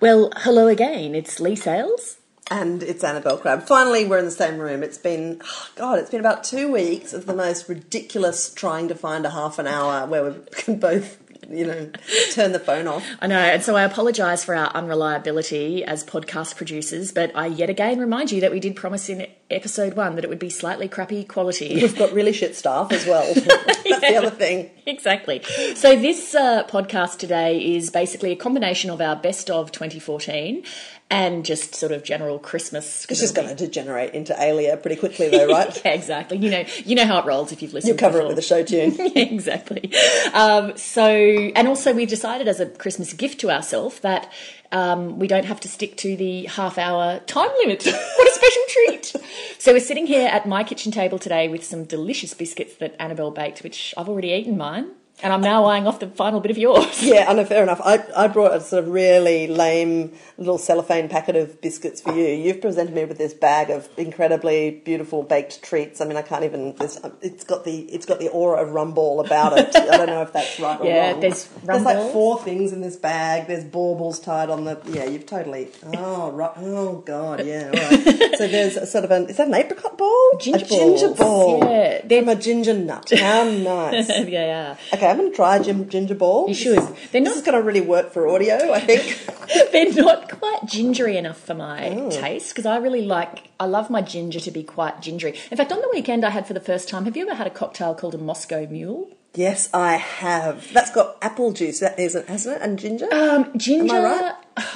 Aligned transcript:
Well, 0.00 0.32
hello 0.38 0.66
again. 0.68 1.14
It's 1.14 1.38
Leigh 1.40 1.56
Sales. 1.56 2.18
And 2.50 2.82
it's 2.82 3.04
Annabelle 3.04 3.38
Crabb. 3.38 3.62
Finally, 3.62 4.04
we're 4.04 4.18
in 4.18 4.24
the 4.24 4.30
same 4.30 4.58
room. 4.58 4.82
It's 4.82 4.98
been, 4.98 5.40
oh 5.44 5.68
God, 5.76 5.98
it's 5.98 6.10
been 6.10 6.20
about 6.20 6.44
two 6.44 6.70
weeks 6.70 7.12
of 7.12 7.26
the 7.26 7.34
most 7.34 7.68
ridiculous 7.68 8.52
trying 8.52 8.88
to 8.88 8.94
find 8.94 9.24
a 9.24 9.30
half 9.30 9.58
an 9.58 9.66
hour 9.66 10.06
where 10.06 10.24
we 10.24 10.34
can 10.50 10.78
both, 10.78 11.21
you 11.52 11.66
know, 11.66 11.90
turn 12.32 12.52
the 12.52 12.58
phone 12.58 12.86
off. 12.86 13.06
I 13.20 13.26
know, 13.26 13.38
and 13.38 13.62
so 13.62 13.76
I 13.76 13.84
apologise 13.84 14.44
for 14.44 14.54
our 14.54 14.68
unreliability 14.68 15.84
as 15.84 16.04
podcast 16.04 16.56
producers, 16.56 17.12
but 17.12 17.30
I 17.34 17.46
yet 17.46 17.70
again 17.70 17.98
remind 17.98 18.32
you 18.32 18.40
that 18.40 18.50
we 18.50 18.60
did 18.60 18.76
promise 18.76 19.08
in 19.08 19.26
episode 19.50 19.94
one 19.94 20.14
that 20.16 20.24
it 20.24 20.30
would 20.30 20.38
be 20.38 20.50
slightly 20.50 20.88
crappy 20.88 21.24
quality. 21.24 21.74
We've 21.82 21.96
got 21.96 22.12
really 22.12 22.32
shit 22.32 22.56
staff 22.56 22.92
as 22.92 23.06
well. 23.06 23.32
That's 23.34 24.00
the 24.00 24.16
other 24.16 24.30
thing. 24.30 24.70
Exactly. 24.86 25.42
So 25.74 25.94
this 25.96 26.34
uh, 26.34 26.64
podcast 26.66 27.18
today 27.18 27.76
is 27.76 27.90
basically 27.90 28.32
a 28.32 28.36
combination 28.36 28.90
of 28.90 29.00
our 29.00 29.16
best 29.16 29.50
of 29.50 29.72
2014 29.72 30.64
and 31.12 31.44
just 31.44 31.74
sort 31.74 31.92
of 31.92 32.02
general 32.02 32.38
Christmas. 32.38 33.04
It's 33.10 33.20
just 33.20 33.34
going 33.34 33.46
to 33.46 33.54
degenerate 33.54 34.14
into 34.14 34.34
Alia 34.42 34.78
pretty 34.78 34.96
quickly, 34.96 35.28
though, 35.28 35.46
right? 35.46 35.82
yeah, 35.84 35.92
exactly. 35.92 36.38
You 36.38 36.50
know, 36.50 36.64
you 36.86 36.94
know 36.94 37.04
how 37.04 37.18
it 37.18 37.26
rolls 37.26 37.52
if 37.52 37.60
you've 37.60 37.74
listened. 37.74 37.90
You'll 37.90 37.98
cover 37.98 38.16
before. 38.16 38.28
it 38.28 38.34
with 38.34 38.38
a 38.38 38.42
show 38.42 38.64
tune. 38.64 38.94
yeah, 38.98 39.22
exactly. 39.22 39.92
Um, 40.32 40.74
so, 40.78 41.04
and 41.04 41.68
also 41.68 41.92
we've 41.92 42.08
decided 42.08 42.48
as 42.48 42.60
a 42.60 42.66
Christmas 42.66 43.12
gift 43.12 43.40
to 43.40 43.50
ourselves 43.50 44.00
that 44.00 44.32
um, 44.72 45.18
we 45.18 45.28
don't 45.28 45.44
have 45.44 45.60
to 45.60 45.68
stick 45.68 45.98
to 45.98 46.16
the 46.16 46.46
half 46.46 46.78
hour 46.78 47.20
time 47.26 47.50
limit. 47.58 47.84
what 48.16 48.28
a 48.28 48.32
special 48.32 48.62
treat! 48.68 49.14
So 49.58 49.74
we're 49.74 49.80
sitting 49.80 50.06
here 50.06 50.28
at 50.28 50.48
my 50.48 50.64
kitchen 50.64 50.92
table 50.92 51.18
today 51.18 51.46
with 51.46 51.62
some 51.62 51.84
delicious 51.84 52.32
biscuits 52.32 52.76
that 52.76 52.96
Annabelle 52.98 53.32
baked, 53.32 53.62
which 53.62 53.92
I've 53.98 54.08
already 54.08 54.30
eaten 54.30 54.56
mine. 54.56 54.92
And 55.22 55.32
I'm 55.32 55.40
now 55.40 55.64
eyeing 55.66 55.86
off 55.86 56.00
the 56.00 56.08
final 56.08 56.40
bit 56.40 56.50
of 56.50 56.58
yours. 56.58 57.02
Yeah, 57.12 57.26
I 57.28 57.34
know, 57.34 57.44
fair 57.44 57.62
enough. 57.62 57.80
I, 57.84 58.04
I 58.16 58.28
brought 58.28 58.54
a 58.54 58.60
sort 58.60 58.84
of 58.84 58.90
really 58.90 59.46
lame 59.46 60.12
little 60.38 60.56
cellophane 60.58 61.08
packet 61.08 61.36
of 61.36 61.60
biscuits 61.60 62.00
for 62.00 62.12
you. 62.14 62.26
You've 62.26 62.60
presented 62.60 62.94
me 62.94 63.04
with 63.04 63.18
this 63.18 63.34
bag 63.34 63.70
of 63.70 63.88
incredibly 63.96 64.70
beautiful 64.84 65.22
baked 65.22 65.62
treats. 65.62 66.00
I 66.00 66.04
mean, 66.06 66.16
I 66.16 66.22
can't 66.22 66.44
even. 66.44 66.74
It's 66.80 67.44
got 67.44 67.64
the 67.64 67.80
it's 67.92 68.06
got 68.06 68.18
the 68.18 68.28
aura 68.28 68.62
of 68.62 68.70
rumball 68.70 69.24
about 69.24 69.58
it. 69.58 69.74
I 69.76 69.96
don't 69.96 70.06
know 70.06 70.22
if 70.22 70.32
that's 70.32 70.58
right 70.60 70.80
or 70.80 70.86
Yeah, 70.92 71.12
wrong. 71.12 71.20
there's 71.20 71.44
There's 71.64 71.82
like 71.82 72.12
four 72.12 72.40
things 72.40 72.72
in 72.72 72.80
this 72.80 72.96
bag. 72.96 73.46
There's 73.46 73.64
baubles 73.64 74.18
tied 74.20 74.48
on 74.50 74.64
the. 74.64 74.80
Yeah, 74.86 75.04
you've 75.04 75.26
totally. 75.26 75.68
Oh, 75.96 76.30
right. 76.32 76.52
Oh, 76.56 76.98
God. 77.04 77.44
Yeah. 77.44 77.68
Right. 77.68 78.34
so 78.38 78.46
there's 78.48 78.76
a 78.76 78.86
sort 78.86 79.04
of 79.04 79.10
an. 79.10 79.28
Is 79.28 79.36
that 79.38 79.48
an 79.48 79.54
apricot 79.54 79.98
ball? 79.98 80.30
Ginger 80.40 80.64
a 80.64 80.68
ginger 80.68 81.06
balls, 81.08 81.18
ball. 81.18 81.58
yeah. 81.70 82.00
They're- 82.04 82.22
From 82.22 82.28
a 82.30 82.36
ginger 82.36 82.74
nut. 82.74 83.10
How 83.18 83.44
nice. 83.44 84.08
yeah, 84.08 84.24
yeah. 84.26 84.76
Okay, 84.94 85.11
To 85.18 85.30
try 85.30 85.58
gin- 85.58 85.88
ginger 85.88 86.14
ball. 86.14 86.48
You 86.48 86.54
should. 86.54 86.78
They're 86.78 87.20
This 87.20 87.24
not- 87.24 87.36
is 87.36 87.42
going 87.42 87.58
to 87.58 87.62
really 87.62 87.80
work 87.80 88.12
for 88.12 88.28
audio, 88.28 88.72
I 88.72 88.80
think. 88.80 89.26
They're 89.72 89.92
not 89.92 90.30
quite 90.38 90.66
gingery 90.66 91.16
enough 91.16 91.38
for 91.38 91.54
my 91.54 91.90
Oh. 91.90 92.10
taste 92.10 92.50
because 92.50 92.66
I 92.66 92.76
really 92.78 93.02
like, 93.02 93.48
I 93.60 93.64
love 93.66 93.90
my 93.90 94.00
ginger 94.02 94.40
to 94.40 94.50
be 94.50 94.62
quite 94.62 95.00
gingery. 95.02 95.34
In 95.50 95.56
fact, 95.56 95.72
on 95.72 95.80
the 95.80 95.88
weekend 95.92 96.24
I 96.24 96.30
had 96.30 96.46
for 96.46 96.54
the 96.54 96.60
first 96.60 96.88
time, 96.88 97.04
have 97.04 97.16
you 97.16 97.26
ever 97.26 97.34
had 97.34 97.46
a 97.46 97.50
cocktail 97.50 97.94
called 97.94 98.14
a 98.14 98.18
Moscow 98.18 98.66
Mule? 98.70 99.08
yes, 99.34 99.70
I 99.72 99.94
have. 99.96 100.70
That's 100.74 100.90
got 100.90 101.16
apple 101.22 101.52
juice, 101.52 101.80
that 101.80 101.98
isn't, 101.98 102.28
hasn't 102.28 102.56
it? 102.56 102.62
And 102.62 102.78
ginger. 102.78 103.08
Um, 103.12 103.50
ginger, 103.56 103.94
Am 103.96 104.04
I 104.04 104.20
right? 104.20 104.34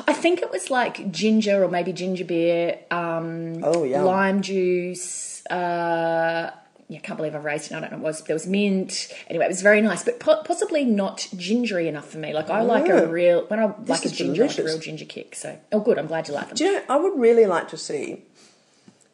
I 0.09 0.15
think 0.15 0.41
it 0.41 0.51
was 0.51 0.71
like 0.71 1.13
ginger 1.13 1.63
or 1.63 1.69
maybe 1.69 1.93
ginger 1.93 2.25
beer, 2.25 2.79
um, 2.91 3.63
Oh, 3.63 3.85
yum. 3.85 4.05
lime 4.07 4.41
juice. 4.41 5.45
Uh, 5.47 6.51
yeah, 6.89 6.99
I 6.99 7.01
can't 7.01 7.17
believe 7.17 7.35
I've 7.35 7.45
raised 7.45 7.71
it. 7.71 7.75
I 7.75 7.81
don't 7.81 7.91
know. 7.93 7.99
It 7.99 8.03
was 8.03 8.23
there 8.23 8.35
was 8.35 8.47
mint. 8.47 9.13
Anyway, 9.29 9.45
it 9.45 9.49
was 9.49 9.63
very 9.63 9.81
nice, 9.81 10.05
but 10.05 10.21
po- 10.21 10.43
possibly 10.45 10.85
not 10.85 11.27
gingery 11.37 11.89
enough 11.89 12.09
for 12.09 12.19
me. 12.19 12.33
Like 12.33 12.49
I 12.51 12.63
like 12.63 12.87
a 12.89 12.93
Mm. 13.03 13.11
real 13.11 13.45
when 13.47 13.59
I 13.59 13.75
like 13.87 14.03
a 14.03 14.07
is 14.07 14.13
ginger, 14.13 14.45
I 14.45 14.47
like 14.47 14.55
a 14.55 14.57
delicious. 14.57 14.65
real 14.65 14.79
ginger 14.79 15.05
kick. 15.05 15.35
So 15.35 15.59
oh, 15.73 15.81
good. 15.81 15.99
I'm 15.99 16.07
glad 16.07 16.29
you 16.29 16.35
like 16.35 16.49
them. 16.49 16.57
Do 16.57 16.65
you 16.65 16.73
know, 16.75 16.83
I 16.89 16.97
would 16.97 17.19
really 17.19 17.47
like 17.47 17.69
to 17.69 17.77
see 17.77 18.23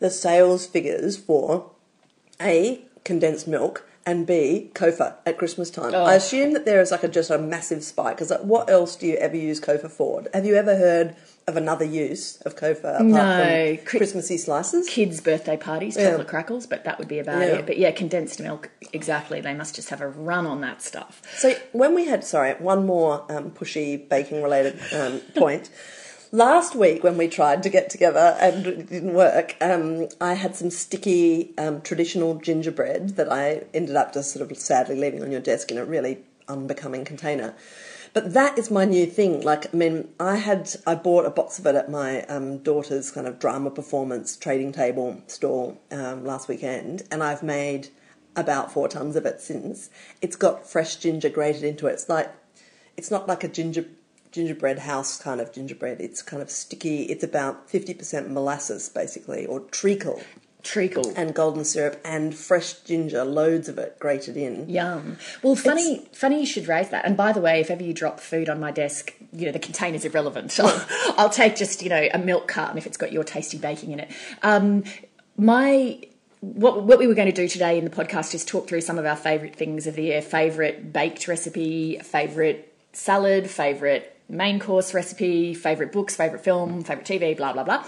the 0.01 0.11
sales 0.11 0.67
figures 0.67 1.17
for 1.17 1.71
A, 2.41 2.83
condensed 3.05 3.47
milk, 3.49 3.89
and 4.05 4.27
B, 4.27 4.71
Copha 4.75 5.15
at 5.25 5.39
Christmas 5.39 5.71
time. 5.71 5.95
Oh. 5.95 6.05
I 6.05 6.15
assume 6.15 6.53
that 6.55 6.65
there 6.65 6.81
is 6.81 6.91
like 6.91 7.05
a, 7.05 7.09
just 7.09 7.31
a 7.31 7.39
massive 7.39 7.85
spike. 7.85 8.17
Because 8.17 8.31
like, 8.31 8.41
what 8.41 8.69
else 8.69 8.97
do 8.97 9.07
you 9.07 9.15
ever 9.17 9.37
use 9.37 9.61
Copha 9.61 9.89
for? 9.89 10.25
Have 10.35 10.45
you 10.45 10.57
ever 10.57 10.77
heard 10.77 11.15
of 11.49 11.57
another 11.57 11.85
use 11.85 12.41
of 12.43 12.55
Copha 12.57 12.95
apart 12.95 13.03
No. 13.05 13.77
from 13.77 13.85
Christmassy 13.87 14.39
slices? 14.39 14.89
kids' 14.89 15.21
birthday 15.21 15.57
parties, 15.57 15.97
Yeah. 15.97 16.11
chocolate 16.11 16.29
crackles, 16.29 16.67
but 16.67 16.85
that 16.85 16.99
would 16.99 17.09
be 17.09 17.19
about 17.19 17.41
Yeah. 17.41 17.55
it. 17.59 17.67
But 17.67 17.79
yeah, 17.79 17.91
condensed 17.91 18.39
milk, 18.41 18.71
exactly. 18.93 19.41
They 19.41 19.55
must 19.55 19.75
just 19.75 19.89
have 19.91 20.01
a 20.01 20.09
run 20.09 20.47
on 20.47 20.61
that 20.61 20.83
stuff. 20.83 21.21
So 21.37 21.55
when 21.73 21.95
we 21.95 22.05
had, 22.07 22.23
sorry, 22.25 22.53
one 22.55 22.87
more 22.87 23.25
um, 23.29 23.51
pushy 23.51 24.09
baking 24.09 24.43
related 24.43 24.79
um, 24.93 25.21
point. 25.37 25.69
Last 26.35 26.75
week 26.75 27.05
when 27.05 27.19
we 27.19 27.29
tried 27.29 27.63
to 27.65 27.69
get 27.69 27.91
together 27.91 28.37
and 28.41 28.67
it 28.67 28.89
didn't 28.89 29.13
work, 29.13 29.55
um, 29.61 30.09
I 30.19 30.33
had 30.35 30.57
some 30.57 30.71
sticky 30.71 31.53
um, 31.59 31.83
traditional 31.83 32.37
gingerbread 32.37 33.17
that 33.17 33.31
I 33.31 33.65
ended 33.75 33.97
up 33.97 34.15
just 34.15 34.33
sort 34.33 34.51
of 34.51 34.57
sadly 34.57 34.97
leaving 34.97 35.23
on 35.23 35.31
your 35.31 35.43
desk 35.43 35.71
in 35.71 35.77
a 35.77 35.85
really 35.85 36.21
unbecoming 36.49 37.05
container. 37.05 37.55
But 38.15 38.35
that 38.35 38.59
is 38.59 38.71
my 38.71 38.85
new 38.85 39.07
thing. 39.07 39.41
Like, 39.41 39.73
I 39.73 39.77
mean, 39.77 40.09
I 40.21 40.37
had 40.37 40.75
I 40.87 40.95
bought 40.95 41.25
a 41.25 41.31
box 41.31 41.59
of 41.59 41.67
it 41.67 41.75
at 41.75 41.91
my 41.91 42.23
um, 42.25 42.59
daughter's 42.59 43.11
kind 43.11 43.27
of 43.27 43.39
drama 43.39 43.71
performance 43.71 44.37
trading 44.37 44.73
table 44.73 45.23
store 45.29 45.79
um, 45.91 46.25
last 46.25 46.49
weekend, 46.49 47.05
and 47.11 47.23
I've 47.23 47.43
made 47.43 47.89
about 48.37 48.73
four 48.73 48.89
tons 48.89 49.17
of 49.17 49.25
it 49.25 49.41
since. 49.41 49.89
It's 50.21 50.37
got 50.37 50.69
fresh 50.69 50.97
ginger 50.97 51.31
grated 51.31 51.65
into 51.65 51.87
it. 51.87 51.93
It's 51.93 52.09
like 52.09 52.31
it's 52.97 53.11
not 53.11 53.29
like 53.29 53.45
a 53.45 53.49
ginger 53.49 53.87
gingerbread 54.31 54.81
house 54.81 55.19
kind 55.19 55.41
of 55.41 55.53
gingerbread. 55.53 56.01
It's 56.01 56.23
kind 56.23 56.43
of 56.43 56.51
sticky. 56.51 57.05
It's 57.05 57.25
about 57.25 57.71
fifty 57.71 57.95
percent 57.95 58.31
molasses 58.31 58.91
basically, 58.91 59.47
or 59.47 59.61
treacle 59.61 60.21
Treacle. 60.63 61.13
and 61.17 61.35
golden 61.35 61.65
syrup 61.65 62.01
and 62.05 62.35
fresh 62.35 62.75
ginger, 62.81 63.25
loads 63.25 63.69
of 63.69 63.79
it 63.79 63.99
grated 63.99 64.37
in. 64.37 64.69
Yum. 64.69 65.19
Well, 65.43 65.57
funny, 65.57 66.07
funny 66.13 66.41
you 66.41 66.47
should 66.47 66.69
raise 66.69 66.91
that. 66.91 67.05
And 67.05 67.17
by 67.17 67.33
the 67.33 67.41
way, 67.41 67.61
if 67.61 67.71
ever 67.71 67.83
you 67.83 67.93
drop 67.93 68.21
food 68.21 68.49
on 68.49 68.61
my 68.61 68.71
desk, 68.71 69.15
you 69.33 69.47
know 69.47 69.53
the 69.53 69.59
container's 69.59 70.05
irrelevant. 70.05 70.59
I'll, 70.61 70.87
I'll 71.19 71.31
take 71.31 71.57
just 71.57 71.83
you 71.83 71.89
know 71.89 72.09
a 72.13 72.19
milk 72.19 72.49
carton 72.49 72.79
if 72.79 72.87
it's 72.87 72.97
got 72.97 73.13
your 73.13 73.25
tasty 73.25 73.59
baking 73.59 73.93
in 73.93 74.01
it. 74.01 74.11
Um, 74.43 74.85
my 75.37 76.01
what 76.41 76.83
what 76.83 76.99
we 76.99 77.07
were 77.07 77.15
going 77.15 77.31
to 77.31 77.33
do 77.33 77.49
today 77.49 77.79
in 77.79 77.85
the 77.85 77.91
podcast 77.91 78.35
is 78.35 78.45
talk 78.45 78.69
through 78.69 78.81
some 78.81 78.99
of 78.99 79.07
our 79.07 79.17
favourite 79.17 79.57
things 79.57 79.87
of 79.87 79.95
the 79.95 80.03
year, 80.03 80.23
favourite 80.23 80.93
baked 80.93 81.29
recipe, 81.29 81.99
favourite 81.99 82.69
salad, 82.93 83.49
favourite 83.49 84.13
main 84.29 84.59
course 84.59 84.95
recipe, 84.95 85.55
favourite 85.55 85.93
books, 85.93 86.17
favourite 86.17 86.43
film, 86.43 86.83
favourite 86.83 87.07
TV, 87.07 87.37
blah 87.37 87.53
blah 87.53 87.65
blah. 87.65 87.85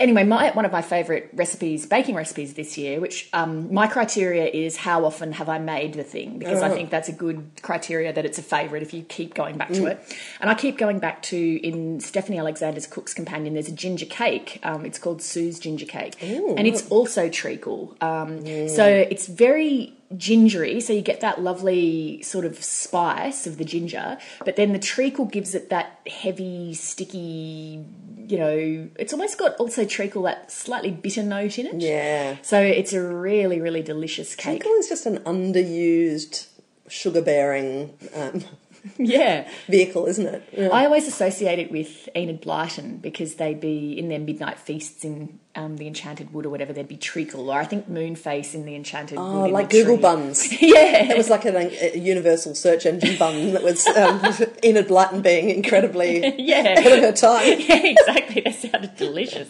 Anyway, 0.00 0.24
my, 0.24 0.50
one 0.50 0.64
of 0.64 0.72
my 0.72 0.82
favourite 0.82 1.28
recipes, 1.32 1.86
baking 1.86 2.14
recipes 2.16 2.54
this 2.54 2.76
year, 2.76 2.98
which 2.98 3.28
um, 3.32 3.72
my 3.72 3.86
criteria 3.86 4.46
is 4.46 4.76
how 4.76 5.04
often 5.04 5.32
have 5.32 5.48
I 5.48 5.58
made 5.58 5.94
the 5.94 6.02
thing 6.02 6.38
because 6.38 6.60
I 6.62 6.70
think 6.70 6.90
that's 6.90 7.08
a 7.08 7.12
good 7.12 7.50
criteria 7.62 8.12
that 8.12 8.24
it's 8.24 8.38
a 8.38 8.42
favourite 8.42 8.82
if 8.82 8.92
you 8.92 9.02
keep 9.04 9.34
going 9.34 9.56
back 9.58 9.68
to 9.74 9.86
it. 9.86 10.16
And 10.40 10.50
I 10.50 10.54
keep 10.54 10.76
going 10.76 10.98
back 10.98 11.22
to 11.24 11.36
in 11.38 12.00
Stephanie 12.00 12.38
Alexander's 12.38 12.86
Cook's 12.86 13.14
Companion. 13.14 13.54
There's 13.54 13.68
a 13.68 13.72
ginger 13.72 14.06
cake. 14.06 14.58
Um, 14.64 14.84
it's 14.84 14.98
called 14.98 15.22
Sue's 15.22 15.58
ginger 15.60 15.86
cake, 15.86 16.16
and 16.58 16.66
it's 16.66 16.88
also 16.88 17.28
treacle. 17.28 17.96
Um, 18.00 18.44
So 18.68 18.84
it's 18.86 19.26
very 19.28 19.94
gingery, 20.16 20.80
so 20.80 20.92
you 20.92 21.02
get 21.02 21.20
that 21.20 21.40
lovely 21.42 22.22
sort 22.22 22.44
of 22.44 22.62
spice 22.62 23.46
of 23.46 23.58
the 23.58 23.64
ginger, 23.64 24.18
but 24.44 24.56
then 24.56 24.72
the 24.72 24.78
treacle 24.78 25.24
gives 25.24 25.54
it 25.54 25.70
that 25.70 26.00
heavy, 26.06 26.74
sticky. 26.74 27.84
You 28.26 28.38
know, 28.38 28.88
it's 28.98 29.12
almost 29.12 29.38
got 29.38 29.56
also 29.56 29.84
treacle 29.84 30.22
that 30.22 30.50
slightly 30.50 30.90
bitter 30.90 31.22
note 31.22 31.58
in 31.58 31.66
it. 31.66 31.80
Yeah. 31.80 32.36
So 32.42 32.60
it's 32.60 32.92
a 32.92 33.02
really, 33.02 33.60
really 33.60 33.82
delicious 33.82 34.34
cake. 34.34 34.62
Treacle 34.62 34.78
is 34.78 34.88
just 34.88 35.06
an 35.06 35.18
underused 35.20 36.48
sugar 36.88 37.22
bearing 37.22 37.94
um, 38.14 38.44
Yeah. 38.98 39.48
vehicle, 39.68 40.06
isn't 40.06 40.26
it? 40.26 40.48
Yeah. 40.56 40.68
I 40.68 40.84
always 40.86 41.06
associate 41.06 41.58
it 41.58 41.70
with 41.70 42.08
Enid 42.16 42.42
Blyton 42.42 43.00
because 43.00 43.36
they'd 43.36 43.60
be 43.60 43.98
in 43.98 44.08
their 44.08 44.18
midnight 44.18 44.58
feasts 44.58 45.04
in 45.04 45.38
um, 45.54 45.76
the 45.76 45.86
Enchanted 45.86 46.32
Wood 46.32 46.46
or 46.46 46.50
whatever. 46.50 46.72
There'd 46.72 46.88
be 46.88 46.96
treacle, 46.96 47.50
or 47.50 47.58
I 47.60 47.64
think 47.64 47.88
Moonface 47.88 48.54
in 48.54 48.64
the 48.64 48.74
Enchanted 48.74 49.18
Oh, 49.20 49.42
Wood. 49.42 49.50
like 49.52 49.70
Google 49.70 49.96
tree. 49.96 50.02
buns. 50.02 50.52
Yeah, 50.62 51.12
It 51.12 51.16
was 51.16 51.28
like 51.30 51.44
an, 51.44 51.56
a 51.56 51.96
universal 51.98 52.54
search 52.54 52.86
engine 52.86 53.16
bun 53.18 53.52
that 53.52 53.62
was 53.62 53.86
um, 53.88 54.20
Enid 54.64 54.88
Blyton 54.88 55.22
being 55.22 55.50
incredibly 55.50 56.34
yeah. 56.42 56.60
ahead 56.78 56.98
of 56.98 57.04
her 57.04 57.12
time. 57.12 57.60
yeah, 57.60 57.82
exactly. 57.84 58.40
They 58.42 58.52
sounded 58.52 58.96
delicious. 58.96 59.48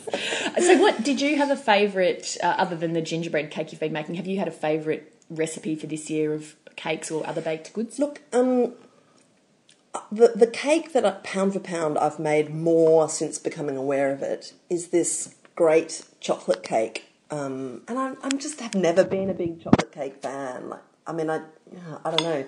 So, 0.58 0.78
what 0.78 1.02
did 1.02 1.20
you 1.20 1.36
have 1.36 1.50
a 1.50 1.56
favourite 1.56 2.36
uh, 2.42 2.46
other 2.58 2.76
than 2.76 2.92
the 2.92 3.02
gingerbread 3.02 3.50
cake 3.50 3.72
you've 3.72 3.80
been 3.80 3.92
making? 3.92 4.16
Have 4.16 4.26
you 4.26 4.38
had 4.38 4.48
a 4.48 4.52
favourite 4.52 5.10
recipe 5.30 5.74
for 5.76 5.86
this 5.86 6.10
year 6.10 6.32
of 6.34 6.54
cakes 6.76 7.10
or 7.10 7.26
other 7.26 7.40
baked 7.40 7.72
goods? 7.72 7.98
Look, 7.98 8.20
um, 8.32 8.72
the 10.10 10.32
the 10.34 10.46
cake 10.46 10.92
that 10.92 11.04
I, 11.04 11.12
pound 11.22 11.52
for 11.54 11.60
pound 11.60 11.98
I've 11.98 12.18
made 12.18 12.54
more 12.54 13.08
since 13.08 13.38
becoming 13.38 13.76
aware 13.76 14.12
of 14.12 14.22
it 14.22 14.52
is 14.70 14.88
this 14.88 15.34
great 15.54 16.04
chocolate 16.20 16.62
cake. 16.62 17.08
Um, 17.30 17.82
and 17.88 17.98
I'm, 17.98 18.16
I'm 18.22 18.38
just 18.38 18.60
have 18.60 18.74
never 18.74 19.04
been 19.04 19.30
a 19.30 19.34
big 19.34 19.62
chocolate 19.62 19.92
cake 19.92 20.22
fan. 20.22 20.68
Like 20.68 20.82
I 21.06 21.12
mean, 21.12 21.30
I, 21.30 21.42
I 22.04 22.10
don't 22.10 22.22
know. 22.22 22.44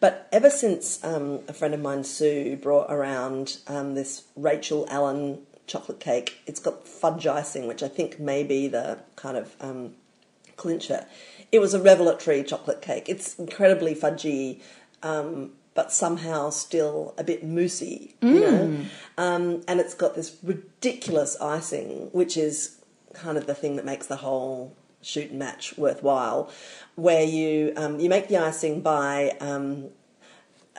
But 0.00 0.28
ever 0.32 0.50
since 0.50 1.02
um, 1.02 1.40
a 1.48 1.52
friend 1.52 1.74
of 1.74 1.80
mine, 1.80 2.04
Sue, 2.04 2.56
brought 2.56 2.92
around 2.92 3.58
um, 3.66 3.94
this 3.94 4.24
Rachel 4.36 4.86
Allen 4.90 5.40
chocolate 5.66 6.00
cake, 6.00 6.38
it's 6.46 6.60
got 6.60 6.86
fudge 6.86 7.26
icing, 7.26 7.66
which 7.66 7.82
I 7.82 7.88
think 7.88 8.20
may 8.20 8.44
be 8.44 8.68
the 8.68 8.98
kind 9.16 9.36
of 9.36 9.56
um, 9.60 9.94
clincher. 10.56 11.06
It 11.50 11.60
was 11.60 11.72
a 11.72 11.80
revelatory 11.80 12.42
chocolate 12.42 12.82
cake. 12.82 13.08
It's 13.08 13.38
incredibly 13.38 13.94
fudgy, 13.94 14.60
um, 15.02 15.52
but 15.74 15.92
somehow 15.92 16.50
still 16.50 17.14
a 17.18 17.24
bit 17.24 17.44
moussey, 17.44 18.14
you 18.20 18.40
know. 18.40 18.76
Um, 19.18 19.62
and 19.68 19.80
it's 19.80 19.94
got 19.94 20.14
this 20.14 20.36
ridiculous 20.42 21.36
icing, 21.40 22.08
which 22.12 22.36
is 22.36 22.78
kind 23.12 23.36
of 23.38 23.46
the 23.46 23.54
thing 23.54 23.76
that 23.76 23.84
makes 23.84 24.06
the 24.06 24.16
whole 24.16 24.76
shoot 25.02 25.30
and 25.30 25.38
match 25.38 25.76
worthwhile. 25.76 26.50
Where 26.96 27.24
you 27.24 27.72
um, 27.76 27.98
you 28.00 28.08
make 28.08 28.28
the 28.28 28.38
icing 28.38 28.80
by 28.82 29.36
um, 29.40 29.88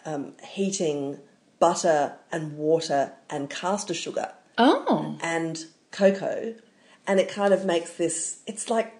um, 0.05 0.33
heating 0.47 1.19
butter 1.59 2.13
and 2.31 2.57
water 2.57 3.11
and 3.29 3.49
caster 3.49 3.93
sugar 3.93 4.31
Oh. 4.57 5.17
and 5.21 5.65
cocoa, 5.91 6.55
and 7.07 7.19
it 7.19 7.27
kind 7.29 7.53
of 7.53 7.65
makes 7.65 7.93
this. 7.93 8.39
It's 8.47 8.69
like 8.69 8.93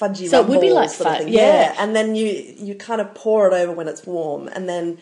fudgy. 0.00 0.28
So 0.28 0.40
it 0.42 0.48
would 0.48 0.60
be 0.60 0.70
like 0.72 0.90
sort 0.90 1.08
of 1.08 1.14
fud- 1.16 1.24
thing. 1.24 1.32
yeah. 1.32 1.74
and 1.78 1.94
then 1.94 2.14
you 2.14 2.26
you 2.56 2.74
kind 2.76 3.00
of 3.00 3.14
pour 3.14 3.48
it 3.48 3.52
over 3.54 3.72
when 3.72 3.88
it's 3.88 4.04
warm, 4.06 4.48
and 4.48 4.68
then 4.68 4.98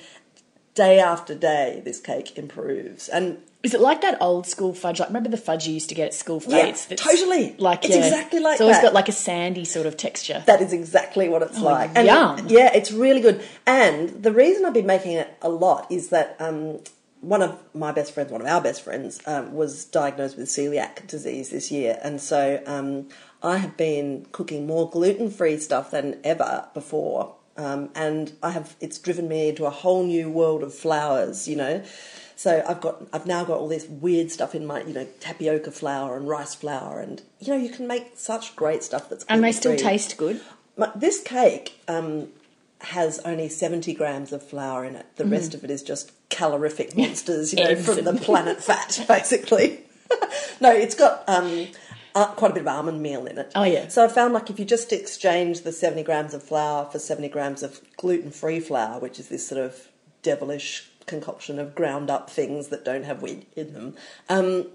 day 0.74 0.98
after 1.00 1.34
day, 1.34 1.82
this 1.84 2.00
cake 2.00 2.38
improves. 2.38 3.08
And 3.08 3.38
Is 3.62 3.74
it 3.74 3.80
like 3.80 4.00
that 4.00 4.16
old 4.20 4.46
school 4.46 4.72
fudge? 4.74 4.98
Like 5.00 5.08
remember 5.10 5.28
the 5.28 5.36
fudge 5.36 5.66
you 5.66 5.74
used 5.74 5.88
to 5.90 5.94
get 5.94 6.06
at 6.06 6.14
school 6.14 6.42
Yeah, 6.46 6.64
fetes? 6.66 6.86
that's 6.86 7.02
totally. 7.02 7.54
Like 7.58 7.84
It's 7.84 7.94
yeah, 7.94 8.04
exactly 8.04 8.40
like 8.40 8.54
It's 8.54 8.60
always 8.62 8.76
that. 8.78 8.82
got 8.84 8.94
like 8.94 9.08
a 9.08 9.12
sandy 9.12 9.64
sort 9.64 9.86
of 9.86 9.96
texture. 9.96 10.42
that 10.46 10.62
is 10.62 10.72
exactly 10.72 11.28
what 11.28 11.42
it's 11.42 11.60
like. 11.60 11.90
And 11.94 12.08
Oh, 12.08 12.36
yum. 12.36 12.46
yeah, 12.48 12.70
it's 12.74 12.90
really 12.90 13.20
good. 13.20 13.42
And 13.66 14.22
the 14.22 14.32
reason 14.32 14.64
I've 14.64 14.72
been 14.74 14.86
making 14.86 15.12
it 15.12 15.28
a 15.42 15.48
lot 15.50 15.86
is 15.90 16.08
that 16.08 16.36
um, 16.40 16.80
one 17.20 17.42
of 17.42 17.58
my 17.74 17.92
best 17.92 18.12
friends, 18.14 18.32
one 18.32 18.40
of 18.40 18.46
our 18.48 18.60
best 18.60 18.82
friends, 18.82 19.20
um, 19.26 19.52
was 19.54 19.84
diagnosed 19.84 20.36
with 20.38 20.48
celiac 20.48 21.06
disease 21.06 21.50
this 21.50 21.70
year, 21.70 22.00
and 22.02 22.20
so 22.20 22.60
um, 22.66 23.08
I 23.44 23.58
have 23.58 23.76
been 23.76 24.26
cooking 24.32 24.66
more 24.66 24.90
gluten-free 24.90 25.58
stuff 25.58 25.92
than 25.92 26.18
ever 26.24 26.66
before. 26.74 27.36
Um, 27.56 27.90
and 27.94 28.32
I 28.42 28.50
have 28.50 28.76
it's 28.80 28.98
driven 28.98 29.28
me 29.28 29.50
into 29.50 29.66
a 29.66 29.70
whole 29.70 30.04
new 30.04 30.30
world 30.30 30.62
of 30.62 30.74
flours, 30.74 31.46
you 31.46 31.56
know. 31.56 31.82
So 32.34 32.64
I've 32.66 32.80
got 32.80 33.02
I've 33.12 33.26
now 33.26 33.44
got 33.44 33.58
all 33.58 33.68
this 33.68 33.86
weird 33.86 34.30
stuff 34.30 34.54
in 34.54 34.66
my 34.66 34.82
you 34.82 34.94
know 34.94 35.06
tapioca 35.20 35.70
flour 35.70 36.16
and 36.16 36.26
rice 36.28 36.54
flour 36.54 37.00
and 37.00 37.22
you 37.40 37.52
know 37.52 37.58
you 37.58 37.68
can 37.68 37.86
make 37.86 38.12
such 38.16 38.56
great 38.56 38.82
stuff 38.82 39.08
that's 39.10 39.24
and 39.28 39.44
they 39.44 39.52
still 39.52 39.76
taste 39.76 40.16
good. 40.16 40.40
My- 40.76 40.90
This 40.96 41.22
cake 41.22 41.78
um, 41.86 42.28
has 42.80 43.20
only 43.20 43.48
70 43.48 43.92
grams 43.94 44.32
of 44.32 44.42
flour 44.42 44.84
in 44.84 44.96
it. 44.96 45.06
The 45.16 45.24
rest 45.26 45.54
of 45.54 45.62
it 45.62 45.70
is 45.70 45.82
just 45.82 46.10
calorific 46.30 46.96
monsters, 46.96 47.52
you 47.52 47.62
know, 47.62 47.76
from 47.76 48.04
the 48.04 48.14
planet 48.14 48.62
fat, 48.64 49.04
basically. 49.08 49.80
no, 50.60 50.72
it's 50.72 50.94
got 50.94 51.22
um, 51.28 51.68
uh, 52.14 52.26
quite 52.34 52.50
a 52.50 52.54
bit 52.54 52.60
of 52.62 52.68
almond 52.68 53.02
meal 53.02 53.26
in 53.26 53.38
it. 53.38 53.52
Oh, 53.54 53.64
yeah. 53.64 53.88
So 53.88 54.04
I 54.04 54.08
found 54.08 54.34
like 54.34 54.50
if 54.50 54.58
you 54.58 54.64
just 54.64 54.92
exchange 54.92 55.62
the 55.62 55.72
70 55.72 56.02
grams 56.02 56.34
of 56.34 56.42
flour 56.42 56.88
for 56.90 56.98
70 56.98 57.28
grams 57.28 57.62
of 57.62 57.80
gluten 57.96 58.30
free 58.30 58.60
flour, 58.60 58.98
which 59.00 59.18
is 59.18 59.28
this 59.28 59.46
sort 59.46 59.60
of 59.60 59.88
devilish 60.22 60.88
concoction 61.06 61.58
of 61.58 61.74
ground 61.74 62.10
up 62.10 62.30
things 62.30 62.68
that 62.68 62.84
don't 62.84 63.04
have 63.04 63.22
wheat 63.22 63.46
in 63.56 63.72
them, 63.72 63.94
um, 64.28 64.66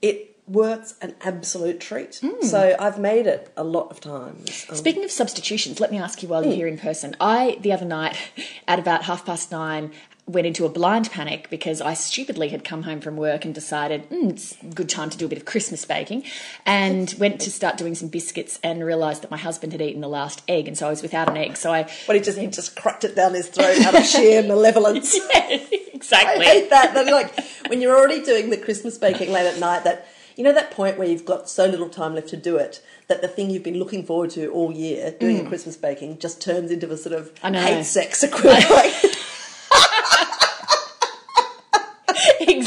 it 0.00 0.30
works 0.46 0.94
an 1.00 1.14
absolute 1.22 1.80
treat. 1.80 2.16
Hmm. 2.16 2.42
So 2.42 2.76
I've 2.78 2.98
made 2.98 3.26
it 3.26 3.50
a 3.56 3.64
lot 3.64 3.90
of 3.90 4.00
times. 4.00 4.66
Um, 4.68 4.76
Speaking 4.76 5.02
of 5.04 5.10
substitutions, 5.10 5.80
let 5.80 5.90
me 5.90 5.98
ask 5.98 6.22
you 6.22 6.28
while 6.28 6.42
Hmm. 6.42 6.48
you're 6.48 6.56
here 6.56 6.66
in 6.68 6.78
person. 6.78 7.16
I, 7.20 7.56
the 7.60 7.72
other 7.72 7.86
night, 7.86 8.16
at 8.68 8.78
about 8.78 9.04
half 9.04 9.24
past 9.24 9.50
nine, 9.50 9.92
went 10.26 10.46
into 10.46 10.64
a 10.64 10.70
blind 10.70 11.10
panic 11.10 11.50
because 11.50 11.82
I 11.82 11.92
stupidly 11.92 12.48
had 12.48 12.64
come 12.64 12.84
home 12.84 13.00
from 13.00 13.16
work 13.16 13.44
and 13.44 13.54
decided 13.54 14.08
mm, 14.08 14.30
it's 14.30 14.56
a 14.62 14.66
good 14.66 14.88
time 14.88 15.10
to 15.10 15.18
do 15.18 15.26
a 15.26 15.28
bit 15.28 15.36
of 15.36 15.44
Christmas 15.44 15.84
baking 15.84 16.24
and 16.64 17.14
went 17.18 17.40
to 17.42 17.50
start 17.50 17.76
doing 17.76 17.94
some 17.94 18.08
biscuits 18.08 18.58
and 18.62 18.84
realised 18.84 19.22
that 19.22 19.30
my 19.30 19.36
husband 19.36 19.72
had 19.72 19.82
eaten 19.82 20.00
the 20.00 20.08
last 20.08 20.42
egg 20.48 20.66
and 20.66 20.78
so 20.78 20.86
I 20.86 20.90
was 20.90 21.02
without 21.02 21.28
an 21.28 21.36
egg. 21.36 21.56
So 21.56 21.72
I. 21.72 21.90
But 22.06 22.16
he 22.16 22.22
just 22.22 22.38
he 22.38 22.46
just 22.46 22.74
cracked 22.76 23.04
it 23.04 23.14
down 23.14 23.34
his 23.34 23.48
throat 23.48 23.78
out 23.82 23.94
of 23.94 24.04
sheer 24.04 24.42
malevolence. 24.46 25.14
I 25.34 25.68
exactly. 25.92 26.46
hate 26.46 26.70
that. 26.70 26.94
That 26.94 27.06
like 27.06 27.38
when 27.68 27.82
you're 27.82 27.96
already 27.96 28.22
doing 28.22 28.50
the 28.50 28.56
Christmas 28.56 28.96
baking 28.96 29.30
late 29.30 29.46
at 29.46 29.58
night. 29.58 29.84
That 29.84 30.06
you 30.36 30.42
know 30.42 30.52
that 30.52 30.70
point 30.70 30.98
where 30.98 31.06
you've 31.06 31.24
got 31.24 31.48
so 31.48 31.66
little 31.66 31.88
time 31.88 32.14
left 32.14 32.28
to 32.28 32.36
do 32.36 32.56
it 32.56 32.82
that 33.06 33.20
the 33.20 33.28
thing 33.28 33.50
you've 33.50 33.62
been 33.62 33.78
looking 33.78 34.04
forward 34.04 34.30
to 34.30 34.50
all 34.50 34.72
year, 34.72 35.12
doing 35.12 35.44
a 35.44 35.48
Christmas 35.48 35.76
baking, 35.76 36.18
just 36.18 36.40
turns 36.40 36.70
into 36.70 36.90
a 36.90 36.96
sort 36.96 37.14
of 37.14 37.32
I 37.42 37.52
hate 37.52 37.84
sex 37.84 38.22
equivalent. 38.22 38.64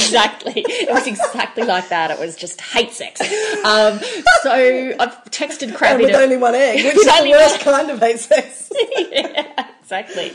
Exactly. 0.07 0.63
It 0.65 0.91
was 0.91 1.07
exactly 1.07 1.63
like 1.63 1.89
that. 1.89 2.11
It 2.11 2.19
was 2.19 2.35
just 2.35 2.61
hate 2.61 2.91
sex. 2.91 3.21
Um, 3.21 3.99
so 4.41 4.51
I've 4.99 5.23
texted 5.25 5.75
Crabby. 5.75 6.05
with 6.05 6.15
a- 6.15 6.21
only 6.21 6.37
one 6.37 6.55
egg, 6.55 6.77
which 6.85 6.95
is 6.95 7.05
the 7.05 7.29
worst 7.29 7.59
kind 7.61 7.89
of 7.89 7.99
hate 7.99 8.19
sex. 8.19 8.71
yeah, 8.97 9.67
exactly. 9.81 10.31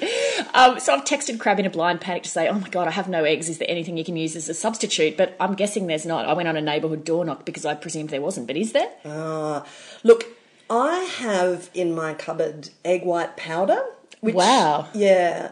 Um, 0.55 0.79
so 0.81 0.95
I've 0.95 1.05
texted 1.05 1.39
Crabb 1.39 1.59
in 1.61 1.67
a 1.67 1.71
blind 1.71 2.01
panic 2.01 2.23
to 2.25 2.29
say, 2.29 2.49
"Oh 2.49 2.55
my 2.59 2.69
god, 2.69 2.89
I 2.89 2.91
have 2.93 3.09
no 3.09 3.25
eggs. 3.25 3.49
Is 3.49 3.59
there 3.59 3.71
anything 3.71 3.97
you 3.97 4.05
can 4.05 4.17
use 4.17 4.37
as 4.37 4.49
a 4.49 4.55
substitute?" 4.55 5.17
But 5.17 5.37
I'm 5.41 5.55
guessing 5.55 5.87
there's 5.87 6.07
not. 6.07 6.27
I 6.27 6.33
went 6.35 6.49
on 6.49 6.57
a 6.57 6.61
neighbourhood 6.61 7.05
door 7.05 7.25
knock 7.25 7.45
because 7.45 7.65
I 7.65 7.75
presumed 7.75 8.11
there 8.11 8.21
wasn't. 8.23 8.47
But 8.47 8.57
is 8.57 8.73
there? 8.73 8.89
Ah, 9.05 9.65
look, 10.03 10.25
I 10.71 11.01
have 11.19 11.71
in 11.75 11.95
my 11.95 12.15
cupboard 12.15 12.71
egg 12.85 13.05
white 13.05 13.37
powder. 13.37 13.83
Which, 14.21 14.35
Wow. 14.37 14.87
Yeah. 14.95 15.51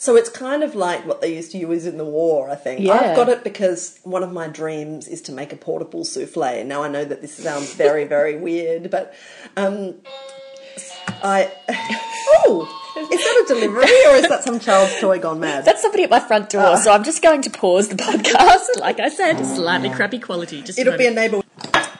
So 0.00 0.16
it's 0.16 0.30
kind 0.30 0.62
of 0.62 0.74
like 0.74 1.04
what 1.04 1.20
they 1.20 1.34
used 1.34 1.52
to 1.52 1.58
use 1.58 1.84
in 1.84 1.98
the 1.98 2.06
war, 2.06 2.48
I 2.48 2.54
think. 2.54 2.80
Yeah. 2.80 2.94
I've 2.94 3.16
got 3.16 3.28
it 3.28 3.44
because 3.44 4.00
one 4.02 4.22
of 4.22 4.32
my 4.32 4.48
dreams 4.48 5.06
is 5.06 5.20
to 5.22 5.32
make 5.32 5.52
a 5.52 5.56
portable 5.56 6.06
souffle. 6.06 6.64
Now 6.64 6.82
I 6.82 6.88
know 6.88 7.04
that 7.04 7.20
this 7.20 7.34
sounds 7.34 7.74
very, 7.74 8.06
very 8.06 8.34
weird, 8.40 8.90
but 8.90 9.14
um, 9.58 9.96
I. 11.22 11.52
Oh, 12.32 12.68
is 12.96 13.08
that 13.08 13.44
a 13.44 13.54
delivery 13.54 13.82
or 13.82 14.14
is 14.14 14.28
that 14.28 14.44
some 14.44 14.60
child's 14.60 15.00
toy 15.00 15.18
gone 15.18 15.40
mad? 15.40 15.64
That's 15.64 15.82
somebody 15.82 16.04
at 16.04 16.10
my 16.10 16.20
front 16.20 16.48
door. 16.50 16.76
So 16.76 16.92
I'm 16.92 17.02
just 17.02 17.22
going 17.22 17.42
to 17.42 17.50
pause 17.50 17.88
the 17.88 17.96
podcast. 17.96 18.78
Like 18.78 19.00
I 19.00 19.08
said, 19.08 19.42
slightly 19.44 19.90
crappy 19.90 20.18
quality. 20.18 20.62
Just 20.62 20.78
It'll 20.78 20.96
be 20.96 21.06
a 21.06 21.10
neighbour. 21.10 21.42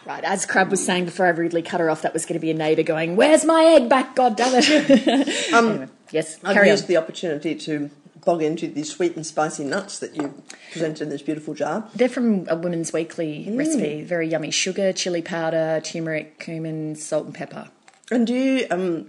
right. 0.06 0.22
As 0.24 0.46
Crabb 0.46 0.70
was 0.70 0.84
saying 0.84 1.06
before 1.06 1.26
I 1.26 1.30
rudely 1.30 1.62
cut 1.62 1.80
her 1.80 1.90
off, 1.90 2.02
that 2.02 2.12
was 2.12 2.26
going 2.26 2.34
to 2.34 2.40
be 2.40 2.50
a 2.50 2.54
neighbour 2.54 2.82
going, 2.82 3.16
"Where's 3.16 3.44
my 3.44 3.64
egg 3.64 3.88
back? 3.88 4.14
God 4.14 4.36
damn 4.36 4.52
it!" 4.54 5.52
um, 5.52 5.90
yes. 6.10 6.38
I've 6.44 6.56
on. 6.56 6.66
used 6.66 6.86
the 6.88 6.96
opportunity 6.96 7.54
to 7.54 7.90
bog 8.24 8.42
into 8.42 8.68
these 8.68 8.90
sweet 8.90 9.16
and 9.16 9.24
spicy 9.26 9.64
nuts 9.64 9.98
that 10.00 10.14
you 10.14 10.42
presented 10.72 11.04
in 11.04 11.08
this 11.08 11.22
beautiful 11.22 11.54
jar. 11.54 11.88
They're 11.94 12.08
from 12.08 12.46
a 12.48 12.56
Women's 12.56 12.92
Weekly 12.92 13.46
Mm. 13.48 13.56
recipe. 13.58 14.02
Very 14.02 14.28
yummy. 14.28 14.50
Sugar, 14.50 14.92
chili 14.92 15.22
powder, 15.22 15.80
turmeric, 15.82 16.38
cumin, 16.38 16.96
salt, 16.96 17.24
and 17.26 17.34
pepper. 17.34 17.68
And 18.10 18.26
do 18.26 18.34
you 18.34 18.66
um, 18.70 19.06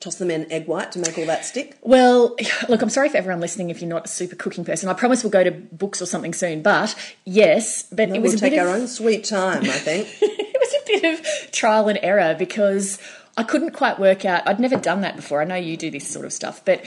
toss 0.00 0.16
them 0.16 0.30
in 0.30 0.50
egg 0.52 0.66
white 0.66 0.92
to 0.92 0.98
make 0.98 1.16
all 1.16 1.24
that 1.24 1.46
stick? 1.46 1.78
Well, 1.80 2.36
look, 2.68 2.82
I'm 2.82 2.90
sorry 2.90 3.08
for 3.08 3.16
everyone 3.16 3.40
listening 3.40 3.70
if 3.70 3.80
you're 3.80 3.88
not 3.88 4.04
a 4.04 4.08
super 4.08 4.36
cooking 4.36 4.64
person. 4.64 4.90
I 4.90 4.92
promise 4.92 5.24
we'll 5.24 5.30
go 5.30 5.44
to 5.44 5.50
books 5.50 6.02
or 6.02 6.06
something 6.06 6.34
soon. 6.34 6.60
But 6.60 6.94
yes, 7.24 7.84
but 7.90 8.10
it 8.10 8.20
was 8.20 8.32
we'll 8.32 8.34
a 8.34 8.40
take 8.40 8.52
bit 8.52 8.58
our 8.58 8.68
of, 8.68 8.82
own 8.82 8.88
sweet 8.88 9.24
time, 9.24 9.62
I 9.62 9.68
think. 9.68 10.08
it 10.20 10.56
was 10.60 10.74
a 10.74 10.86
bit 11.00 11.18
of 11.18 11.50
trial 11.52 11.88
and 11.88 11.98
error 12.02 12.34
because 12.38 12.98
I 13.36 13.42
couldn't 13.42 13.72
quite 13.72 13.98
work 13.98 14.24
out. 14.24 14.46
I'd 14.46 14.60
never 14.60 14.76
done 14.76 15.00
that 15.00 15.16
before. 15.16 15.40
I 15.40 15.44
know 15.44 15.56
you 15.56 15.76
do 15.76 15.90
this 15.90 16.06
sort 16.06 16.24
of 16.24 16.32
stuff, 16.32 16.64
but 16.64 16.84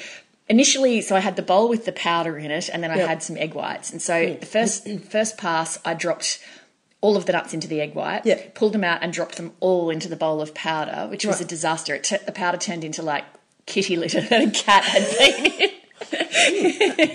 initially, 0.47 1.01
so 1.01 1.15
I 1.15 1.19
had 1.19 1.35
the 1.35 1.41
bowl 1.41 1.67
with 1.67 1.85
the 1.85 1.91
powder 1.91 2.37
in 2.37 2.51
it, 2.51 2.69
and 2.69 2.83
then 2.83 2.91
I 2.91 2.97
Yep. 2.97 3.07
Had 3.07 3.23
some 3.23 3.37
egg 3.37 3.53
whites. 3.53 3.91
And 3.91 4.01
so 4.01 4.33
hmm. 4.33 4.39
the 4.39 4.45
first 4.45 4.87
first 5.09 5.37
pass, 5.37 5.79
I 5.83 5.93
dropped 5.93 6.39
all 7.01 7.15
of 7.15 7.25
the 7.25 7.33
nuts 7.33 7.53
into 7.53 7.67
the 7.67 7.79
egg 7.81 7.93
white, 7.93 8.21
Yeah. 8.25 8.41
pulled 8.53 8.73
them 8.73 8.83
out, 8.83 8.99
and 9.03 9.13
dropped 9.13 9.37
them 9.37 9.53
all 9.59 9.89
into 9.89 10.07
the 10.07 10.15
bowl 10.15 10.41
of 10.41 10.53
powder, 10.53 11.07
which 11.09 11.25
was 11.25 11.41
a 11.41 11.45
disaster. 11.45 11.95
It 11.95 12.05
t- 12.05 12.17
the 12.25 12.31
powder 12.31 12.57
turned 12.57 12.83
into 12.83 13.01
like 13.01 13.25
kitty 13.65 13.95
litter 13.97 14.21
that 14.21 14.47
a 14.47 14.51
cat 14.51 14.83
had 14.83 15.17
been 15.17 15.45
in. 15.61 15.69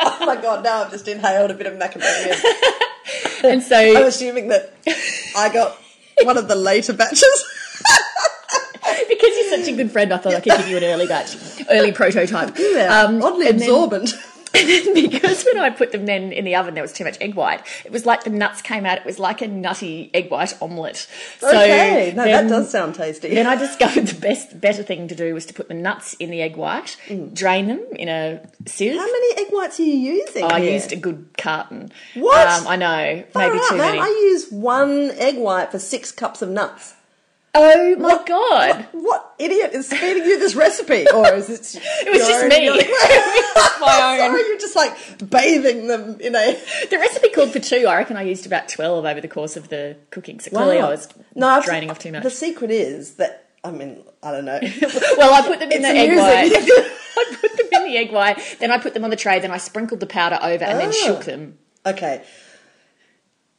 oh 0.00 0.18
my 0.26 0.36
god, 0.40 0.62
now 0.62 0.82
I've 0.84 0.90
just 0.90 1.08
inhaled 1.08 1.50
a 1.50 1.54
bit 1.54 1.66
of 1.66 1.74
macadamia. 1.74 2.36
And 3.42 3.62
so 3.62 3.76
I'm 3.76 4.04
assuming 4.04 4.48
that 4.48 4.74
I 5.36 5.48
got 5.48 5.78
one 6.24 6.36
of 6.36 6.48
the 6.48 6.56
later 6.56 6.92
batches. 6.92 7.44
Such 9.64 9.72
a 9.74 9.76
good 9.76 9.90
friend, 9.90 10.12
I 10.12 10.18
thought 10.18 10.34
I 10.34 10.40
could 10.40 10.56
give 10.56 10.68
you 10.68 10.76
an 10.78 10.84
early 10.84 11.06
batch, 11.06 11.36
early 11.70 11.92
prototype. 11.92 12.56
Yeah, 12.58 13.04
Um, 13.04 13.22
oddly 13.22 13.48
absorbent. 13.48 14.10
Then 14.10 14.94
because 14.94 15.44
when 15.44 15.58
I 15.58 15.68
put 15.68 15.92
them 15.92 16.06
then 16.06 16.32
in 16.32 16.44
the 16.46 16.56
oven, 16.56 16.72
there 16.72 16.82
was 16.82 16.92
too 16.92 17.04
much 17.04 17.18
egg 17.20 17.34
white. 17.34 17.60
It 17.84 17.92
was 17.92 18.06
like 18.06 18.24
the 18.24 18.30
nuts 18.30 18.62
came 18.62 18.86
out. 18.86 18.96
It 18.96 19.04
was 19.04 19.18
like 19.18 19.42
a 19.42 19.46
nutty 19.46 20.10
egg 20.14 20.30
white 20.30 20.54
omelette. 20.62 21.06
So 21.38 21.48
okay, 21.48 22.14
no, 22.16 22.24
then, 22.24 22.46
that 22.46 22.54
does 22.54 22.70
sound 22.70 22.94
tasty. 22.94 23.28
Then 23.34 23.46
I 23.46 23.56
discovered 23.56 24.06
the 24.06 24.18
best, 24.18 24.58
better 24.58 24.82
thing 24.82 25.06
to 25.08 25.14
do 25.14 25.34
was 25.34 25.44
to 25.46 25.54
put 25.54 25.68
the 25.68 25.74
nuts 25.74 26.14
in 26.14 26.30
the 26.30 26.40
egg 26.40 26.56
white, 26.56 26.96
drain 27.34 27.68
them 27.68 27.84
in 27.92 28.08
a 28.08 28.40
sieve. 28.66 28.92
Mm. 28.94 28.96
How 28.96 29.06
many 29.06 29.46
egg 29.46 29.52
whites 29.52 29.78
are 29.80 29.84
you 29.84 29.94
using? 30.14 30.44
I 30.44 30.60
here? 30.60 30.72
used 30.72 30.92
a 30.92 30.96
good 30.96 31.28
carton. 31.36 31.92
What? 32.14 32.48
Um, 32.48 32.66
I 32.68 32.76
know, 32.76 33.24
Far 33.32 33.48
maybe 33.48 33.58
out, 33.58 33.68
too 33.68 33.76
man. 33.76 33.96
many. 33.96 33.98
I 34.00 34.06
use 34.32 34.50
one 34.50 35.10
egg 35.18 35.36
white 35.36 35.70
for 35.70 35.78
six 35.78 36.10
cups 36.10 36.40
of 36.40 36.48
nuts. 36.48 36.94
Oh, 37.60 37.72
oh 37.74 37.96
my 37.96 38.08
What- 38.08 38.26
god! 38.26 38.86
What, 38.92 39.02
what 39.02 39.34
idiot 39.38 39.72
is 39.72 39.92
feeding 39.92 40.24
you 40.24 40.38
this 40.38 40.54
recipe? 40.54 41.06
Or 41.12 41.34
is 41.34 41.50
it? 41.50 41.82
It 42.06 42.10
was 42.12 42.26
just 42.26 42.46
me. 42.46 42.68
my 43.80 44.18
own. 44.22 44.30
Sorry, 44.30 44.42
you're 44.48 44.58
just 44.58 44.76
like 44.76 44.96
bathing 45.30 45.86
them 45.88 46.20
in 46.20 46.34
a. 46.34 46.58
The 46.90 46.98
recipe 46.98 47.30
called 47.30 47.52
for 47.52 47.58
two. 47.58 47.86
I 47.86 47.96
reckon 47.96 48.16
I 48.16 48.22
used 48.22 48.46
about 48.46 48.68
twelve 48.68 49.04
over 49.04 49.20
the 49.20 49.28
course 49.28 49.56
of 49.56 49.68
the 49.68 49.96
cooking. 50.10 50.40
So 50.40 50.50
clearly 50.50 50.78
I 50.78 50.88
was 50.88 51.08
I've- 51.40 51.64
draining 51.66 51.90
off 51.90 51.98
too 51.98 52.12
much. 52.12 52.22
The 52.22 52.30
secret 52.30 52.70
is 52.70 53.14
that 53.14 53.46
I 53.64 53.70
mean 53.72 54.02
I 54.22 54.30
don't 54.32 54.44
know. 54.44 54.60
well, 55.16 55.34
I 55.34 55.46
put 55.46 55.58
them 55.58 55.70
in 55.72 55.82
It's 55.84 55.88
the 55.88 55.98
egg 55.98 56.16
white. 56.16 56.52
I 57.18 57.36
put 57.40 57.56
them 57.56 57.66
in 57.72 57.84
the 57.84 57.96
egg 57.98 58.12
white. 58.12 58.56
Then 58.60 58.70
I 58.70 58.78
put 58.78 58.94
them 58.94 59.04
on 59.04 59.10
the 59.10 59.16
tray. 59.16 59.40
Then 59.40 59.50
I 59.50 59.58
sprinkled 59.58 60.00
the 60.00 60.06
powder 60.06 60.38
over 60.40 60.64
and 60.64 60.78
then 60.78 60.88
Oh. 60.88 60.92
shook 60.92 61.18
ah. 61.18 61.22
them. 61.22 61.58
okay. 61.86 62.22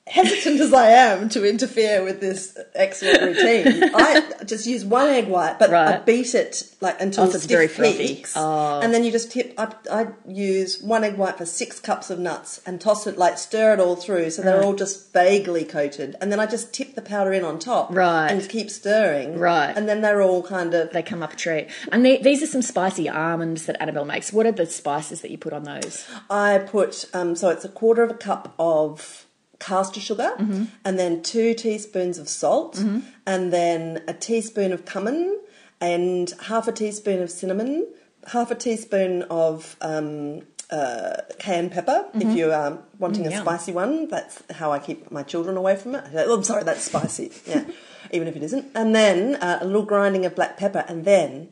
Hesitant 0.10 0.60
as 0.60 0.74
I 0.74 0.88
am 0.90 1.30
to 1.30 1.48
interfere 1.48 2.04
with 2.04 2.20
this 2.20 2.58
excellent 2.74 3.22
routine, 3.22 3.92
I 3.96 4.24
just 4.46 4.66
use 4.66 4.84
one 4.84 5.08
egg 5.08 5.28
white, 5.28 5.60
but 5.60 5.72
I 5.74 6.00
beat 6.00 6.34
it 6.34 6.64
like 6.82 7.00
until 7.00 7.26
Oh, 7.26 7.30
so 7.30 7.36
it's 7.36 7.46
very 7.46 7.68
peaks, 7.68 8.34
Oh. 8.36 8.80
and 8.82 8.92
then 8.94 9.04
you 9.04 9.12
just 9.12 9.32
tip. 9.32 9.54
I, 9.58 9.72
I 9.92 10.08
use 10.28 10.82
one 10.82 11.04
egg 11.04 11.16
white 11.18 11.38
for 11.38 11.46
six 11.46 11.80
cups 11.80 12.10
of 12.10 12.18
nuts 12.18 12.60
and 12.66 12.82
toss 12.82 13.06
it 13.06 13.18
like 13.18 13.38
stir 13.38 13.74
it 13.74 13.80
all 13.80 13.96
through, 13.96 14.32
so 14.32 14.42
they're 14.42 14.56
Right. 14.58 14.66
all 14.66 14.74
just 14.74 15.14
vaguely 15.14 15.64
coated, 15.64 16.16
and 16.20 16.32
then 16.32 16.40
I 16.40 16.48
just 16.48 16.74
tip 16.74 16.96
the 16.96 17.02
powder 17.04 17.32
in 17.32 17.44
on 17.44 17.60
top, 17.60 17.94
Right. 17.94 18.30
and 18.32 18.48
keep 18.50 18.72
stirring, 18.72 19.38
Right. 19.38 19.74
and 19.78 19.88
then 19.88 20.02
they're 20.02 20.22
all 20.24 20.42
kind 20.42 20.74
of 20.74 20.92
They 20.92 21.04
come 21.04 21.22
up 21.22 21.34
a 21.34 21.36
treat. 21.36 21.68
And 21.92 22.04
the, 22.06 22.18
these 22.22 22.42
are 22.42 22.48
some 22.48 22.62
spicy 22.64 23.08
almonds 23.08 23.66
that 23.68 23.80
Annabelle 23.80 24.06
makes. 24.06 24.34
What 24.34 24.46
are 24.48 24.52
the 24.52 24.66
spices 24.66 25.22
that 25.22 25.30
you 25.30 25.38
put 25.38 25.54
on 25.54 25.64
those? 25.66 26.06
I 26.32 26.58
put 26.58 27.06
um, 27.14 27.36
so 27.36 27.50
it's 27.50 27.64
a 27.66 27.70
quarter 27.70 28.02
of 28.02 28.10
a 28.10 28.16
cup 28.16 28.54
of 28.58 29.26
caster 29.60 30.00
sugar, 30.00 30.32
Mm-hmm. 30.40 30.64
and 30.86 30.98
then 30.98 31.22
two 31.22 31.54
teaspoons 31.54 32.18
of 32.18 32.28
salt, 32.30 32.78
and 33.26 33.54
then 33.54 34.04
a 34.08 34.14
teaspoon 34.14 34.72
of 34.72 34.86
cumin, 34.86 35.40
and 35.82 36.34
half 36.44 36.68
a 36.68 36.72
teaspoon 36.72 37.22
of 37.22 37.30
cinnamon, 37.30 37.88
half 38.28 38.52
a 38.52 38.56
teaspoon 38.56 39.24
of 39.24 39.76
um, 39.82 40.42
uh, 40.70 41.18
cayenne 41.40 41.70
pepper. 41.70 42.06
If 42.14 42.36
you're 42.38 42.54
um, 42.54 42.80
wanting 43.00 43.26
a 43.26 43.30
Mm-hmm. 43.30 43.34
Mm, 43.42 43.46
yum. 43.46 43.46
spicy 43.46 43.72
one, 43.74 44.08
that's 44.08 44.44
how 44.52 44.72
I 44.72 44.80
keep 44.80 45.12
my 45.12 45.24
children 45.24 45.58
away 45.58 45.76
from 45.76 45.96
it. 45.96 46.04
Oh, 46.14 46.36
I'm 46.38 46.44
sorry, 46.44 46.64
that's 46.64 46.84
spicy. 46.84 47.32
Yeah, 47.48 47.64
even 48.12 48.28
if 48.28 48.36
it 48.36 48.44
isn't. 48.44 48.66
And 48.76 48.94
then 48.96 49.36
uh, 49.36 49.60
a 49.62 49.66
little 49.66 49.84
grinding 49.86 50.26
of 50.26 50.36
black 50.36 50.58
pepper, 50.58 50.84
and 50.88 51.06
then. 51.06 51.50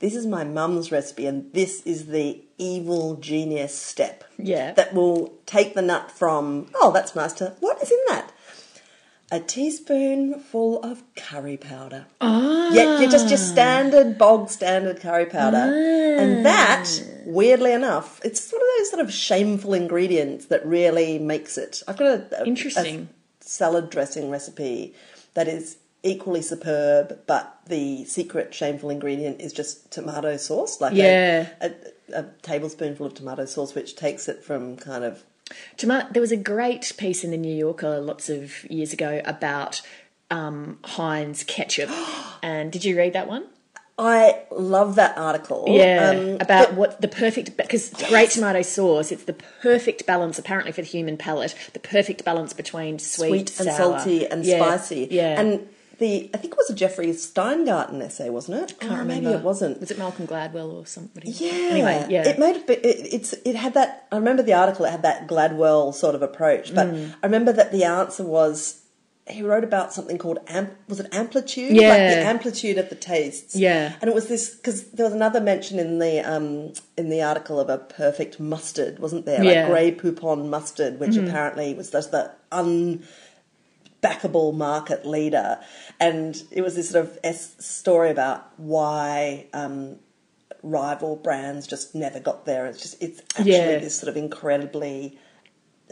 This 0.00 0.14
is 0.14 0.26
my 0.26 0.44
mum's 0.44 0.92
recipe, 0.92 1.26
and 1.26 1.52
this 1.52 1.82
is 1.82 2.06
the 2.06 2.40
evil 2.56 3.16
genius 3.16 3.74
step 3.76 4.24
Yeah. 4.38 4.72
that 4.74 4.94
will 4.94 5.32
take 5.46 5.74
the 5.74 5.82
nut 5.82 6.10
from, 6.12 6.68
oh, 6.76 6.92
that's 6.92 7.16
nice 7.16 7.32
to, 7.34 7.54
what 7.60 7.82
is 7.82 7.90
in 7.90 7.98
that? 8.08 8.30
A 9.30 9.40
teaspoonful 9.40 10.82
of 10.82 11.02
curry 11.14 11.56
powder. 11.56 12.06
Ah. 12.20 12.70
Yeah, 12.72 13.00
you're 13.00 13.10
just 13.10 13.28
your 13.28 13.38
standard, 13.38 14.18
bog 14.18 14.48
standard 14.50 15.00
curry 15.00 15.26
powder. 15.26 15.56
And 15.56 16.46
that, 16.46 16.88
weirdly 17.26 17.72
enough, 17.72 18.20
it's 18.24 18.50
one 18.52 18.60
of 18.62 18.66
those 18.78 18.90
sort 18.90 19.02
of 19.02 19.12
shameful 19.12 19.74
ingredients 19.74 20.46
that 20.46 20.64
really 20.64 21.18
makes 21.18 21.58
it. 21.58 21.82
I've 21.86 21.96
got 21.98 22.06
a, 22.06 22.42
a- 22.42 22.46
Interesting. 22.46 23.08
a 23.40 23.44
salad 23.44 23.90
dressing 23.90 24.30
recipe 24.30 24.94
that 25.34 25.46
is 25.48 25.76
equally 26.08 26.42
superb, 26.42 27.18
but 27.26 27.58
the 27.66 28.04
secret 28.04 28.54
shameful 28.54 28.90
ingredient 28.90 29.40
is 29.40 29.52
just 29.52 29.90
tomato 29.90 30.36
sauce, 30.36 30.80
like 30.80 30.92
a- 30.92 30.96
Yeah. 30.96 31.46
a, 31.60 31.72
a 32.12 32.22
tablespoonful 32.42 33.06
of 33.06 33.14
tomato 33.14 33.44
sauce, 33.44 33.74
which 33.74 33.94
takes 33.96 34.28
it 34.28 34.42
from 34.42 34.76
kind 34.76 35.04
of 35.04 35.22
Toma- 35.78 36.08
there 36.12 36.20
was 36.20 36.30
a 36.32 36.36
great 36.36 36.92
piece 36.98 37.24
in 37.24 37.30
the 37.30 37.36
New 37.38 37.54
Yorker 37.54 38.00
lots 38.00 38.28
of 38.28 38.64
years 38.70 38.92
ago 38.92 39.22
about 39.24 39.80
um, 40.30 40.78
Heinz 40.84 41.42
ketchup. 41.44 41.88
and 42.42 42.70
did 42.70 42.84
you 42.84 42.96
read 42.96 43.14
that 43.14 43.28
one? 43.28 43.46
I 44.00 44.42
love 44.52 44.94
that 44.94 45.18
article. 45.18 45.64
Yeah, 45.68 46.10
Um, 46.14 46.36
about 46.40 46.74
what 46.74 47.00
the 47.00 47.08
perfect 47.08 47.56
because 47.56 47.90
great 48.08 48.30
tomato 48.30 48.62
sauce. 48.62 49.10
It's 49.10 49.24
the 49.24 49.32
perfect 49.32 50.06
balance, 50.06 50.38
apparently, 50.38 50.70
for 50.70 50.82
the 50.82 50.86
human 50.86 51.16
palate. 51.16 51.54
The 51.72 51.80
perfect 51.80 52.24
balance 52.24 52.52
between 52.52 52.98
sweet, 53.00 53.48
sweet 53.48 53.60
and 53.60 53.68
sour. 53.74 53.98
salty 53.98 54.24
and 54.26 54.44
Yeah, 54.44 54.58
spicy. 54.58 55.08
Yeah, 55.10 55.40
And 55.40 55.68
the 55.98 56.30
I 56.34 56.38
think 56.38 56.52
it 56.54 56.56
was 56.56 56.70
a 56.70 56.74
Jeffrey 56.74 57.08
Steingarten 57.08 58.00
essay, 58.02 58.30
wasn't 58.30 58.62
it? 58.62 58.78
can't 58.80 58.92
Oh, 58.92 58.96
remember. 58.98 59.28
Maybe 59.30 59.38
it 59.38 59.42
wasn't. 59.42 59.80
Was 59.80 59.90
it 59.90 59.98
Malcolm 59.98 60.26
Gladwell 60.26 60.72
or 60.72 60.86
somebody? 60.86 61.30
Yeah. 61.30 61.50
Anyway, 61.52 62.06
yeah. 62.08 62.28
It 62.28 62.38
made 62.38 62.56
it, 62.56 62.80
it's 62.84 63.32
it 63.44 63.56
had 63.56 63.74
that. 63.74 64.06
I 64.12 64.16
remember 64.16 64.42
the 64.42 64.54
article. 64.54 64.84
It 64.84 64.90
had 64.90 65.02
that 65.02 65.26
Gladwell 65.28 65.92
sort 65.94 66.14
of 66.14 66.22
approach, 66.22 66.74
but 66.74 66.86
Mm. 66.88 67.14
I 67.22 67.26
remember 67.26 67.52
that 67.52 67.72
the 67.72 67.84
answer 67.84 68.24
was 68.24 68.82
he 69.28 69.42
wrote 69.42 69.62
about 69.64 69.92
something 69.92 70.16
called 70.16 70.38
amp. 70.48 70.70
Was 70.88 71.00
it 71.00 71.12
amplitude? 71.12 71.76
Yeah. 71.76 71.88
Like 71.90 71.98
the 71.98 72.22
amplitude 72.22 72.78
of 72.78 72.88
the 72.88 72.94
tastes. 72.94 73.54
Yeah. 73.54 73.94
And 74.00 74.08
it 74.08 74.14
was 74.14 74.26
this 74.28 74.54
because 74.54 74.90
there 74.92 75.04
was 75.04 75.12
another 75.12 75.40
mention 75.40 75.78
in 75.78 75.98
the 75.98 76.20
um 76.20 76.72
in 76.96 77.10
the 77.10 77.22
article 77.22 77.60
of 77.60 77.68
a 77.68 77.76
perfect 77.78 78.40
mustard, 78.40 78.98
wasn't 79.00 79.26
there? 79.26 79.42
Yeah. 79.44 79.62
Like 79.62 79.70
Grey 79.70 79.90
Poupon 79.94 80.48
mustard, 80.48 80.98
which 80.98 81.16
apparently 81.16 81.74
was 81.74 81.90
just 81.90 82.10
the 82.10 82.30
un 82.52 83.02
backable 84.02 84.54
market 84.54 85.06
leader. 85.06 85.58
And 86.00 86.40
it 86.50 86.62
was 86.62 86.76
this 86.76 86.90
sort 86.90 87.04
of 87.06 87.18
es- 87.24 87.56
story 87.58 88.10
about 88.10 88.50
why 88.58 89.46
um, 89.52 89.96
rival 90.62 91.16
brands 91.16 91.66
just 91.66 91.94
never 91.94 92.20
got 92.20 92.44
there. 92.46 92.66
It's 92.66 92.80
just 92.82 93.02
it's 93.02 93.20
actually 93.36 93.52
Yeah. 93.52 93.78
this 93.78 93.98
sort 93.98 94.08
of 94.08 94.16
incredibly 94.16 95.18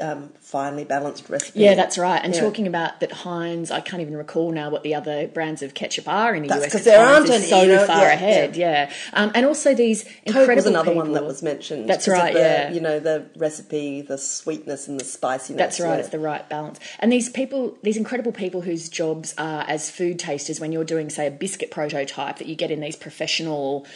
um, 0.00 0.31
finely 0.41 0.85
balanced 0.85 1.29
recipe. 1.31 1.61
Yeah, 1.61 1.75
that's 1.75 1.97
right. 1.97 2.21
And 2.23 2.35
Yeah. 2.35 2.41
talking 2.41 2.67
about 2.67 3.00
that 3.00 3.12
Heinz, 3.12 3.71
I 3.71 3.81
can't 3.81 4.03
even 4.03 4.17
recall 4.17 4.53
now 4.53 4.69
what 4.71 4.83
the 4.83 4.95
other 4.95 5.26
brands 5.26 5.62
of 5.62 5.73
ketchup 5.75 6.07
are 6.09 6.35
in 6.35 6.43
the 6.43 6.49
That's 6.49 6.67
US 6.67 6.73
'cause 6.73 6.85
there 6.85 6.99
Heinz 7.05 7.31
aren't 7.31 7.43
any, 7.43 7.50
so 7.50 7.62
you 7.62 7.69
know, 7.75 7.87
far 7.87 8.03
yeah, 8.03 8.12
ahead. 8.12 8.57
Yeah, 8.57 8.91
Um, 9.15 9.33
and 9.35 9.47
also 9.47 9.75
these 9.75 10.05
Coke 10.05 10.12
incredible 10.26 10.55
was 10.57 10.67
another 10.67 10.91
people. 10.91 11.03
one 11.05 11.12
that 11.15 11.25
was 11.25 11.43
mentioned. 11.43 11.88
That's 11.88 12.07
right, 12.09 12.35
the, 12.35 12.41
yeah. 12.41 12.71
You 12.73 12.81
know 12.81 13.00
the 13.00 13.25
recipe, 13.37 14.03
the 14.03 14.19
sweetness 14.19 14.87
and 14.88 15.00
the 15.00 15.05
spiciness. 15.05 15.57
That's 15.59 15.81
right. 15.81 15.95
yeah. 15.95 16.00
It's 16.00 16.09
the 16.11 16.19
right 16.19 16.47
balance. 16.49 16.79
And 16.99 17.11
these 17.11 17.29
people, 17.29 17.76
these 17.83 17.97
incredible 17.97 18.33
people 18.33 18.61
whose 18.62 18.88
jobs 18.88 19.35
are 19.38 19.65
as 19.67 19.91
food 19.91 20.19
tasters, 20.19 20.61
when 20.61 20.73
you're 20.73 20.85
doing, 20.85 21.09
say, 21.11 21.26
a 21.26 21.31
biscuit 21.31 21.71
prototype 21.71 22.37
that 22.38 22.47
you 22.47 22.55
get 22.55 22.71
in 22.71 22.81
these 22.81 22.97
professional 22.97 23.87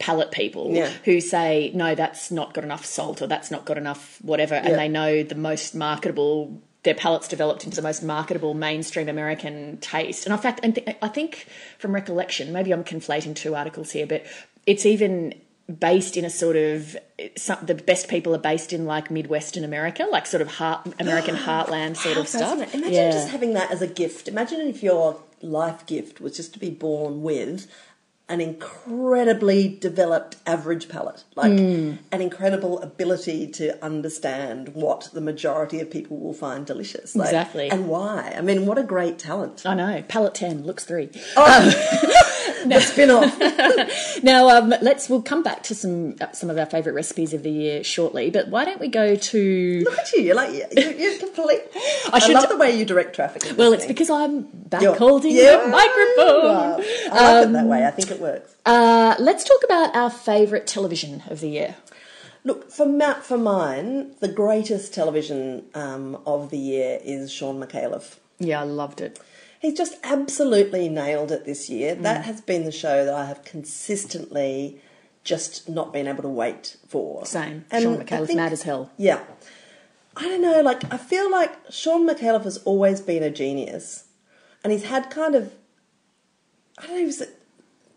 palate 0.00 0.32
people 0.32 0.72
Yeah. 0.74 0.88
who 1.04 1.20
say, 1.20 1.70
no, 1.74 1.94
that's 1.94 2.30
not 2.32 2.54
got 2.54 2.64
enough 2.64 2.84
salt 2.84 3.22
or 3.22 3.28
that's 3.28 3.50
not 3.50 3.64
got 3.64 3.78
enough 3.78 4.18
whatever, 4.22 4.54
and 4.54 4.70
Yeah. 4.70 4.76
they 4.76 4.88
know 4.88 5.22
the 5.22 5.34
most 5.36 5.74
marketable. 5.74 6.60
Their 6.82 6.94
palates 6.94 7.28
developed 7.28 7.64
into 7.64 7.76
the 7.76 7.82
most 7.82 8.02
marketable 8.02 8.54
mainstream 8.54 9.08
American 9.08 9.76
taste, 9.82 10.26
and 10.26 10.32
in 10.32 10.38
fact, 10.40 10.64
I 11.02 11.08
think 11.08 11.46
from 11.78 11.94
recollection, 11.94 12.52
maybe 12.52 12.72
I'm 12.72 12.82
conflating 12.84 13.36
two 13.36 13.54
articles 13.54 13.90
here, 13.92 14.06
but 14.06 14.24
it's 14.66 14.86
even 14.86 15.34
based 15.78 16.16
in 16.16 16.24
a 16.24 16.30
sort 16.30 16.56
of 16.56 16.96
some, 17.36 17.58
the 17.62 17.74
best 17.74 18.08
people 18.08 18.34
are 18.34 18.38
based 18.38 18.72
in 18.72 18.86
like 18.86 19.10
Midwestern 19.10 19.62
America, 19.62 20.06
like 20.10 20.26
sort 20.26 20.40
of 20.40 20.48
heart, 20.48 20.88
American 20.98 21.36
heartland 21.46 21.96
sort 21.96 22.16
of 22.16 22.26
stuff. 22.26 22.58
Imagine 22.74 22.92
yeah. 22.92 23.10
just 23.12 23.28
having 23.28 23.52
that 23.52 23.70
as 23.70 23.80
a 23.82 23.86
gift. 23.86 24.26
Imagine 24.26 24.60
if 24.62 24.82
your 24.82 25.20
life 25.42 25.86
gift 25.86 26.20
was 26.20 26.36
just 26.36 26.52
to 26.54 26.58
be 26.58 26.70
born 26.70 27.22
with 27.22 27.70
an 28.30 28.40
incredibly 28.40 29.68
developed 29.68 30.36
average 30.46 30.88
palate, 30.88 31.24
like 31.36 31.52
Hmm. 31.52 31.92
an 32.12 32.20
incredible 32.22 32.80
ability 32.80 33.46
to 33.48 33.82
understand 33.84 34.70
what 34.74 35.08
the 35.12 35.20
majority 35.20 35.80
of 35.80 35.90
people 35.90 36.16
will 36.16 36.32
find 36.32 36.64
delicious. 36.64 37.14
Like, 37.16 37.26
Exactly. 37.28 37.70
And 37.70 37.88
why. 37.88 38.34
I 38.36 38.40
mean, 38.40 38.66
what 38.66 38.78
a 38.78 38.82
great 38.82 39.18
talent. 39.18 39.62
I 39.66 39.74
know. 39.74 40.02
Palate 40.08 40.34
ten 40.34 40.64
looks 40.64 40.84
three. 40.84 41.10
Oh, 41.36 41.96
The 42.66 42.80
spin 42.80 43.10
off. 43.10 43.36
Now, 44.22 44.50
um, 44.50 44.68
let's 44.82 45.08
we'll 45.08 45.22
come 45.22 45.42
back 45.42 45.62
to 45.64 45.74
some 45.74 46.16
uh, 46.20 46.30
some 46.32 46.50
of 46.50 46.58
our 46.58 46.66
favourite 46.66 46.94
recipes 46.94 47.32
of 47.32 47.42
the 47.42 47.50
year 47.50 47.82
shortly. 47.82 48.28
But 48.30 48.48
why 48.48 48.64
don't 48.66 48.78
we 48.80 48.88
go 48.88 49.14
to? 49.16 49.80
Look 49.88 49.98
at 49.98 50.12
you. 50.12 50.22
You're 50.24 50.34
like, 50.34 50.52
you're, 50.76 50.92
you're 50.92 51.18
complete. 51.18 51.62
I, 52.12 52.18
should- 52.18 52.34
love 52.34 52.48
the 52.50 52.58
way 52.58 52.76
you 52.78 52.84
direct 52.84 53.14
traffic. 53.14 53.56
Well, 53.56 53.72
it's 53.72 53.84
thing. 53.84 53.94
because 53.94 54.10
I'm 54.10 54.42
back 54.42 54.82
You're- 54.82 54.98
holding 54.98 55.34
Yeah. 55.34 55.56
the 55.62 55.68
microphone. 55.68 56.84
I 57.12 57.40
love 57.40 57.48
it 57.48 57.52
that 57.54 57.66
way. 57.66 57.86
I 57.86 57.90
think 57.92 58.10
it 58.20 58.22
works. 58.22 58.56
Uh, 58.66 59.16
let's 59.18 59.44
talk 59.44 59.62
about 59.64 59.94
our 59.96 60.10
favourite 60.10 60.66
television 60.66 61.22
of 61.28 61.40
the 61.40 61.48
year. 61.48 61.76
Look, 62.44 62.70
for 62.70 62.86
Matt, 62.86 63.24
for 63.24 63.36
mine, 63.36 64.14
the 64.20 64.28
greatest 64.28 64.94
television 64.94 65.66
um, 65.74 66.20
of 66.26 66.50
the 66.50 66.58
year 66.58 66.98
is 67.02 67.30
Shaun 67.30 67.60
Micallef. 67.60 68.18
Yeah, 68.38 68.60
I 68.60 68.64
loved 68.64 69.00
it. 69.00 69.20
He's 69.60 69.76
just 69.76 69.96
absolutely 70.02 70.88
nailed 70.88 71.30
it 71.30 71.44
this 71.44 71.68
year. 71.68 71.94
Mm. 71.94 72.02
That 72.02 72.24
has 72.24 72.40
been 72.40 72.64
the 72.64 72.72
show 72.72 73.04
that 73.04 73.12
I 73.12 73.26
have 73.26 73.44
consistently 73.44 74.80
just 75.22 75.68
not 75.68 75.92
been 75.92 76.08
able 76.08 76.22
to 76.22 76.30
wait 76.30 76.78
for. 76.88 77.26
Same. 77.26 77.66
And 77.70 77.82
Shaun 77.82 77.98
Micallef, 77.98 78.26
think- 78.28 78.38
mad 78.38 78.52
as 78.52 78.62
hell. 78.62 78.90
Yeah. 78.96 79.20
I 80.16 80.22
don't 80.22 80.42
know, 80.42 80.60
like, 80.62 80.90
I 80.92 80.96
feel 80.96 81.30
like 81.30 81.52
Shaun 81.70 82.08
Micallef 82.08 82.44
has 82.44 82.58
always 82.58 83.00
been 83.00 83.22
a 83.22 83.30
genius. 83.30 84.04
And 84.64 84.72
he's 84.72 84.84
had 84.84 85.10
kind 85.10 85.34
of, 85.34 85.52
I 86.78 86.86
don't 86.86 87.06
know, 87.06 87.26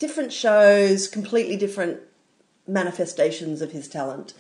different 0.04 0.32
shows, 0.34 1.08
completely 1.08 1.56
different 1.66 2.00
manifestations 2.68 3.62
of 3.62 3.72
his 3.72 3.88
talent. 3.88 4.34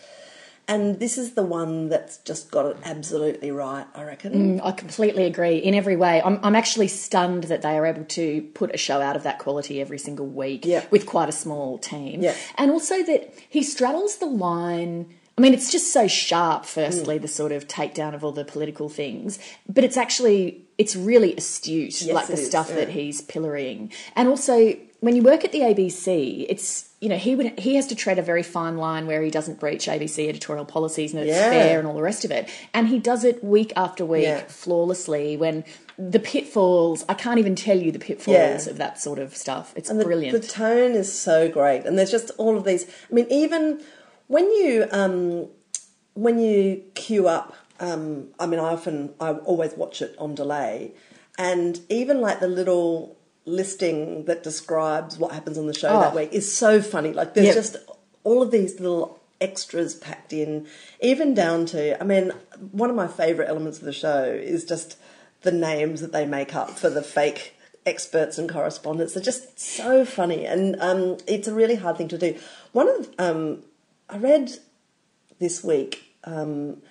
And 0.65 0.99
this 0.99 1.17
is 1.17 1.33
the 1.33 1.43
one 1.43 1.89
that's 1.89 2.17
just 2.19 2.49
got 2.49 2.65
it 2.65 2.77
absolutely 2.85 3.51
right, 3.51 3.85
I 3.93 4.03
reckon. 4.03 4.61
I 4.61 4.71
completely 4.71 5.25
agree 5.25 5.57
in 5.57 5.73
every 5.75 5.97
way. 5.97 6.21
I'm, 6.21 6.39
I'm 6.41 6.55
actually 6.55 6.87
stunned 6.87 7.43
that 7.45 7.61
they 7.61 7.77
are 7.77 7.85
able 7.85 8.05
to 8.05 8.41
put 8.53 8.73
a 8.73 8.77
show 8.77 9.01
out 9.01 9.17
of 9.17 9.23
that 9.23 9.39
quality 9.39 9.81
every 9.81 9.97
single 9.99 10.25
week 10.25 10.65
Yeah. 10.65 10.85
with 10.89 11.05
quite 11.05 11.27
a 11.27 11.33
small 11.33 11.77
team. 11.79 12.21
Yeah. 12.21 12.33
And 12.57 12.71
also 12.71 13.03
that 13.03 13.33
he 13.49 13.61
straddles 13.61 14.17
the 14.19 14.25
line. 14.25 15.13
I 15.37 15.41
mean, 15.41 15.53
it's 15.53 15.69
just 15.69 15.91
so 15.91 16.07
sharp, 16.07 16.63
firstly, 16.63 17.17
Mm. 17.19 17.23
the 17.23 17.27
sort 17.27 17.51
of 17.51 17.67
takedown 17.67 18.13
of 18.13 18.23
all 18.23 18.31
the 18.31 18.45
political 18.45 18.87
things, 18.87 19.39
but 19.67 19.83
it's 19.83 19.97
actually, 19.97 20.61
it's 20.77 20.95
really 20.95 21.35
astute, 21.35 22.01
Yes, 22.03 22.13
like 22.15 22.27
the 22.27 22.33
is, 22.33 22.45
stuff 22.47 22.67
yeah. 22.69 22.75
that 22.75 22.89
he's 22.89 23.21
pillorying. 23.21 23.91
And 24.15 24.29
also, 24.29 24.75
when 25.03 25.15
you 25.17 25.21
work 25.21 25.43
at 25.43 25.51
the 25.51 25.59
ABC, 25.59 26.45
it's, 26.47 26.89
you 27.01 27.09
know, 27.09 27.17
he 27.17 27.35
would 27.35 27.59
he 27.59 27.75
has 27.75 27.87
to 27.87 27.95
tread 27.95 28.17
a 28.17 28.21
very 28.21 28.41
fine 28.41 28.77
line 28.77 29.05
where 29.05 29.21
he 29.21 29.29
doesn't 29.29 29.59
breach 29.59 29.87
ABC 29.87 30.29
editorial 30.29 30.63
policies 30.63 31.13
and 31.13 31.21
that 31.21 31.27
Yeah. 31.27 31.33
it's 31.33 31.55
fair 31.57 31.79
and 31.79 31.85
all 31.87 31.93
the 31.93 32.01
rest 32.01 32.23
of 32.23 32.31
it. 32.31 32.47
And 32.73 32.87
he 32.87 32.99
does 32.99 33.25
it 33.25 33.43
week 33.43 33.73
after 33.75 34.05
week 34.05 34.23
Yeah. 34.23 34.43
flawlessly 34.47 35.35
when 35.35 35.65
the 35.97 36.19
pitfalls 36.19 37.03
I 37.09 37.15
can't 37.15 37.37
even 37.37 37.55
tell 37.55 37.77
you 37.77 37.91
the 37.91 37.99
pitfalls 37.99 38.37
Yeah. 38.65 38.71
of 38.71 38.77
that 38.77 38.97
sort 38.97 39.19
of 39.19 39.35
stuff. 39.35 39.73
It's 39.75 39.89
And 39.89 39.99
the, 39.99 40.05
brilliant. 40.05 40.41
The 40.41 40.47
tone 40.47 40.91
is 40.93 41.11
so 41.11 41.49
great, 41.49 41.81
and 41.85 41.97
there's 41.97 42.11
just 42.11 42.31
all 42.37 42.55
of 42.55 42.63
these. 42.63 42.85
I 43.11 43.13
mean, 43.13 43.27
even 43.29 43.81
when 44.27 44.45
you 44.51 44.87
um, 44.91 45.49
when 46.13 46.39
you 46.39 46.81
queue 46.95 47.27
up. 47.27 47.55
Um, 47.79 48.27
I 48.39 48.45
mean, 48.45 48.59
I 48.61 48.69
often 48.71 49.13
I 49.19 49.31
always 49.33 49.73
watch 49.73 50.01
it 50.01 50.15
on 50.17 50.35
delay, 50.35 50.93
and 51.37 51.81
even 51.89 52.21
like 52.21 52.39
the 52.39 52.47
little 52.47 53.17
listing 53.45 54.25
that 54.25 54.43
describes 54.43 55.17
what 55.17 55.31
happens 55.33 55.57
on 55.57 55.67
the 55.67 55.73
show 55.73 55.99
that 55.99 56.13
Oh. 56.13 56.15
week 56.15 56.31
is 56.33 56.51
so 56.53 56.81
funny. 56.81 57.11
Like 57.13 57.33
there's 57.33 57.47
Yep. 57.47 57.55
just 57.55 57.77
all 58.23 58.41
of 58.41 58.51
these 58.51 58.79
little 58.79 59.19
extras 59.41 59.95
packed 59.95 60.31
in, 60.31 60.65
even 61.01 61.33
down 61.33 61.65
to. 61.67 61.99
I 62.01 62.05
mean, 62.05 62.31
one 62.71 62.89
of 62.89 62.95
my 62.95 63.07
favourite 63.07 63.49
elements 63.49 63.79
of 63.79 63.83
the 63.85 63.91
show 63.93 64.23
is 64.23 64.63
just 64.63 64.95
the 65.41 65.51
names 65.51 65.99
that 65.99 66.13
they 66.13 66.25
make 66.25 66.55
up 66.55 66.71
for 66.71 66.89
the 66.89 67.03
fake 67.03 67.53
experts 67.85 68.37
and 68.37 68.49
correspondents. 68.49 69.13
They're 69.13 69.23
just 69.23 69.59
so 69.59 70.05
funny, 70.05 70.45
and 70.45 70.77
um, 70.79 71.17
it's 71.27 71.49
a 71.49 71.53
really 71.53 71.75
hard 71.75 71.97
thing 71.97 72.07
to 72.09 72.17
do. 72.17 72.37
One 72.71 72.87
of 72.87 73.09
um, 73.19 73.63
I 74.09 74.17
read 74.17 74.51
this 75.39 75.61
week 75.61 76.13
um, 76.23 76.81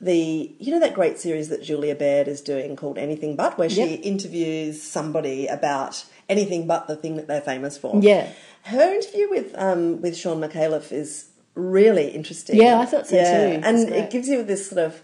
the 0.00 0.54
you 0.58 0.72
know 0.72 0.80
that 0.80 0.94
great 0.94 1.18
series 1.18 1.48
that 1.48 1.62
Julia 1.62 1.94
Baird 1.94 2.28
is 2.28 2.40
doing 2.40 2.76
called 2.76 2.98
Anything 2.98 3.34
But, 3.36 3.56
where 3.58 3.68
she 3.70 3.92
Yep. 3.96 4.00
interviews 4.02 4.82
somebody 4.82 5.46
about 5.46 6.04
anything 6.28 6.66
but 6.66 6.86
the 6.86 6.96
thing 6.96 7.16
that 7.16 7.26
they're 7.28 7.40
famous 7.40 7.78
for. 7.78 7.98
Yeah. 8.02 8.28
her 8.64 8.92
interview 8.94 9.30
with 9.30 9.54
um, 9.56 10.00
with 10.02 10.16
Shaun 10.16 10.40
Micallef 10.40 10.92
is 10.92 11.28
really 11.54 12.08
interesting. 12.08 12.56
Yeah, 12.56 12.78
I 12.80 12.84
thought 12.84 13.06
so 13.06 13.16
too. 13.16 13.60
And 13.64 13.88
it 13.88 14.10
gives 14.10 14.28
you 14.28 14.42
this 14.42 14.68
sort 14.68 14.80
of 14.84 15.00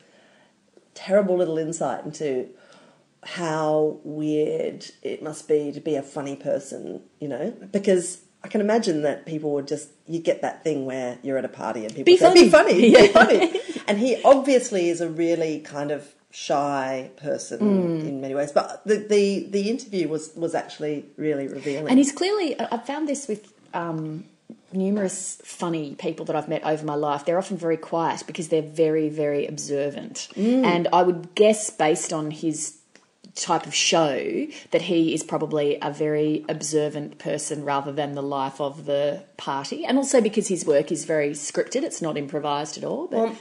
terrible 0.95 1.37
little 1.37 1.57
insight 1.59 2.05
into 2.05 2.49
how 3.25 4.01
weird 4.05 4.85
it 5.03 5.23
must 5.23 5.47
be 5.49 5.71
to 5.73 5.81
be 5.81 5.95
a 5.95 6.03
funny 6.03 6.35
person, 6.37 7.03
you 7.21 7.29
know, 7.29 7.53
because 7.71 8.21
I 8.43 8.49
can 8.49 8.61
imagine 8.61 9.03
that 9.03 9.25
people 9.27 9.53
would 9.53 9.69
just 9.69 9.91
you 10.07 10.19
get 10.19 10.43
that 10.43 10.65
thing 10.65 10.85
where 10.85 11.19
you're 11.23 11.39
at 11.39 11.45
a 11.45 11.49
party 11.49 11.85
and 11.85 11.95
people 11.95 12.05
Be 12.05 12.17
say, 12.17 12.25
funny." 12.25 12.43
"Be 12.43 12.51
funny, 12.51 12.91
be 12.95 13.09
funny," 13.09 13.53
and 13.89 13.99
he 13.99 14.21
obviously 14.25 14.89
is 14.89 15.01
a 15.01 15.09
really 15.09 15.61
kind 15.61 15.91
of 15.91 16.15
shy 16.31 17.11
person 17.17 17.59
Hmm. 17.59 18.07
in 18.07 18.21
many 18.21 18.35
ways. 18.35 18.53
But 18.53 18.83
the, 18.87 18.97
the 18.97 19.47
the 19.51 19.69
interview 19.71 20.09
was 20.09 20.33
was 20.35 20.55
actually 20.55 21.05
really 21.17 21.47
revealing. 21.49 21.89
And 21.89 21.99
he's 21.99 22.13
clearly, 22.13 22.59
I've 22.59 22.87
found 22.87 23.09
this 23.09 23.29
with 23.29 23.53
um, 23.75 24.25
numerous 24.73 25.41
funny 25.45 25.95
people 25.95 26.25
that 26.27 26.37
I've 26.37 26.49
met 26.49 26.65
over 26.65 26.85
my 26.87 26.95
life. 26.95 27.25
They're 27.25 27.39
often 27.39 27.59
very 27.59 27.77
quiet 27.77 28.25
because 28.27 28.49
they're 28.49 28.63
very, 28.63 29.09
very 29.09 29.47
observant. 29.47 30.29
Mm. 30.35 30.65
And 30.65 30.89
I 30.93 31.03
would 31.03 31.35
guess, 31.35 31.69
based 31.71 32.13
on 32.13 32.31
his 32.31 32.79
type 33.35 33.67
of 33.67 33.75
show, 33.75 34.47
that 34.73 34.83
he 34.83 35.15
is 35.15 35.23
probably 35.23 35.79
a 35.81 35.91
very 35.91 36.45
observant 36.49 37.19
person 37.19 37.65
rather 37.65 37.91
than 37.93 38.15
the 38.15 38.23
life 38.23 38.61
of 38.61 38.85
the 38.85 39.23
party. 39.37 39.85
And 39.87 39.97
also 39.99 40.21
because 40.21 40.49
his 40.49 40.67
work 40.67 40.93
is 40.93 41.05
very 41.07 41.31
scripted, 41.31 41.83
it's 41.83 42.03
not 42.03 42.17
improvised 42.19 42.77
at 42.77 42.85
all. 42.85 43.07
But 43.07 43.19
Well, 43.19 43.37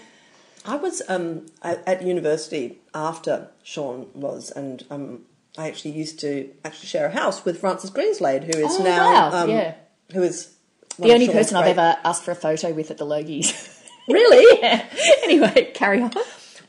I 0.66 0.76
was 0.76 1.02
um, 1.08 1.48
at, 1.64 2.02
university 2.04 2.80
after 2.94 3.50
Shaun 3.64 4.08
was, 4.14 4.52
and 4.52 4.84
um, 4.92 5.22
I 5.58 5.68
actually 5.68 5.92
used 5.92 6.20
to 6.20 6.50
actually 6.64 6.88
share 6.88 7.08
a 7.08 7.12
house 7.12 7.44
with 7.46 7.60
Francis 7.60 7.90
Greenslade, 7.90 8.44
who 8.44 8.62
is 8.62 8.78
Oh, 8.80 8.84
now 8.84 9.12
wow, 9.32 9.44
um, 9.44 9.50
yeah. 9.50 9.76
who 10.14 10.22
is 10.22 10.54
the 11.00 11.14
only 11.14 11.28
person 11.28 11.58
I've 11.58 11.78
ever 11.78 11.98
asked 12.04 12.24
for 12.24 12.32
a 12.32 12.36
photo 12.36 12.72
with 12.74 12.92
at 12.92 12.98
the 12.98 13.06
Logies. 13.06 13.82
really. 14.08 14.60
yeah. 14.62 14.86
Anyway, 15.24 15.72
carry 15.74 16.02
on. 16.02 16.12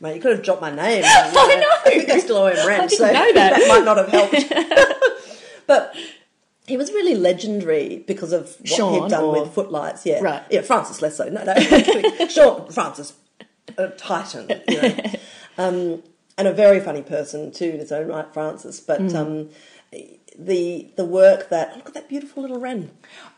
Mate, 0.01 0.17
you 0.17 0.21
could 0.23 0.33
have 0.33 0.43
dropped 0.43 0.62
my 0.62 0.71
name. 0.75 1.03
I 1.07 1.57
know. 1.61 1.69
I 1.93 1.99
think 1.99 2.11
I 2.11 2.19
still 2.19 2.37
owe 2.38 2.47
him 2.47 2.67
rent, 2.67 2.85
I 2.85 2.87
so 2.88 3.07
know 3.12 3.33
that. 3.35 3.69
might 3.69 3.85
not 3.85 3.99
have 3.99 4.09
helped. 4.09 4.53
but 5.67 5.95
he 6.67 6.77
was 6.77 6.90
really 6.93 7.14
legendary 7.14 7.99
because 8.07 8.33
of 8.33 8.57
what 8.59 8.69
Shaun, 8.69 9.03
he'd 9.03 9.11
done 9.11 9.25
or- 9.25 9.43
with 9.43 9.53
Footlights. 9.55 10.07
Yeah, 10.07 10.21
Right. 10.23 10.43
Yeah, 10.51 10.62
Francis 10.62 11.03
less 11.03 11.17
so. 11.17 11.29
No, 11.29 11.45
no. 11.45 11.55
Shaun 12.29 12.71
Francis, 12.71 13.12
a 13.79 13.89
titan. 13.89 14.49
You 14.69 14.83
know. 14.83 14.97
um, 15.59 16.03
and 16.39 16.49
a 16.49 16.53
very 16.53 16.81
funny 16.81 17.03
person 17.03 17.53
too 17.53 17.67
in 17.71 17.79
his 17.81 17.93
own 17.93 18.09
right, 18.09 18.33
Francis. 18.33 18.81
But 18.81 19.01
Mm. 19.01 19.15
um, 19.15 19.51
the 20.38 20.88
the 20.97 21.05
work 21.05 21.49
that 21.51 21.77
look 21.77 21.88
at 21.88 21.95
that 21.95 22.09
beautiful 22.09 22.42
little 22.42 22.59
wren. 22.59 22.90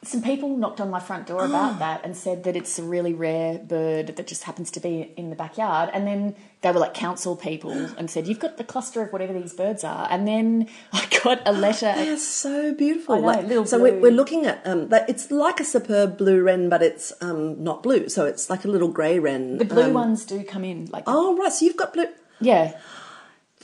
Some 0.02 0.22
people 0.22 0.56
knocked 0.56 0.80
on 0.80 0.90
my 0.90 1.00
front 1.00 1.26
door 1.26 1.44
about 1.44 1.78
that 1.84 2.04
and 2.04 2.16
said 2.16 2.44
that 2.44 2.56
it's 2.56 2.78
a 2.78 2.82
really 2.82 3.12
rare 3.14 3.58
bird 3.58 4.08
that 4.16 4.26
just 4.26 4.44
happens 4.44 4.70
to 4.72 4.80
be 4.80 5.12
in 5.16 5.30
the 5.30 5.36
backyard. 5.36 5.90
And 5.92 6.06
then 6.06 6.36
they 6.62 6.70
were 6.70 6.78
like 6.78 6.94
council 6.94 7.36
people 7.36 7.72
and 7.98 8.10
said, 8.10 8.26
You've 8.26 8.38
got 8.38 8.56
the 8.56 8.64
cluster 8.64 9.02
of 9.02 9.12
whatever 9.12 9.32
these 9.32 9.54
birds 9.54 9.82
are. 9.84 10.06
And 10.10 10.26
then 10.26 10.68
I 10.92 11.06
got 11.22 11.42
a 11.46 11.52
letter. 11.52 11.92
They 11.96 12.10
are 12.10 12.16
so 12.16 12.74
beautiful. 12.74 13.14
I 13.16 13.20
know, 13.20 13.26
Like, 13.26 13.46
little 13.46 13.66
so 13.66 13.80
we're, 13.80 13.92
blue. 13.92 14.02
we're 14.02 14.12
looking 14.12 14.46
at 14.46 14.62
um, 14.66 14.88
that. 14.88 15.08
It's 15.08 15.30
like 15.30 15.60
a 15.60 15.64
superb 15.64 16.16
blue 16.18 16.42
wren, 16.42 16.68
but 16.68 16.82
it's 16.82 17.12
um, 17.20 17.62
not 17.62 17.82
blue. 17.82 18.08
So 18.08 18.26
it's 18.26 18.48
like 18.50 18.64
a 18.64 18.68
little 18.68 18.88
grey 18.88 19.18
wren. 19.18 19.58
the 19.58 19.64
blue 19.64 19.84
um, 19.84 19.94
ones 19.94 20.24
do 20.24 20.42
come 20.44 20.64
in. 20.64 20.86
like 20.92 21.04
Oh 21.06 21.36
right, 21.36 21.52
so 21.52 21.64
you've 21.64 21.76
got 21.76 21.92
blue. 21.92 22.06
Yeah. 22.40 22.78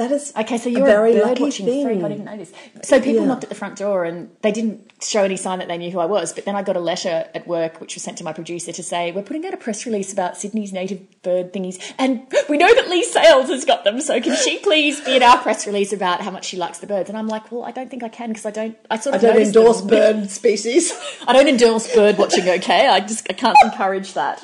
That 0.01 0.13
is 0.13 0.33
Okay, 0.35 0.57
so 0.57 0.71
you're 0.71 0.81
a, 0.81 0.87
very 0.87 1.13
bird 1.13 1.25
lucky 1.25 1.43
watching 1.43 1.67
thing. 1.67 1.85
freak. 1.85 2.03
I 2.03 2.09
didn't 2.09 2.25
know 2.25 2.37
this. 2.39 2.51
So 2.83 2.99
people 3.03 3.21
Yeah. 3.21 3.27
knocked 3.29 3.43
at 3.45 3.51
the 3.51 3.55
front 3.55 3.77
door 3.77 4.05
and 4.05 4.31
they 4.41 4.51
didn't 4.51 4.91
show 5.03 5.23
any 5.25 5.37
sign 5.37 5.59
that 5.59 5.69
they 5.69 5.77
knew 5.77 5.91
who 5.91 5.99
I 5.99 6.07
was. 6.07 6.33
But 6.33 6.47
then 6.47 6.57
I 6.57 6.63
got 6.63 6.75
a 6.75 6.81
letter 6.81 7.29
at 7.35 7.47
work, 7.47 7.83
which 7.83 7.95
was 7.97 8.03
sent 8.03 8.17
to 8.17 8.25
my 8.25 8.33
producer 8.33 8.73
to 8.73 8.83
say, 8.83 9.13
We're 9.13 9.21
putting 9.21 9.45
out 9.45 9.53
a 9.53 9.59
press 9.59 9.85
release 9.85 10.11
about 10.11 10.39
Sydney's 10.39 10.73
native 10.73 11.01
bird 11.23 11.53
thingies. 11.53 11.77
And 11.99 12.23
we 12.49 12.57
know 12.57 12.75
that 12.75 12.89
Leigh 12.89 13.03
Sales 13.03 13.49
has 13.51 13.67
got 13.67 13.85
them. 13.85 14.01
So 14.01 14.19
can 14.23 14.35
she 14.37 14.59
please 14.61 15.03
be 15.03 15.17
in 15.17 15.23
our 15.23 15.37
press 15.37 15.67
release 15.67 15.93
about 15.93 16.23
how 16.23 16.31
much 16.31 16.47
she 16.47 16.57
likes 16.57 16.79
the 16.79 16.87
birds? 16.87 17.11
And 17.11 17.19
I'm 17.19 17.29
like, 17.29 17.53
Well, 17.53 17.65
I 17.65 17.71
don't 17.71 17.91
think 17.91 18.03
I 18.03 18.09
can 18.09 18.31
because 18.31 18.47
I 18.47 18.53
don't, 18.53 18.79
I 18.91 18.99
sort 18.99 19.13
I 19.13 19.17
of 19.17 19.23
don't 19.23 19.37
endorse 19.43 19.81
them. 19.81 19.89
bird 19.89 20.31
species. 20.31 20.95
I 21.29 21.35
don't 21.35 21.47
endorse 21.47 21.95
bird 21.95 22.17
watching, 22.17 22.49
okay? 22.49 22.89
I 22.89 23.01
just, 23.01 23.27
I 23.29 23.35
can't 23.35 23.57
encourage 23.65 24.15
that. 24.15 24.43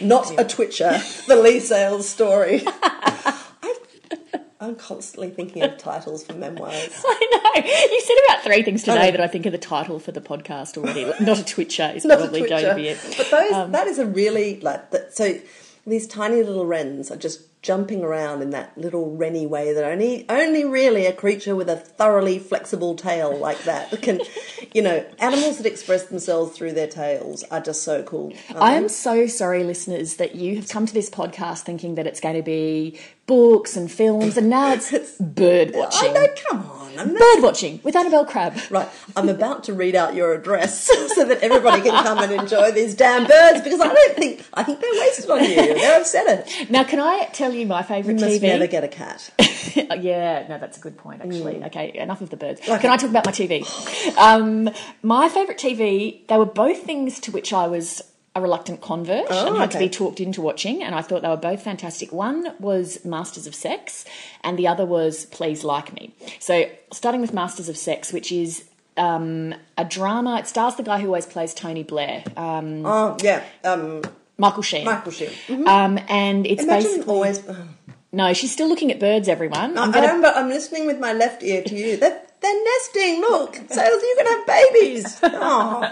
not 0.00 0.32
a 0.40 0.44
twitcher. 0.44 0.98
The 1.28 1.36
Leigh 1.36 1.60
Sales 1.60 2.08
story. 2.08 2.62
I'm 4.62 4.76
constantly 4.76 5.30
thinking 5.30 5.62
of 5.64 5.76
titles 5.76 6.24
for 6.24 6.34
memoirs. 6.34 6.72
I 7.04 7.52
know. 7.56 7.68
You 7.92 8.00
said 8.00 8.16
about 8.28 8.44
three 8.44 8.62
things 8.62 8.84
today 8.84 9.10
that 9.10 9.20
I 9.20 9.26
think 9.26 9.44
are 9.44 9.50
the 9.50 9.58
title 9.58 9.98
for 9.98 10.12
the 10.12 10.20
podcast 10.20 10.78
already. 10.78 11.04
Not 11.20 11.40
a 11.40 11.44
Twitcher 11.44 11.92
is 11.94 12.04
Not 12.04 12.20
probably 12.20 12.40
going 12.48 12.50
twitcher. 12.50 12.68
to 12.68 12.74
be 12.76 12.88
it. 12.88 13.14
But 13.18 13.30
those, 13.30 13.52
Um, 13.52 13.72
that 13.72 13.88
is 13.88 13.98
a 13.98 14.06
really 14.06 14.60
like 14.60 14.92
that. 14.92 15.16
So 15.16 15.34
these 15.84 16.06
tiny 16.06 16.44
little 16.44 16.64
wrens 16.64 17.10
are 17.10 17.16
just 17.16 17.40
jumping 17.62 18.02
around 18.02 18.42
in 18.42 18.50
that 18.50 18.76
little 18.76 19.16
wrenny 19.16 19.48
way 19.48 19.72
that 19.72 19.84
only 19.84 20.26
only 20.28 20.64
really 20.64 21.06
a 21.06 21.12
creature 21.12 21.54
with 21.54 21.68
a 21.68 21.76
thoroughly 21.76 22.36
flexible 22.36 22.96
tail 22.96 23.36
like 23.36 23.62
that 23.64 24.02
can, 24.02 24.20
you 24.74 24.82
know, 24.82 25.04
animals 25.18 25.58
that 25.58 25.66
express 25.66 26.06
themselves 26.06 26.56
through 26.56 26.72
their 26.72 26.88
tails 26.88 27.42
are 27.52 27.60
just 27.60 27.82
so 27.84 28.02
cool. 28.04 28.32
I 28.56 28.74
am 28.74 28.88
so 28.88 29.26
sorry, 29.28 29.62
listeners, 29.64 30.16
that 30.16 30.34
you 30.34 30.56
have 30.56 30.68
come 30.68 30.86
to 30.86 30.94
this 30.94 31.08
podcast 31.10 31.60
thinking 31.62 31.94
that 31.96 32.06
it's 32.06 32.20
going 32.20 32.36
to 32.36 32.42
be 32.42 32.98
books 33.26 33.76
and 33.76 33.90
films, 33.90 34.36
and 34.36 34.48
now 34.48 34.72
it's 34.72 34.92
bird 35.18 35.74
I 35.74 35.78
watching. 35.78 36.14
know. 36.14 36.26
Come 36.48 36.66
on. 36.70 36.82
I'm 36.98 37.14
Bird 37.14 37.42
watching 37.42 37.80
with 37.82 37.96
Annabelle 37.96 38.26
Crabb. 38.26 38.58
Right, 38.70 38.86
I'm 39.16 39.28
about 39.30 39.64
to 39.64 39.72
read 39.72 39.94
out 39.96 40.14
your 40.14 40.34
address 40.34 40.80
so 41.14 41.24
that 41.24 41.42
everybody 41.42 41.80
can 41.80 42.04
come 42.04 42.18
and 42.18 42.30
enjoy 42.32 42.70
these 42.72 42.94
damn 42.94 43.26
birds 43.26 43.62
because 43.62 43.80
I 43.80 43.88
don't 43.88 44.14
think 44.16 44.44
I 44.52 44.62
think 44.62 44.80
they're 44.80 44.90
wasted 44.92 45.30
on 45.30 45.42
you. 45.42 45.54
They're 45.54 46.00
upset 46.00 46.26
it. 46.46 46.70
Now, 46.70 46.84
can 46.84 47.00
I 47.00 47.30
tell 47.32 47.52
you 47.52 47.66
my 47.66 47.82
favourite 47.82 48.18
TV? 48.18 48.30
Must 48.30 48.42
never 48.42 48.66
get 48.66 48.84
a 48.84 48.88
cat. 48.88 49.30
Yeah, 50.02 50.46
no, 50.48 50.58
that's 50.58 50.76
a 50.76 50.80
good 50.80 50.98
point, 50.98 51.22
actually. 51.22 51.54
Mm. 51.54 51.66
Okay, 51.66 51.96
enough 51.96 52.20
of 52.20 52.28
the 52.30 52.36
birds. 52.36 52.60
Can 52.60 52.90
I 52.90 52.96
talk 52.96 53.08
about 53.08 53.24
my 53.24 53.32
TV? 53.32 53.62
Um, 54.18 54.68
my 55.02 55.28
favourite 55.28 55.58
TV, 55.58 56.26
they 56.26 56.36
were 56.36 56.44
both 56.44 56.82
things 56.82 57.20
to 57.20 57.30
which 57.30 57.52
I 57.52 57.66
was 57.68 58.02
a 58.34 58.40
reluctant 58.40 58.80
convert 58.80 59.26
Oh, 59.30 59.48
and 59.48 59.56
had 59.58 59.70
to 59.72 59.78
be 59.78 59.88
talked 59.90 60.18
into 60.20 60.40
watching, 60.40 60.82
and 60.82 60.94
I 60.94 61.02
thought 61.02 61.22
they 61.22 61.28
were 61.28 61.36
both 61.36 61.62
fantastic. 61.62 62.12
One 62.12 62.54
was 62.58 63.04
Masters 63.04 63.46
of 63.46 63.54
Sex, 63.54 64.04
and 64.42 64.58
the 64.58 64.66
other 64.68 64.86
was 64.86 65.26
Please 65.26 65.64
Like 65.64 65.92
Me. 65.94 66.14
So, 66.40 66.64
starting 66.92 67.20
with 67.20 67.34
Masters 67.34 67.68
of 67.68 67.76
Sex, 67.76 68.12
which 68.12 68.32
is 68.32 68.64
um, 68.96 69.54
a 69.76 69.84
drama. 69.84 70.38
It 70.38 70.46
stars 70.46 70.76
the 70.76 70.82
guy 70.82 71.00
who 71.00 71.06
always 71.08 71.26
plays 71.26 71.52
Tony 71.54 71.82
Blair. 71.82 72.24
Um, 72.36 72.84
Oh 72.86 73.16
yeah, 73.22 73.42
um, 73.64 74.02
Michael 74.38 74.62
Sheen. 74.62 74.84
Michael 74.86 75.12
Sheen. 75.12 75.30
Um, 75.68 75.98
and 76.08 76.46
it's 76.46 76.62
Imagine 76.62 76.90
basically 76.90 77.12
always. 77.14 77.42
no, 78.12 78.32
she's 78.32 78.52
still 78.52 78.68
looking 78.68 78.90
at 78.90 78.98
birds. 78.98 79.28
Everyone, 79.28 79.76
I 79.78 79.82
I'm 79.82 79.90
gonna- 79.92 80.06
remember 80.06 80.28
I'm 80.34 80.48
listening 80.48 80.86
with 80.86 80.98
my 80.98 81.12
left 81.12 81.42
ear 81.42 81.62
to 81.64 81.74
you. 81.74 81.96
They're, 81.98 82.20
they're 82.40 82.64
nesting. 82.64 83.20
Look, 83.20 83.56
Sales, 83.68 84.02
you 84.02 84.14
can 84.18 84.26
have 84.26 84.46
babies. 84.46 85.20
Oh, 85.24 85.82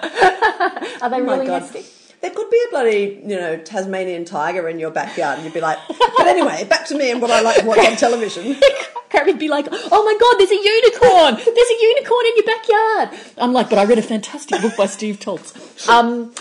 are 1.03 1.11
they 1.11 1.21
my 1.21 1.35
really 1.37 1.47
nesting? 1.47 1.85
There 2.23 2.31
could 2.31 2.51
be 2.51 2.63
a 2.67 2.71
bloody, 2.71 3.21
you 3.27 3.37
know, 3.37 3.57
Tasmanian 3.57 4.27
tiger 4.27 4.69
in 4.69 4.79
your 4.79 4.91
backyard, 4.91 5.37
and 5.39 5.45
you'd 5.45 5.55
be 5.55 5.61
like, 5.63 5.79
but 5.89 6.27
anyway, 6.27 6.65
back 6.65 6.87
to 6.89 6.95
me 6.99 7.11
and 7.11 7.21
what 7.23 7.31
I 7.31 7.41
like 7.41 7.57
to 7.61 7.65
watch 7.67 7.79
on 7.79 7.97
television. 7.97 8.57
Carrie 9.09 9.33
would 9.33 9.41
be 9.41 9.49
like, 9.49 9.67
"Oh 9.71 10.05
my 10.05 10.17
god, 10.21 10.39
there's 10.39 10.53
a 10.53 10.55
unicorn! 10.55 11.35
There's 11.35 11.71
a 11.71 11.83
unicorn 11.83 12.27
in 12.27 12.37
your 12.37 12.47
backyard." 12.47 13.35
I'm 13.39 13.53
like, 13.53 13.69
"But 13.69 13.79
I 13.79 13.85
read 13.85 13.99
a 13.99 14.03
fantastic 14.03 14.61
book 14.61 14.77
by 14.77 14.87
Steve 14.87 15.19
Toltz." 15.19 15.89
Um, 15.89 16.33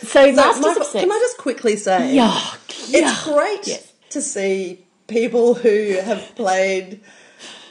so, 0.00 0.06
So, 0.06 0.32
Masters 0.32 0.76
of 0.78 0.84
Sex. 0.84 1.02
can 1.04 1.12
I 1.12 1.18
just 1.18 1.36
quickly 1.36 1.76
say, 1.76 2.14
yeah, 2.14 2.32
yeah. 2.88 3.00
it's 3.10 3.24
great 3.24 3.66
Yes. 3.66 3.92
to 4.10 4.22
see 4.22 4.86
people 5.06 5.52
who 5.54 5.98
have 6.02 6.34
played 6.34 7.00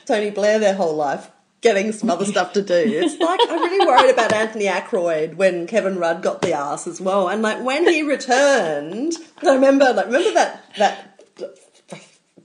Tony 0.05 0.29
Blair 0.29 0.59
their 0.59 0.75
whole 0.75 0.95
life 0.95 1.30
getting 1.61 1.91
some 1.91 2.09
other 2.09 2.25
stuff 2.25 2.53
to 2.53 2.61
do. 2.61 2.73
It's 2.73 3.19
like 3.19 3.39
I'm 3.49 3.59
really 3.59 3.85
worried 3.85 4.13
about 4.13 4.33
Anthony 4.33 4.67
Ackroyd 4.67 5.35
when 5.35 5.67
Kevin 5.67 5.97
Rudd 5.97 6.21
got 6.21 6.41
the 6.41 6.53
ass 6.53 6.87
as 6.87 6.99
well, 6.99 7.29
and 7.29 7.41
like 7.41 7.63
when 7.63 7.87
he 7.87 8.01
returned, 8.03 9.13
I 9.41 9.53
remember 9.53 9.93
like 9.93 10.07
remember 10.07 10.33
that 10.33 10.63
that 10.77 11.17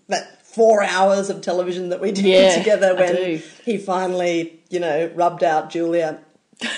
that 0.08 0.46
four 0.46 0.82
hours 0.82 1.30
of 1.30 1.40
television 1.40 1.88
that 1.90 2.00
we 2.00 2.12
did 2.12 2.24
Yeah, 2.24 2.58
together 2.58 2.94
when 2.94 3.42
he 3.64 3.78
finally 3.78 4.60
you 4.70 4.80
know 4.80 5.10
rubbed 5.14 5.42
out 5.42 5.70
Julia. 5.70 6.20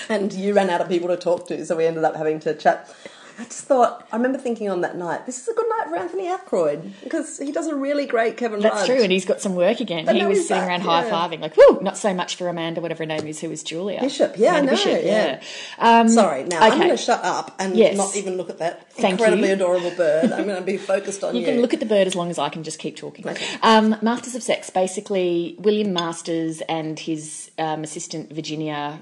And 0.09 0.33
you 0.33 0.53
ran 0.53 0.69
out 0.69 0.81
of 0.81 0.89
people 0.89 1.07
to 1.07 1.15
talk 1.15 1.47
to, 1.47 1.65
so 1.65 1.77
we 1.77 1.85
ended 1.85 2.03
up 2.03 2.13
having 2.13 2.41
to 2.41 2.53
chat. 2.53 2.93
I 3.39 3.45
just 3.45 3.63
thought, 3.63 4.05
I 4.11 4.17
remember 4.17 4.37
thinking 4.37 4.69
on 4.69 4.81
that 4.81 4.97
night, 4.97 5.25
this 5.25 5.41
is 5.41 5.47
a 5.47 5.53
good 5.53 5.65
night 5.77 5.87
for 5.87 5.95
Anthony 5.95 6.27
Ackroyd 6.27 6.91
because 7.01 7.37
he 7.39 7.53
does 7.53 7.67
a 7.67 7.75
really 7.75 8.05
great 8.05 8.35
Kevin 8.35 8.59
That's 8.59 8.75
Rudd. 8.75 8.85
true, 8.85 9.01
and 9.01 9.11
he's 9.13 9.23
got 9.23 9.39
some 9.39 9.55
work 9.55 9.79
again. 9.79 10.03
But 10.05 10.17
he 10.17 10.25
was 10.25 10.45
sitting 10.45 10.61
back, 10.61 10.67
around 10.67 10.79
yeah. 10.81 11.09
high 11.09 11.29
fiving, 11.29 11.39
like, 11.39 11.55
"Whoo!" 11.55 11.79
Not 11.81 11.97
so 11.97 12.13
much 12.13 12.35
for 12.35 12.49
Amanda, 12.49 12.81
whatever 12.81 13.03
her 13.03 13.07
name 13.07 13.25
is, 13.27 13.39
who 13.39 13.47
was 13.47 13.63
Julia 13.63 14.01
Bishop, 14.01 14.33
yeah, 14.37 14.57
Amanda 14.57 14.73
I 14.73 14.75
know, 14.75 14.83
Bishop, 14.83 15.05
yeah. 15.05 15.41
Um, 15.79 16.09
Sorry, 16.09 16.43
now 16.43 16.59
I'm 16.59 16.77
going 16.77 16.89
to 16.89 16.97
shut 16.97 17.23
up 17.23 17.55
and 17.59 17.77
Yes. 17.77 17.95
not 17.95 18.13
even 18.17 18.35
look 18.35 18.49
at 18.49 18.57
that 18.57 18.91
Thank 18.91 19.13
incredibly 19.13 19.47
you. 19.47 19.53
adorable 19.53 19.91
bird. 19.91 20.33
I'm 20.33 20.43
going 20.43 20.59
to 20.59 20.61
be 20.61 20.75
focused 20.77 21.23
on 21.23 21.33
you. 21.33 21.39
You 21.41 21.47
can 21.47 21.61
look 21.61 21.73
at 21.73 21.79
the 21.79 21.85
bird 21.85 22.07
as 22.07 22.15
long 22.15 22.29
as 22.29 22.37
I 22.37 22.49
can 22.49 22.63
just 22.63 22.77
keep 22.77 22.97
talking. 22.97 23.25
Um, 23.63 23.95
Masters 24.01 24.35
of 24.35 24.43
Sex, 24.43 24.69
basically, 24.69 25.55
William 25.59 25.93
Masters 25.93 26.61
and 26.67 26.99
his 26.99 27.51
um, 27.57 27.83
assistant 27.85 28.33
Virginia. 28.33 29.01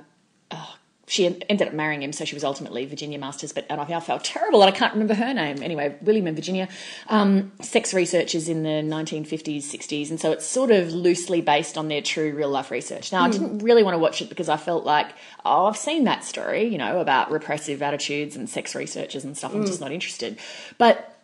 oh, 0.52 0.76
she 1.10 1.26
ended 1.26 1.70
up 1.70 1.74
marrying 1.74 2.04
him, 2.04 2.12
so 2.12 2.26
she 2.26 2.36
was 2.36 2.44
ultimately 2.44 2.86
Virginia 2.86 3.18
Masters. 3.18 3.54
But 3.54 3.66
and 3.70 3.80
I 3.80 3.86
I 3.86 4.00
felt 4.02 4.26
terrible 4.26 4.60
that 4.60 4.68
I 4.68 4.72
can't 4.72 4.92
remember 4.92 5.14
her 5.14 5.34
name. 5.34 5.64
Anyway, 5.64 5.96
William 6.02 6.28
and 6.28 6.36
Virginia, 6.36 6.68
um, 7.08 7.54
sex 7.62 7.94
researchers 7.94 8.50
in 8.50 8.64
the 8.64 8.70
1950s, 8.70 9.60
60s, 9.60 10.10
and 10.10 10.20
so 10.20 10.34
it's 10.34 10.46
sort 10.46 10.70
of 10.70 10.92
loosely 10.92 11.40
based 11.40 11.78
on 11.78 11.88
their 11.88 12.02
true 12.02 12.34
real 12.36 12.50
life 12.50 12.72
research. 12.72 13.14
Now, 13.14 13.24
I 13.24 13.30
didn't 13.30 13.60
really 13.60 13.84
want 13.84 13.96
to 13.96 14.00
watch 14.00 14.22
it 14.22 14.28
because 14.28 14.50
I 14.50 14.58
felt 14.58 14.84
like, 14.84 15.08
oh, 15.46 15.68
I've 15.68 15.78
seen 15.78 16.04
that 16.04 16.26
story, 16.26 16.66
you 16.66 16.78
know, 16.78 17.00
about 17.00 17.32
repressive 17.32 17.82
attitudes 17.82 18.36
and 18.36 18.50
sex 18.50 18.76
researchers 18.76 19.24
and 19.24 19.38
stuff. 19.38 19.56
I'm 19.56 19.66
just 19.66 19.80
not 19.80 19.94
interested. 19.94 20.38
But 20.78 21.18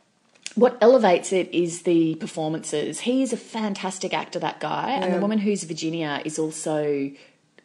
what 0.56 0.78
elevates 0.82 1.34
it 1.34 1.54
is 1.54 1.82
the 1.82 2.16
performances. 2.16 3.02
He 3.02 3.24
is 3.24 3.34
a 3.34 3.38
fantastic 3.38 4.14
actor, 4.14 4.40
that 4.40 4.60
guy, 4.60 4.92
and 4.92 5.14
the 5.14 5.20
woman 5.20 5.40
who's 5.40 5.64
Virginia 5.64 6.22
is 6.24 6.38
also 6.40 7.12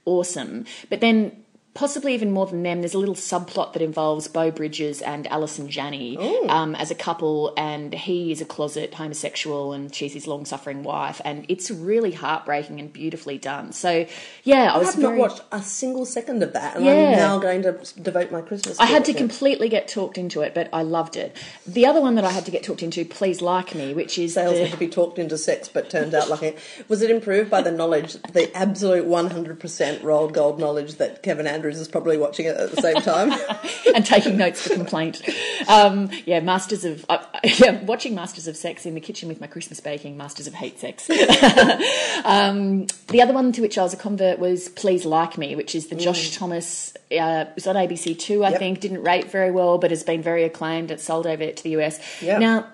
awesome. 0.05 0.65
But 0.89 1.01
then, 1.01 1.45
possibly 1.79 2.13
even 2.13 2.33
more 2.33 2.45
than 2.47 2.65
them, 2.65 2.81
there's 2.81 2.93
a 2.95 2.99
little 2.99 3.15
subplot 3.15 3.73
that 3.73 3.81
involves 3.81 4.27
Beau 4.27 4.51
Bridges 4.51 5.01
and 5.01 5.29
Allison 5.29 5.69
Janney 5.69 6.19
um, 6.49 6.75
as 6.75 6.91
a 6.91 6.95
couple, 6.97 7.55
and 7.57 7.95
he 7.95 8.33
is 8.33 8.41
a 8.41 8.45
closet 8.45 8.95
homosexual, 8.95 9.73
and 9.73 9.95
she's 9.95 10.13
his 10.13 10.27
long-suffering 10.27 10.83
wife, 10.83 11.21
and 11.25 11.47
it's 11.49 11.71
really 11.71 12.11
heartbreaking 12.11 12.81
and 12.81 12.93
beautifully 12.93 13.39
done. 13.39 13.71
So, 13.71 14.07
yeah, 14.43 14.73
I 14.73 14.75
I 14.75 14.79
was 14.79 14.89
have 14.95 14.99
not 14.99 15.09
very- 15.11 15.21
watched 15.21 15.41
a 15.53 15.63
single 15.63 16.05
second 16.05 16.43
of 16.43 16.53
that, 16.55 16.75
and 16.75 16.85
Yeah. 16.85 16.93
I'm 17.13 17.17
now 17.17 17.39
going 17.39 17.63
to 17.63 17.79
devote 18.03 18.33
my 18.33 18.41
Christmas. 18.41 18.81
I 18.81 18.87
had 18.87 19.05
to 19.05 19.15
completely 19.15 19.69
get 19.69 19.87
talked 19.87 20.19
into 20.19 20.41
it, 20.41 20.55
but 20.55 20.69
I 20.73 20.83
loved 20.83 21.15
it. 21.17 21.37
The 21.65 21.87
other 21.87 22.01
one 22.01 22.17
that 22.17 22.25
I 22.25 22.33
had 22.33 22.45
to 22.47 22.51
get 22.51 22.65
talked 22.65 22.83
into, 22.83 23.05
Please 23.05 23.41
Like 23.41 23.77
Me, 23.77 23.95
which 23.95 24.19
is 24.19 24.35
Sales 24.35 24.55
the- 24.55 24.63
had 24.65 24.73
to 24.73 24.79
be 24.79 24.89
talked 24.89 25.17
into 25.21 25.39
sex, 25.39 25.69
but 25.73 25.91
turned 25.91 26.13
out 26.13 26.29
like 26.29 26.43
it. 26.43 26.59
Was 26.89 27.03
it 27.03 27.11
improved 27.13 27.49
by 27.51 27.63
the 27.63 27.71
knowledge, 27.71 28.15
the 28.33 28.51
absolute 28.57 29.07
100% 29.07 30.03
rolled 30.03 30.35
gold 30.35 30.59
knowledge 30.59 30.95
that 30.97 31.23
Kevin 31.23 31.47
Andrews 31.47 31.68
is 31.77 31.89
probably 31.89 32.17
watching 32.17 32.47
it 32.47 32.57
at 32.57 32.71
the 32.71 32.81
same 32.81 32.97
time? 33.03 33.33
and 33.95 34.07
taking 34.07 34.37
notes 34.37 34.67
for 34.67 34.75
complaint. 34.75 35.21
Um, 35.69 36.11
yeah, 36.25 36.41
Masters 36.41 36.85
of 36.85 37.05
uh, 37.09 37.19
yeah, 37.45 37.83
watching 37.85 38.15
Masters 38.15 38.47
of 38.49 38.57
Sex 38.57 38.87
in 38.87 38.95
the 38.95 39.01
kitchen 39.01 39.29
with 39.29 39.41
my 39.41 39.47
Christmas 39.47 39.81
baking. 39.81 40.17
Masters 40.17 40.47
of 40.47 40.55
Hate 40.55 40.79
Sex. 40.79 41.09
um, 42.25 42.87
the 43.09 43.21
other 43.23 43.33
one 43.35 43.53
to 43.53 43.61
which 43.61 43.77
I 43.79 43.83
was 43.83 43.93
a 43.93 43.97
convert 43.97 44.39
was 44.39 44.69
Please 44.71 45.05
Like 45.05 45.37
Me, 45.39 45.55
which 45.57 45.75
is 45.75 45.89
the 45.89 45.97
Josh 45.97 46.37
Thomas. 46.37 46.95
Uh, 47.11 47.45
it 47.49 47.55
was 47.55 47.67
on 47.67 47.77
ABC 47.77 48.19
Two, 48.19 48.45
I 48.45 48.51
Yep. 48.51 48.59
think. 48.59 48.81
Didn't 48.81 49.03
rate 49.03 49.31
very 49.31 49.51
well, 49.51 49.79
but 49.79 49.91
has 49.91 50.03
been 50.03 50.23
very 50.23 50.45
acclaimed. 50.45 50.91
It 50.91 51.01
sold 51.01 51.27
over 51.27 51.51
to 51.51 51.63
the 51.63 51.71
US. 51.71 52.01
Yep. 52.23 52.41
Now. 52.41 52.67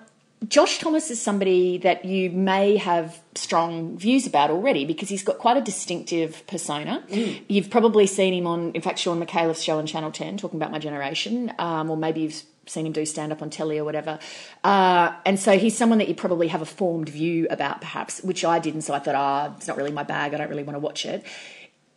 Josh 0.47 0.79
Thomas 0.79 1.09
is 1.09 1.21
somebody 1.21 1.77
that 1.79 2.05
you 2.05 2.29
may 2.29 2.77
have 2.77 3.19
strong 3.35 3.97
views 3.97 4.27
about 4.27 4.51
already 4.51 4.85
because 4.85 5.09
he's 5.09 5.23
got 5.23 5.37
quite 5.37 5.57
a 5.57 5.61
distinctive 5.61 6.45
persona. 6.45 7.03
You've 7.47 7.69
probably 7.69 8.05
seen 8.05 8.33
him 8.33 8.45
on, 8.45 8.71
in 8.73 8.81
fact, 8.81 8.99
Shaun 8.99 9.23
Micallef's 9.23 9.63
show 9.63 9.79
on 9.79 9.85
Channel 9.85 10.11
10 10.11 10.37
talking 10.37 10.59
about 10.59 10.71
my 10.71 10.79
generation, 10.79 11.53
um, 11.57 11.89
or 11.89 11.97
maybe 11.97 12.21
you've 12.21 12.43
seen 12.67 12.85
him 12.85 12.91
do 12.91 13.05
stand 13.05 13.31
up 13.31 13.41
on 13.41 13.49
telly 13.49 13.77
or 13.77 13.85
whatever. 13.85 14.19
Uh, 14.63 15.13
and 15.25 15.39
so 15.39 15.57
he's 15.57 15.77
someone 15.77 15.99
that 15.99 16.07
you 16.07 16.15
probably 16.15 16.49
have 16.49 16.61
a 16.61 16.65
formed 16.65 17.09
view 17.09 17.47
about, 17.49 17.81
perhaps, 17.81 18.21
which 18.21 18.43
I 18.43 18.59
didn't. 18.59 18.81
So 18.81 18.93
I 18.93 18.99
thought, 18.99 19.15
ah, 19.15 19.53
it's 19.55 19.67
not 19.67 19.77
really 19.77 19.91
my 19.91 20.03
bag. 20.03 20.33
I 20.33 20.37
don't 20.37 20.49
really 20.49 20.63
want 20.63 20.75
to 20.75 20.79
watch 20.79 21.05
it. 21.05 21.25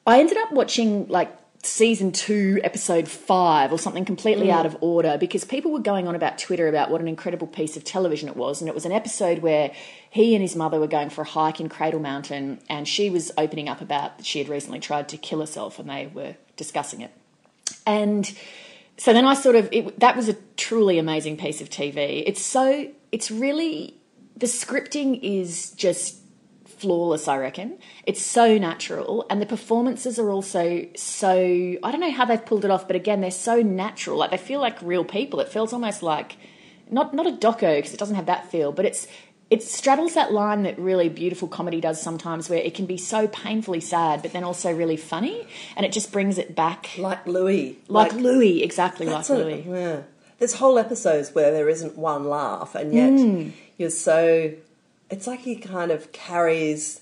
I 0.07 0.21
ended 0.21 0.39
up 0.39 0.53
watching 0.53 1.07
like 1.09 1.37
season 1.63 2.13
two, 2.13 2.61
episode 2.63 3.09
five, 3.09 3.73
or 3.73 3.79
something 3.79 4.05
completely 4.05 4.47
mm. 4.47 4.53
out 4.53 4.67
of 4.67 4.77
order 4.81 5.19
because 5.19 5.45
people 5.45 5.73
were 5.73 5.81
going 5.81 6.07
on 6.07 6.15
about 6.15 6.39
Twitter 6.39 6.69
about 6.69 6.91
what 6.91 7.01
an 7.01 7.09
incredible 7.09 7.47
piece 7.47 7.77
of 7.77 7.85
television 7.85 8.29
it 8.29 8.37
was. 8.37 8.61
And 8.61 8.69
it 8.69 8.75
was 8.75 8.85
an 8.85 8.93
episode 8.93 9.41
where 9.41 9.73
he 10.11 10.35
and 10.35 10.43
his 10.43 10.55
mother 10.55 10.79
were 10.79 10.87
going 10.87 11.11
for 11.11 11.23
a 11.23 11.27
hike 11.27 11.61
in 11.61 11.69
Cradle 11.69 12.01
Mountain, 12.01 12.61
and 12.69 12.87
she 12.87 13.11
was 13.11 13.33
opening 13.37 13.69
up 13.69 13.81
about 13.81 14.19
that 14.19 14.27
she 14.27 14.39
had 14.39 14.49
recently 14.49 14.81
tried 14.81 15.09
to 15.11 15.17
kill 15.17 15.41
herself, 15.41 15.79
and 15.79 15.91
they 15.91 16.07
were 16.07 16.37
discussing 16.57 17.01
it. 17.01 17.13
And 17.87 18.33
so 18.97 19.13
then 19.13 19.25
I 19.25 19.35
sort 19.35 19.57
of 19.57 19.69
it, 19.73 19.99
that 20.01 20.17
was 20.17 20.29
a 20.29 20.37
truly 20.57 20.99
amazing 20.99 21.37
piece 21.37 21.61
of 21.61 21.71
TV. 21.71 22.23
It's 22.27 22.43
so 22.43 22.91
it's 23.13 23.31
really 23.31 23.95
the 24.37 24.47
scripting 24.47 25.19
is 25.23 25.73
just 25.73 26.18
flawless. 26.81 27.29
I 27.29 27.37
reckon 27.39 27.79
it's 28.07 28.23
so 28.23 28.59
natural, 28.59 29.27
and 29.31 29.41
the 29.43 29.47
performances 29.47 30.19
are 30.19 30.31
also 30.31 30.87
so. 30.97 31.31
I 31.83 31.91
don't 31.91 32.01
know 32.01 32.11
how 32.13 32.25
they've 32.25 32.45
pulled 32.45 32.65
it 32.65 32.71
off, 32.71 32.87
but 32.87 32.97
again, 32.97 33.21
they're 33.21 33.31
so 33.31 33.63
natural. 33.63 34.19
Like 34.19 34.31
they 34.31 34.37
feel 34.37 34.61
like 34.61 34.81
real 34.83 35.05
people. 35.05 35.41
It 35.41 35.49
feels 35.49 35.73
almost 35.73 36.03
like 36.03 36.37
not 36.91 37.15
not 37.15 37.27
a 37.27 37.33
doco 37.33 37.77
because 37.77 37.93
it 37.93 37.99
doesn't 37.99 38.17
have 38.17 38.27
that 38.27 38.51
feel, 38.51 38.73
but 38.73 38.85
it's 38.85 39.07
it 39.51 39.63
straddles 39.63 40.13
that 40.15 40.31
line 40.31 40.65
that 40.65 40.79
really 40.79 41.09
beautiful 41.09 41.49
comedy 41.49 41.81
does 41.81 42.01
sometimes, 42.03 42.51
where 42.51 42.59
it 42.59 42.75
can 42.75 42.85
be 42.85 42.99
so 42.99 43.27
painfully 43.29 43.81
sad, 43.81 44.21
but 44.21 44.33
then 44.35 44.45
also 44.45 44.71
really 44.73 44.97
funny, 44.99 45.47
and 45.77 45.87
it 45.87 45.93
just 45.93 46.13
brings 46.13 46.37
it 46.37 46.55
back. 46.55 46.91
like 46.99 47.27
Louis. 47.27 47.79
Like, 47.89 48.13
Louis, 48.13 48.63
exactly 48.63 49.07
like 49.07 49.27
a- 49.29 49.35
Louis. 49.35 49.65
Yeah. 49.67 50.03
There's 50.39 50.53
whole 50.55 50.79
episodes 50.79 51.35
where 51.35 51.51
there 51.51 51.69
isn't 51.69 51.97
one 51.97 52.29
laugh, 52.29 52.75
and 52.75 52.93
yet 52.95 53.11
Hmm. 53.11 53.49
you're 53.79 53.89
so. 53.91 54.53
It's 55.11 55.27
like 55.27 55.41
he 55.41 55.57
kind 55.57 55.91
of 55.91 56.13
carries 56.13 57.01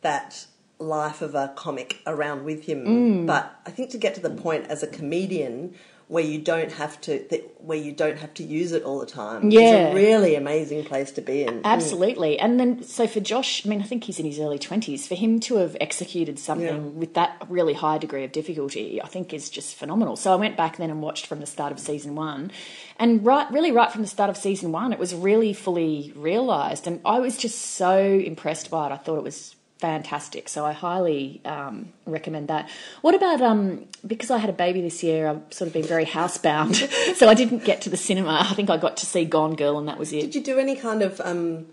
that 0.00 0.46
life 0.78 1.22
of 1.22 1.34
a 1.34 1.52
comic 1.56 2.00
around 2.06 2.44
with 2.44 2.64
him. 2.64 2.84
Hmm. 2.84 3.26
But 3.26 3.58
I 3.66 3.70
think 3.70 3.90
to 3.90 3.98
get 3.98 4.14
to 4.14 4.20
the 4.20 4.30
point 4.30 4.66
as 4.66 4.82
a 4.82 4.86
comedian 4.86 5.74
where 6.08 6.22
you 6.22 6.38
don't 6.38 6.70
have 6.70 7.00
to, 7.00 7.18
where 7.58 7.76
you 7.76 7.90
don't 7.90 8.18
have 8.18 8.32
to 8.34 8.44
use 8.44 8.70
it 8.70 8.84
all 8.84 9.00
the 9.00 9.06
time, 9.06 9.50
Yeah. 9.50 9.88
it's 9.88 9.92
a 9.92 9.94
really 9.96 10.36
amazing 10.36 10.84
place 10.84 11.10
to 11.12 11.20
be 11.20 11.42
in. 11.42 11.62
Mm. 11.62 11.64
Absolutely. 11.64 12.38
And 12.38 12.60
then, 12.60 12.84
so 12.84 13.08
for 13.08 13.18
Josh, 13.18 13.66
I 13.66 13.68
mean, 13.68 13.80
I 13.80 13.84
think 13.84 14.04
he's 14.04 14.20
in 14.20 14.24
his 14.26 14.38
early 14.38 14.58
20s. 14.58 15.08
For 15.08 15.16
him 15.16 15.40
to 15.40 15.56
have 15.56 15.76
executed 15.80 16.38
something 16.38 16.66
Yeah. 16.68 16.76
with 17.00 17.14
that 17.14 17.44
really 17.48 17.72
high 17.72 17.98
degree 17.98 18.22
of 18.22 18.30
difficulty, 18.30 19.02
I 19.02 19.08
think 19.08 19.34
is 19.34 19.50
just 19.50 19.74
phenomenal. 19.74 20.14
So 20.14 20.32
I 20.32 20.36
went 20.36 20.56
back 20.56 20.76
then 20.76 20.90
and 20.90 21.02
watched 21.02 21.26
from 21.26 21.40
the 21.40 21.46
start 21.46 21.72
of 21.72 21.80
season 21.80 22.14
one. 22.14 22.52
And 23.00 23.26
right, 23.26 23.50
really, 23.50 23.72
right 23.72 23.90
from 23.90 24.02
the 24.02 24.08
start 24.08 24.30
of 24.30 24.36
season 24.36 24.70
one, 24.70 24.92
it 24.92 25.00
was 25.00 25.12
really 25.12 25.52
fully 25.52 26.12
realised. 26.14 26.86
And 26.86 27.00
I 27.04 27.18
was 27.18 27.36
just 27.36 27.58
so 27.58 27.98
impressed 27.98 28.70
by 28.70 28.86
it. 28.86 28.92
I 28.92 28.96
thought 28.96 29.16
it 29.18 29.24
was 29.24 29.55
fantastic. 29.78 30.48
So 30.48 30.64
I 30.64 30.72
highly 30.72 31.40
um, 31.44 31.92
recommend 32.04 32.48
that. 32.48 32.68
What 33.02 33.14
about 33.14 33.40
um, 33.40 33.86
because 34.06 34.30
I 34.30 34.38
had 34.38 34.50
a 34.50 34.54
baby 34.54 34.80
this 34.80 35.02
year? 35.02 35.28
I've 35.28 35.42
sort 35.50 35.68
of 35.68 35.74
been 35.74 35.84
very 35.84 36.06
housebound, 36.06 36.76
so 37.16 37.28
I 37.28 37.34
didn't 37.34 37.64
get 37.64 37.82
to 37.82 37.90
the 37.90 37.96
cinema. 37.96 38.46
I 38.48 38.54
think 38.54 38.70
I 38.70 38.76
got 38.76 38.96
to 38.98 39.06
see 39.06 39.24
Gone 39.24 39.56
Girl, 39.56 39.78
and 39.78 39.88
that 39.88 39.98
was 39.98 40.12
it. 40.12 40.22
Did 40.22 40.34
you 40.34 40.42
do 40.42 40.58
any 40.58 40.76
kind 40.76 41.02
of 41.02 41.20
um, 41.20 41.66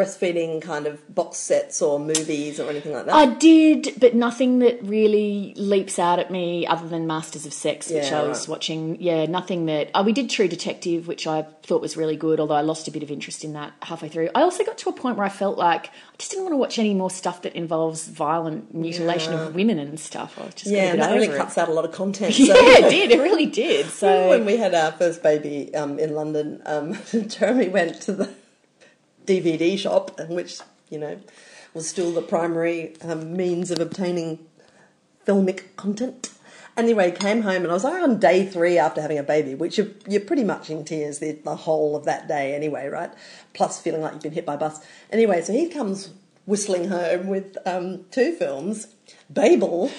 breastfeeding 0.00 0.62
kind 0.62 0.86
of 0.86 1.14
box 1.14 1.36
sets 1.38 1.82
or 1.82 1.98
movies 1.98 2.58
or 2.58 2.70
anything 2.70 2.92
like 2.92 3.06
that? 3.06 3.14
I 3.14 3.26
did, 3.26 3.94
but 3.98 4.14
nothing 4.14 4.60
that 4.60 4.82
really 4.82 5.54
leaps 5.56 5.98
out 5.98 6.18
at 6.18 6.30
me 6.30 6.66
other 6.66 6.88
than 6.88 7.06
Masters 7.06 7.46
of 7.46 7.52
Sex, 7.52 7.90
which 7.90 8.10
Yeah, 8.10 8.20
I 8.22 8.26
was 8.28 8.40
right. 8.40 8.48
watching. 8.48 9.00
Yeah, 9.00 9.26
nothing 9.26 9.66
that. 9.66 9.90
Oh, 9.94 10.02
we 10.02 10.12
did 10.12 10.30
True 10.30 10.48
Detective, 10.48 11.06
which 11.06 11.26
I 11.26 11.42
thought 11.62 11.80
was 11.80 11.96
really 11.96 12.16
good, 12.16 12.40
although 12.40 12.54
I 12.54 12.62
lost 12.62 12.88
a 12.88 12.90
bit 12.90 13.02
of 13.02 13.10
interest 13.10 13.44
in 13.44 13.52
that 13.54 13.72
halfway 13.82 14.08
through. 14.08 14.30
I 14.34 14.42
also 14.42 14.64
got 14.64 14.78
to 14.78 14.88
a 14.88 14.92
point 14.92 15.16
where 15.16 15.26
I 15.26 15.30
felt 15.30 15.58
like 15.58 15.86
I 15.88 16.16
just 16.18 16.30
didn't 16.30 16.44
want 16.44 16.52
to 16.54 16.58
watch 16.58 16.78
any 16.78 16.94
more 16.94 17.10
stuff 17.10 17.42
that 17.42 17.54
involves 17.54 18.08
violent 18.08 18.74
mutilation 18.74 19.32
Yeah. 19.32 19.46
of 19.46 19.54
women 19.54 19.78
and 19.78 19.98
stuff. 20.00 20.38
I 20.38 20.48
just 20.48 20.66
yeah, 20.66 20.92
and 20.92 21.00
that 21.02 21.12
really 21.12 21.28
it. 21.28 21.36
cuts 21.36 21.58
out 21.58 21.68
a 21.68 21.72
lot 21.72 21.84
of 21.84 21.92
content. 21.92 22.34
So. 22.40 22.44
Yeah, 22.54 22.86
it 22.86 22.90
did. 22.90 23.10
It 23.12 23.20
really 23.20 23.46
did. 23.46 23.86
So 23.86 24.28
when 24.30 24.44
we 24.46 24.56
had 24.56 24.74
our 24.74 24.92
first 24.92 25.22
baby 25.22 25.74
um, 25.74 25.98
in 25.98 26.14
London, 26.14 26.62
um, 26.64 26.98
Jeremy 27.28 27.68
went 27.68 28.00
to 28.02 28.12
the 28.12 28.26
DVD 29.26 29.78
shop, 29.78 30.20
which 30.28 30.60
you 30.88 30.98
know 30.98 31.20
was 31.74 31.88
still 31.88 32.12
the 32.12 32.22
primary 32.22 32.96
um, 33.02 33.36
means 33.36 33.70
of 33.70 33.78
obtaining 33.78 34.38
filmic 35.26 35.76
content. 35.76 36.32
Anyway, 36.76 37.10
came 37.10 37.42
home 37.42 37.62
and 37.62 37.68
I 37.68 37.74
was 37.74 37.84
like 37.84 38.02
on 38.02 38.18
day 38.18 38.46
three 38.46 38.78
after 38.78 39.02
having 39.02 39.18
a 39.18 39.22
baby, 39.22 39.54
which 39.54 39.76
you're, 39.76 39.88
you're 40.08 40.20
pretty 40.20 40.44
much 40.44 40.70
in 40.70 40.84
tears 40.84 41.18
the, 41.18 41.32
the 41.32 41.54
whole 41.54 41.96
of 41.96 42.04
that 42.04 42.26
day 42.26 42.54
anyway, 42.54 42.88
right? 42.88 43.10
Plus 43.52 43.80
feeling 43.80 44.00
like 44.00 44.14
you've 44.14 44.22
been 44.22 44.32
hit 44.32 44.46
by 44.46 44.54
a 44.54 44.58
bus. 44.58 44.80
Anyway, 45.10 45.42
so 45.42 45.52
he 45.52 45.68
comes 45.68 46.10
whistling 46.46 46.88
home 46.88 47.26
with 47.26 47.56
um, 47.66 48.04
two 48.10 48.32
films, 48.34 48.88
Babel 49.28 49.90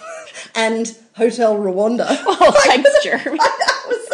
and 0.54 0.96
Hotel 1.16 1.56
Rwanda. 1.56 2.06
oh, 2.08 2.52
thanks, 2.64 2.90
Jeremy. 3.04 3.38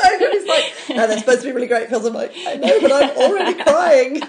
That 0.03 0.13
was 0.13 0.13
so 0.13 0.19
good. 0.19 0.33
He's 0.33 0.49
like, 0.49 0.97
no, 0.97 1.07
they're 1.07 1.19
supposed 1.19 1.41
to 1.43 1.47
be 1.49 1.53
really 1.53 1.67
great 1.67 1.89
films. 1.89 2.07
I'm 2.07 2.15
like, 2.15 2.33
I 2.47 2.57
know, 2.57 2.81
but 2.81 2.93
I'm 2.93 3.11
already 3.17 3.55
crying. 3.63 4.23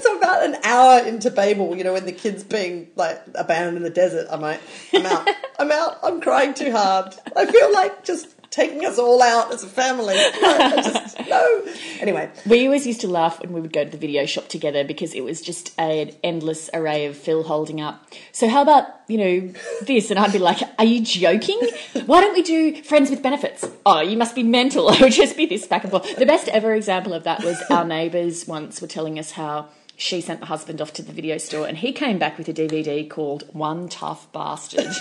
So 0.00 0.16
about 0.18 0.44
an 0.44 0.56
hour 0.64 1.06
into 1.06 1.30
Babel, 1.30 1.76
you 1.76 1.84
know, 1.84 1.92
when 1.92 2.04
the 2.04 2.12
kid's 2.12 2.44
being 2.44 2.88
like 2.96 3.20
abandoned 3.34 3.76
in 3.76 3.82
the 3.82 3.90
desert, 3.90 4.26
I'm 4.30 4.40
like, 4.40 4.60
I'm 4.94 5.06
out. 5.06 5.28
I'm 5.58 5.72
out. 5.72 5.98
I'm 6.02 6.20
crying 6.20 6.54
too 6.54 6.72
hard. 6.72 7.14
I 7.36 7.46
feel 7.46 7.72
like 7.72 8.04
just 8.04 8.28
taking 8.52 8.84
us 8.84 8.98
all 8.98 9.20
out 9.20 9.52
as 9.52 9.64
a 9.64 9.66
family. 9.66 10.14
No, 10.42 10.76
just, 10.76 11.18
no. 11.28 11.62
Anyway, 12.00 12.30
We 12.46 12.66
always 12.66 12.86
used 12.86 13.00
to 13.02 13.08
laugh 13.08 13.40
when 13.40 13.52
we 13.52 13.60
would 13.60 13.72
go 13.72 13.84
to 13.84 13.90
the 13.90 13.96
video 13.96 14.26
shop 14.26 14.48
together 14.48 14.84
because 14.84 15.14
it 15.14 15.22
was 15.22 15.40
just 15.40 15.72
an 15.78 16.10
endless 16.22 16.68
array 16.74 17.06
of 17.06 17.16
Phil 17.16 17.42
holding 17.44 17.80
up. 17.80 18.04
So 18.32 18.48
how 18.48 18.60
about, 18.62 18.86
you 19.08 19.18
know, 19.18 19.52
this? 19.86 20.10
And 20.10 20.18
I'd 20.18 20.32
be 20.32 20.38
like, 20.38 20.58
are 20.78 20.84
you 20.84 21.00
joking? 21.02 21.60
Why 22.06 22.20
don't 22.20 22.34
we 22.34 22.42
do 22.42 22.82
Friends 22.82 23.08
with 23.08 23.22
Benefits? 23.22 23.64
Oh, 23.86 24.00
you 24.00 24.16
must 24.16 24.34
be 24.34 24.42
mental. 24.42 24.90
It 24.92 25.00
would 25.00 25.12
just 25.12 25.36
be 25.36 25.46
this 25.46 25.66
back 25.66 25.84
and 25.84 25.90
forth. 25.90 26.16
The 26.16 26.26
best 26.26 26.48
ever 26.48 26.74
example 26.74 27.12
of 27.14 27.24
that 27.24 27.42
was 27.42 27.60
our 27.70 27.84
neighbours 27.84 28.46
once 28.46 28.80
were 28.80 28.88
telling 28.88 29.18
us 29.18 29.32
how 29.32 29.68
she 29.96 30.20
sent 30.20 30.40
the 30.40 30.46
husband 30.46 30.80
off 30.80 30.92
to 30.94 31.02
the 31.02 31.12
video 31.12 31.38
store 31.38 31.66
and 31.66 31.78
he 31.78 31.92
came 31.92 32.18
back 32.18 32.38
with 32.38 32.48
a 32.48 32.52
DVD 32.52 33.08
called 33.08 33.44
One 33.52 33.88
Tough 33.88 34.30
Bastard. 34.32 34.86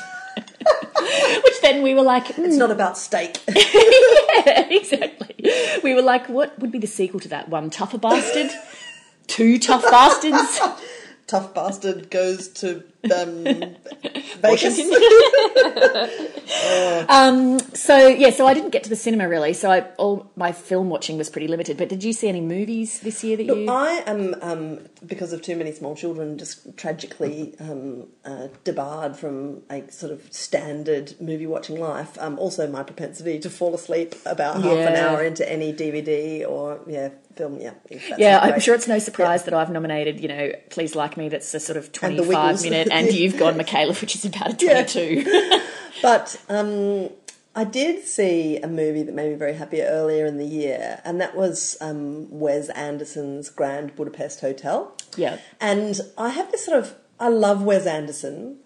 Which 1.43 1.61
then 1.61 1.81
we 1.81 1.93
were 1.93 2.03
like, 2.03 2.27
"Hmm, 2.27 2.45
it's 2.45 2.57
not 2.57 2.71
about 2.71 2.97
steak. 2.97 3.39
yeah, 3.47 4.67
exactly. 4.69 5.51
We 5.83 5.95
were 5.95 6.01
like, 6.01 6.29
what 6.29 6.57
would 6.59 6.71
be 6.71 6.77
the 6.77 6.87
sequel 6.87 7.19
to 7.21 7.29
that? 7.29 7.49
One 7.49 7.69
tougher 7.69 7.97
bastard? 7.97 8.51
Two 9.27 9.57
tough 9.57 9.83
bastards? 9.83 10.59
Tough 11.27 11.53
bastard 11.53 12.11
goes 12.11 12.49
to 12.49 12.83
um, 13.15 13.43
Vegas. 14.41 14.79
Um, 17.09 17.59
so 17.73 18.07
yeah, 18.07 18.29
so 18.29 18.45
I 18.45 18.53
didn't 18.53 18.69
get 18.71 18.83
to 18.83 18.89
the 18.89 18.95
cinema 18.95 19.27
really. 19.27 19.53
So 19.53 19.71
I, 19.71 19.81
all 19.97 20.31
my 20.35 20.51
film 20.51 20.89
watching 20.89 21.17
was 21.17 21.29
pretty 21.29 21.47
limited. 21.47 21.77
But 21.77 21.89
did 21.89 22.03
you 22.03 22.13
see 22.13 22.29
any 22.29 22.41
movies 22.41 22.99
this 22.99 23.23
year 23.23 23.37
that 23.37 23.45
you? 23.45 23.69
I 23.69 24.03
am, 24.05 24.35
um, 24.41 24.79
because 25.05 25.33
of 25.33 25.41
too 25.41 25.55
many 25.55 25.71
small 25.71 25.95
children, 25.95 26.37
just 26.37 26.77
tragically 26.77 27.55
um, 27.59 28.07
uh, 28.25 28.47
debarred 28.63 29.15
from 29.15 29.61
a 29.69 29.89
sort 29.91 30.11
of 30.11 30.31
standard 30.31 31.19
movie 31.19 31.47
watching 31.47 31.79
life. 31.79 32.17
Um, 32.19 32.37
also, 32.37 32.67
my 32.67 32.83
propensity 32.83 33.39
to 33.39 33.49
fall 33.49 33.73
asleep 33.73 34.15
about 34.25 34.61
half 34.61 34.77
an 34.77 34.95
hour 34.95 35.23
into 35.23 35.49
any 35.49 35.73
DVD 35.73 36.47
or 36.47 36.79
yeah 36.87 37.09
film. 37.35 37.59
Yeah, 37.59 37.73
yeah, 38.17 38.39
I'm 38.41 38.51
great. 38.51 38.63
sure 38.63 38.75
it's 38.75 38.87
no 38.87 38.99
surprise 38.99 39.43
that 39.45 39.53
I've 39.53 39.69
nominated, 39.71 40.19
you 40.19 40.27
know, 40.27 40.51
Please 40.69 40.95
Like 40.95 41.17
Me, 41.17 41.29
that's 41.29 41.53
a 41.53 41.59
sort 41.59 41.77
of 41.77 41.91
25 41.91 42.27
Wiggles. 42.27 42.63
minute, 42.63 42.87
and 42.91 43.11
you've 43.13 43.37
gone 43.37 43.55
Micallef, 43.55 44.01
which 44.01 44.15
is 44.15 44.25
about 44.25 44.61
a 44.61 44.65
Yeah. 44.65 44.83
22. 44.85 45.61
But 46.01 46.41
um, 46.49 47.09
I 47.55 47.63
did 47.65 48.05
see 48.05 48.57
a 48.57 48.67
movie 48.67 49.03
that 49.03 49.13
made 49.13 49.29
me 49.31 49.35
very 49.35 49.53
happy 49.53 49.81
earlier 49.81 50.25
in 50.25 50.37
the 50.37 50.45
year, 50.45 50.99
and 51.05 51.19
that 51.21 51.35
was 51.35 51.77
um, 51.81 52.27
Wes 52.31 52.69
Anderson's 52.69 53.49
Grand 53.49 53.95
Budapest 53.95 54.39
Hotel. 54.41 54.95
yeah. 55.17 55.37
And 55.59 55.99
I 56.17 56.29
have 56.29 56.51
this 56.51 56.65
sort 56.65 56.79
of 56.79 56.95
I 57.19 57.27
love 57.27 57.61
Wes 57.63 57.85
Anderson, 57.85 58.57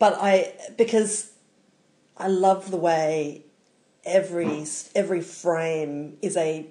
but 0.00 0.16
I 0.20 0.52
because 0.76 1.30
I 2.16 2.26
love 2.26 2.70
the 2.72 2.76
way 2.76 3.44
every 4.04 4.64
every 4.96 5.20
frame 5.20 6.16
is 6.22 6.36
a 6.36 6.66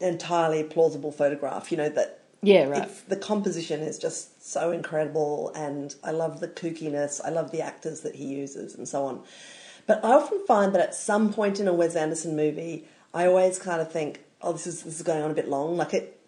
entirely 0.00 0.62
plausible 0.64 1.12
photograph. 1.12 1.70
You 1.70 1.78
know 1.78 1.88
that 1.90 2.20
Yeah, 2.42 2.64
right. 2.64 2.84
it's, 2.84 3.02
the 3.02 3.16
composition 3.16 3.80
is 3.80 3.98
just 3.98 4.50
so 4.50 4.72
incredible, 4.72 5.52
and 5.54 5.94
I 6.02 6.10
love 6.10 6.40
the 6.40 6.48
kookiness. 6.48 7.20
I 7.24 7.30
love 7.30 7.50
the 7.50 7.60
actors 7.60 8.00
that 8.00 8.14
he 8.16 8.24
uses, 8.24 8.74
and 8.74 8.88
so 8.88 9.04
on. 9.04 9.22
But 9.86 10.04
I 10.04 10.12
often 10.12 10.44
find 10.46 10.74
that 10.74 10.80
at 10.80 10.94
some 10.94 11.32
point 11.32 11.60
in 11.60 11.68
a 11.68 11.72
Wes 11.74 11.96
Anderson 11.96 12.36
movie, 12.36 12.86
I 13.12 13.26
always 13.26 13.58
kind 13.58 13.80
of 13.80 13.90
think, 13.90 14.20
"Oh, 14.40 14.52
this 14.52 14.66
is 14.66 14.82
this 14.84 14.96
is 14.96 15.02
going 15.02 15.22
on 15.22 15.30
a 15.30 15.34
bit 15.34 15.48
long." 15.48 15.76
Like 15.76 15.94
it, 15.94 16.18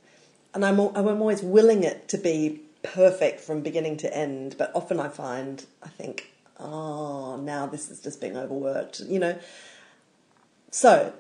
and 0.55 0.65
I'm 0.65 0.79
I'm 0.81 1.07
always 1.21 1.43
willing 1.43 1.83
it 1.85 2.09
to 2.09 2.19
be 2.19 2.61
perfect 2.83 3.41
from 3.41 3.61
beginning 3.61 3.97
to 3.99 4.17
end. 4.17 4.57
But 4.59 4.73
often 4.75 4.99
I 5.01 5.09
find 5.09 5.65
I 5.83 5.89
think, 5.89 6.31
"Oh, 6.59 7.37
now 7.37 7.67
this 7.67 7.91
is 7.91 8.01
just 8.01 8.21
being 8.21 8.37
overworked," 8.37 9.01
you 9.01 9.19
know. 9.21 9.39
So, 10.71 11.13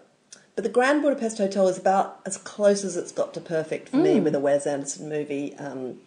but 0.54 0.64
the 0.64 0.70
Grand 0.70 1.02
Budapest 1.02 1.38
Hotel 1.38 1.68
is 1.68 1.78
about 1.78 2.20
as 2.26 2.36
close 2.36 2.84
as 2.84 2.96
it's 2.96 3.12
got 3.12 3.32
to 3.34 3.40
perfect 3.40 3.88
for 3.88 3.96
me 3.96 4.20
with 4.20 4.34
a 4.34 4.40
Wes 4.40 4.66
Anderson 4.66 5.08
movie. 5.08 5.54
Um, 5.56 5.98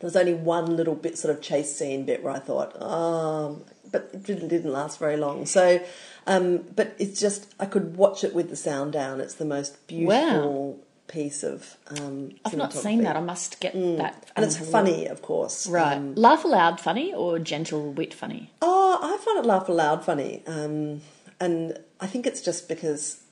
there 0.00 0.06
was 0.06 0.16
only 0.16 0.34
one 0.34 0.76
little 0.76 0.94
bit, 0.94 1.18
sort 1.18 1.34
of 1.34 1.42
chase 1.42 1.74
scene 1.74 2.04
bit 2.04 2.22
where 2.22 2.32
I 2.32 2.38
thought, 2.38 2.76
oh, 2.80 3.60
but 3.90 4.10
it 4.12 4.22
didn't, 4.22 4.48
didn't 4.48 4.72
last 4.72 4.98
very 4.98 5.16
long. 5.16 5.44
So, 5.44 5.84
um, 6.26 6.64
but 6.76 6.94
it's 6.98 7.20
just 7.20 7.54
I 7.58 7.66
could 7.66 7.96
watch 7.96 8.22
it 8.24 8.34
with 8.34 8.48
the 8.48 8.56
sound 8.56 8.92
down. 8.92 9.20
It's 9.20 9.34
the 9.34 9.44
most 9.44 9.86
beautiful 9.86 10.78
piece 11.08 11.42
of. 11.42 11.76
Um, 11.88 12.36
I've 12.44 12.56
not 12.56 12.72
seen 12.72 13.02
that. 13.02 13.16
I 13.16 13.20
must 13.20 13.60
get 13.60 13.74
that. 13.74 14.30
and 14.36 14.44
it's 14.44 14.56
funny, 14.56 15.06
of 15.06 15.20
course. 15.20 15.66
Right. 15.66 15.96
Um, 15.96 16.14
Laugh 16.14 16.44
aloud 16.44 16.80
funny 16.80 17.12
or 17.12 17.38
gentle 17.38 17.92
wit 17.92 18.14
funny? 18.14 18.50
Oh, 18.62 18.98
I 19.02 19.22
find 19.22 19.38
it 19.38 19.46
laugh 19.46 19.68
aloud 19.68 20.04
funny, 20.04 20.42
um, 20.46 21.00
and 21.40 21.78
I 22.00 22.06
think 22.06 22.26
it's 22.26 22.40
just 22.40 22.68
because 22.68 23.22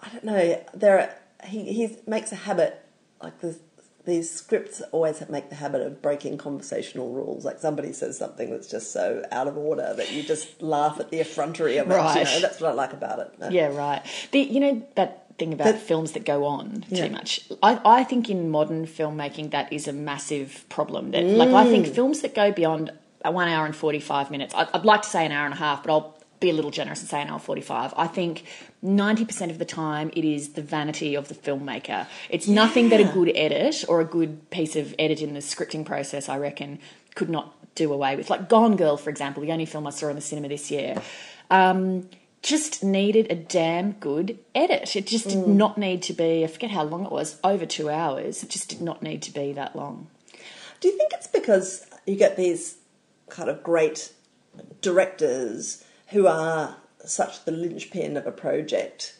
I 0.00 0.08
don't 0.10 0.24
know. 0.24 0.62
There, 0.74 0.98
are, 1.00 1.46
he 1.46 1.72
he 1.72 1.96
makes 2.06 2.32
a 2.32 2.36
habit 2.36 2.82
like 3.22 3.40
the, 3.40 3.58
these 4.04 4.30
scripts 4.30 4.80
always 4.92 5.22
make 5.28 5.48
the 5.48 5.56
habit 5.56 5.80
of 5.82 6.00
breaking 6.02 6.38
conversational 6.38 7.10
rules. 7.12 7.44
Like 7.44 7.58
somebody 7.58 7.92
says 7.92 8.16
something 8.18 8.50
that's 8.50 8.68
just 8.68 8.92
so 8.92 9.24
out 9.32 9.48
of 9.48 9.56
order 9.56 9.94
that 9.96 10.12
you 10.12 10.22
just 10.22 10.62
laugh 10.62 11.00
at 11.00 11.10
the 11.10 11.18
effrontery 11.20 11.78
of 11.78 11.86
it. 11.90 11.94
You 11.94 11.96
Right. 11.96 12.24
know, 12.24 12.40
that's 12.40 12.60
what 12.60 12.70
I 12.70 12.74
like 12.74 12.92
about 12.92 13.18
it. 13.20 13.32
Uh, 13.42 13.48
Yeah, 13.50 13.68
right. 13.74 14.02
The 14.32 14.40
you 14.40 14.60
know 14.60 14.86
that 14.96 15.22
thing 15.38 15.52
about 15.52 15.64
But- 15.74 15.78
films 15.80 16.12
that 16.12 16.24
go 16.24 16.44
on 16.44 16.84
Yeah. 16.88 17.06
too 17.08 17.12
much. 17.12 17.48
I, 17.62 17.80
I 17.84 18.04
think 18.04 18.30
in 18.30 18.48
modern 18.50 18.86
filmmaking 18.86 19.50
that 19.50 19.72
is 19.72 19.86
a 19.88 19.92
massive 19.92 20.64
problem. 20.68 21.10
That 21.10 21.24
like 21.24 21.50
I 21.50 21.64
Mm. 21.66 21.70
think 21.70 21.86
films 21.94 22.20
that 22.22 22.34
go 22.34 22.52
beyond 22.52 22.92
a 23.24 23.30
one 23.32 23.48
hour 23.48 23.66
and 23.66 23.74
forty 23.74 23.98
five 24.00 24.30
minutes. 24.30 24.54
I'd, 24.54 24.68
I'd 24.72 24.84
like 24.84 25.02
to 25.02 25.08
say 25.08 25.26
an 25.26 25.32
hour 25.32 25.44
and 25.46 25.54
a 25.54 25.58
half, 25.58 25.82
but 25.82 25.90
I'll 25.92 26.15
be 26.40 26.50
a 26.50 26.52
little 26.52 26.70
generous 26.70 27.00
and 27.00 27.08
say 27.08 27.22
an 27.22 27.28
hour 27.28 27.38
forty 27.38 27.60
five. 27.60 27.94
I 27.96 28.06
think 28.06 28.44
ninety 28.82 29.24
percent 29.24 29.50
of 29.50 29.58
the 29.58 29.64
time 29.64 30.10
it 30.14 30.24
is 30.24 30.54
the 30.54 30.62
vanity 30.62 31.14
of 31.14 31.28
the 31.28 31.34
filmmaker. 31.34 32.06
It's 32.28 32.48
nothing 32.48 32.90
that 32.90 33.00
a 33.00 33.04
good 33.04 33.32
edit 33.34 33.84
or 33.88 34.00
a 34.00 34.04
good 34.04 34.50
piece 34.50 34.76
of 34.76 34.94
edit 34.98 35.22
in 35.22 35.34
the 35.34 35.40
scripting 35.40 35.84
process. 35.84 36.28
I 36.28 36.38
reckon 36.38 36.78
could 37.14 37.30
not 37.30 37.54
do 37.74 37.92
away 37.92 38.16
with. 38.16 38.30
Like 38.30 38.48
Gone 38.48 38.76
Girl, 38.76 38.96
for 38.96 39.10
example, 39.10 39.42
the 39.42 39.52
only 39.52 39.66
film 39.66 39.86
I 39.86 39.90
saw 39.90 40.08
in 40.08 40.16
the 40.16 40.22
cinema 40.22 40.48
this 40.48 40.70
year. 40.70 41.00
Um, 41.50 42.08
just 42.42 42.84
needed 42.84 43.26
a 43.30 43.34
damn 43.34 43.92
good 43.92 44.38
edit. 44.54 44.94
It 44.94 45.06
just 45.06 45.28
did 45.28 45.48
not 45.48 45.76
need 45.76 46.02
to 46.02 46.12
be, 46.12 46.44
I 46.44 46.46
forget 46.46 46.70
how 46.70 46.84
long 46.84 47.04
it 47.04 47.10
was, 47.10 47.40
over 47.42 47.66
two 47.66 47.90
hours. 47.90 48.42
It 48.44 48.50
just 48.50 48.68
did 48.68 48.80
not 48.80 49.02
need 49.02 49.22
to 49.22 49.32
be 49.32 49.52
that 49.54 49.74
long. 49.74 50.06
Do 50.80 50.86
you 50.86 50.96
think 50.96 51.12
it's 51.12 51.26
because 51.26 51.86
you 52.06 52.14
get 52.14 52.36
these 52.36 52.76
kind 53.28 53.50
of 53.50 53.64
great 53.64 54.12
directors 54.80 55.82
who 56.08 56.26
are 56.26 56.76
such 57.04 57.44
the 57.44 57.52
linchpin 57.52 58.16
of 58.16 58.26
a 58.26 58.32
project 58.32 59.16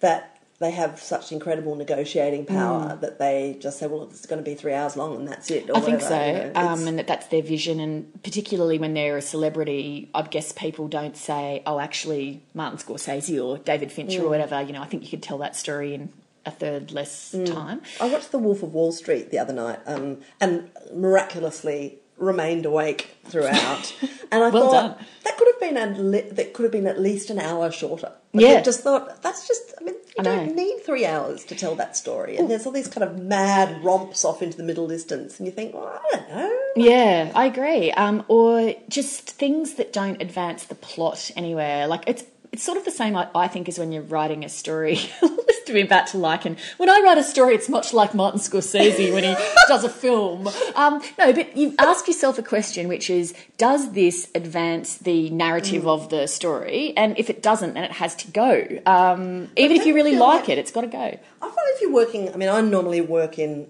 that 0.00 0.36
they 0.58 0.70
have 0.72 1.00
such 1.00 1.32
incredible 1.32 1.74
negotiating 1.74 2.44
power 2.44 2.94
that 3.00 3.18
they 3.18 3.56
just 3.60 3.78
say, 3.78 3.86
well, 3.86 4.02
it's 4.02 4.26
going 4.26 4.42
to 4.42 4.48
be 4.50 4.54
three 4.54 4.74
hours 4.74 4.94
long 4.94 5.16
and 5.16 5.26
that's 5.28 5.50
it. 5.50 5.70
Or 5.70 5.78
I 5.78 5.80
think 5.80 6.02
so, 6.02 6.22
you 6.22 6.32
know. 6.34 6.52
um, 6.54 6.86
and 6.86 6.98
that 6.98 7.06
that's 7.06 7.26
their 7.28 7.40
vision. 7.42 7.80
And 7.80 8.22
particularly 8.22 8.78
when 8.78 8.92
they're 8.92 9.16
a 9.16 9.22
celebrity, 9.22 10.10
I 10.14 10.20
guess 10.22 10.52
people 10.52 10.86
don't 10.86 11.16
say, 11.16 11.62
"Oh, 11.66 11.78
actually, 11.80 12.42
Martin 12.52 12.78
Scorsese 12.78 13.42
or 13.42 13.56
David 13.56 13.90
Fincher 13.90 14.22
or 14.22 14.28
whatever." 14.28 14.60
You 14.60 14.74
know, 14.74 14.82
I 14.82 14.86
think 14.86 15.02
you 15.04 15.08
could 15.08 15.22
tell 15.22 15.38
that 15.38 15.56
story 15.56 15.94
in 15.94 16.12
a 16.44 16.50
third 16.50 16.92
less 16.92 17.32
Mm. 17.34 17.46
time. 17.50 17.80
I 17.98 18.10
watched 18.10 18.30
The 18.30 18.38
Wolf 18.38 18.62
of 18.62 18.74
Wall 18.74 18.92
Street 18.92 19.30
the 19.30 19.38
other 19.38 19.54
night, 19.54 19.78
um, 19.86 20.18
and 20.42 20.70
miraculously 20.92 21.99
remained 22.20 22.66
awake 22.66 23.16
throughout. 23.24 23.94
And 24.32 24.44
I 24.44 24.50
Well 24.50 24.70
thought 24.70 24.96
done. 24.96 25.06
that 25.24 25.36
could 25.36 25.48
have 25.48 25.60
been 25.60 25.76
a 25.76 26.22
that 26.36 26.52
could 26.54 26.62
have 26.62 26.70
been 26.70 26.86
at 26.86 27.00
least 27.00 27.30
an 27.30 27.40
hour 27.40 27.72
shorter. 27.72 28.12
But 28.32 28.42
Yeah. 28.44 28.48
I 28.58 28.60
just 28.60 28.82
thought 28.82 29.20
that's 29.22 29.48
just. 29.48 29.74
I 29.80 29.82
mean, 29.82 29.96
you 29.96 30.14
I 30.20 30.22
don't 30.22 30.46
know. 30.46 30.52
need 30.54 30.84
three 30.86 31.04
hours 31.04 31.44
to 31.46 31.56
tell 31.56 31.74
that 31.74 31.96
story. 31.96 32.36
And 32.36 32.48
there's 32.48 32.64
all 32.64 32.70
these 32.70 32.86
kind 32.86 33.02
of 33.02 33.18
mad 33.18 33.82
romps 33.82 34.24
off 34.24 34.40
into 34.40 34.56
the 34.56 34.62
middle 34.62 34.86
distance, 34.86 35.40
and 35.40 35.48
you 35.48 35.52
think, 35.52 35.74
well, 35.74 35.88
I 36.12 36.16
don't 36.16 36.28
know. 36.30 36.58
Yeah, 36.76 37.32
I 37.34 37.46
agree. 37.46 37.90
Um, 37.90 38.24
or 38.28 38.72
just 38.88 39.28
things 39.30 39.74
that 39.74 39.92
don't 39.92 40.22
advance 40.22 40.62
the 40.66 40.76
plot 40.76 41.32
anywhere. 41.34 41.88
Like 41.88 42.04
it's 42.06 42.22
it's 42.52 42.62
sort 42.62 42.78
of 42.78 42.84
the 42.84 42.90
same, 42.90 43.16
I, 43.16 43.28
I 43.34 43.48
think, 43.48 43.68
as 43.68 43.78
when 43.78 43.92
you're 43.92 44.02
writing 44.02 44.44
a 44.44 44.48
story. 44.48 44.98
Me 45.70 45.82
about 45.82 46.08
to 46.08 46.18
like, 46.18 46.44
and 46.44 46.58
when 46.78 46.90
I 46.90 47.00
write 47.04 47.16
a 47.16 47.22
story, 47.22 47.54
it's 47.54 47.68
much 47.68 47.94
like 47.94 48.12
Martin 48.12 48.40
Scorsese 48.40 49.12
when 49.12 49.22
he 49.22 49.36
does 49.68 49.84
a 49.84 49.88
film. 49.88 50.48
Um, 50.74 51.00
no, 51.16 51.32
but 51.32 51.56
you 51.56 51.76
ask 51.78 52.08
yourself 52.08 52.40
a 52.40 52.42
question, 52.42 52.88
which 52.88 53.08
is, 53.08 53.34
does 53.56 53.92
this 53.92 54.28
advance 54.34 54.96
the 54.96 55.30
narrative 55.30 55.86
of 55.86 56.10
the 56.10 56.26
story? 56.26 56.92
And 56.96 57.16
if 57.20 57.30
it 57.30 57.40
doesn't, 57.40 57.74
then 57.74 57.84
it 57.84 57.92
has 57.92 58.16
to 58.16 58.30
go. 58.32 58.66
Um, 58.84 59.48
even 59.56 59.76
if 59.76 59.86
you 59.86 59.94
really 59.94 60.16
like 60.16 60.40
like- 60.40 60.48
it, 60.48 60.58
it's 60.58 60.72
got 60.72 60.80
to 60.80 60.88
go. 60.88 60.98
I 60.98 61.18
find 61.40 61.56
if 61.68 61.80
you're 61.82 61.92
working, 61.92 62.34
I 62.34 62.36
mean, 62.36 62.48
I 62.48 62.60
normally 62.62 63.00
work 63.00 63.38
in 63.38 63.68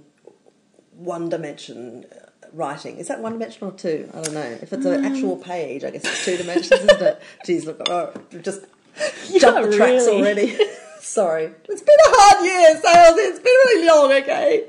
one 0.92 1.28
dimension 1.28 2.06
writing. 2.52 2.96
Is 2.98 3.08
that 3.08 3.20
one 3.20 3.32
dimensional 3.32 3.72
or 3.72 3.76
two? 3.76 4.08
I 4.12 4.20
don't 4.22 4.34
know. 4.34 4.58
If 4.62 4.72
it's 4.72 4.84
an 4.84 5.04
um. 5.04 5.12
actual 5.12 5.36
page, 5.36 5.84
I 5.84 5.90
guess 5.90 6.04
it's 6.04 6.24
two 6.24 6.36
dimensions, 6.36 6.80
isn't 6.80 7.02
it? 7.02 7.22
Jeez, 7.46 7.66
look, 7.66 7.80
oh, 7.88 8.12
just 8.42 8.62
jumped 9.38 9.70
the 9.70 9.76
tracks 9.76 10.06
really. 10.06 10.16
already. 10.22 10.58
Sorry. 11.00 11.50
It's 11.68 11.82
been 11.82 11.96
a 12.06 12.10
hard 12.10 12.44
year, 12.44 12.80
sales. 12.80 13.18
It's 13.18 13.38
been 13.38 13.46
really 13.46 13.86
long, 13.88 14.12
okay? 14.22 14.64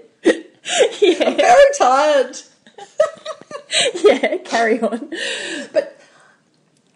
yeah, 1.01 1.35
Very 1.35 1.63
tired. 1.77 2.37
yeah, 4.03 4.37
carry 4.37 4.79
on. 4.81 5.11
But 5.73 5.99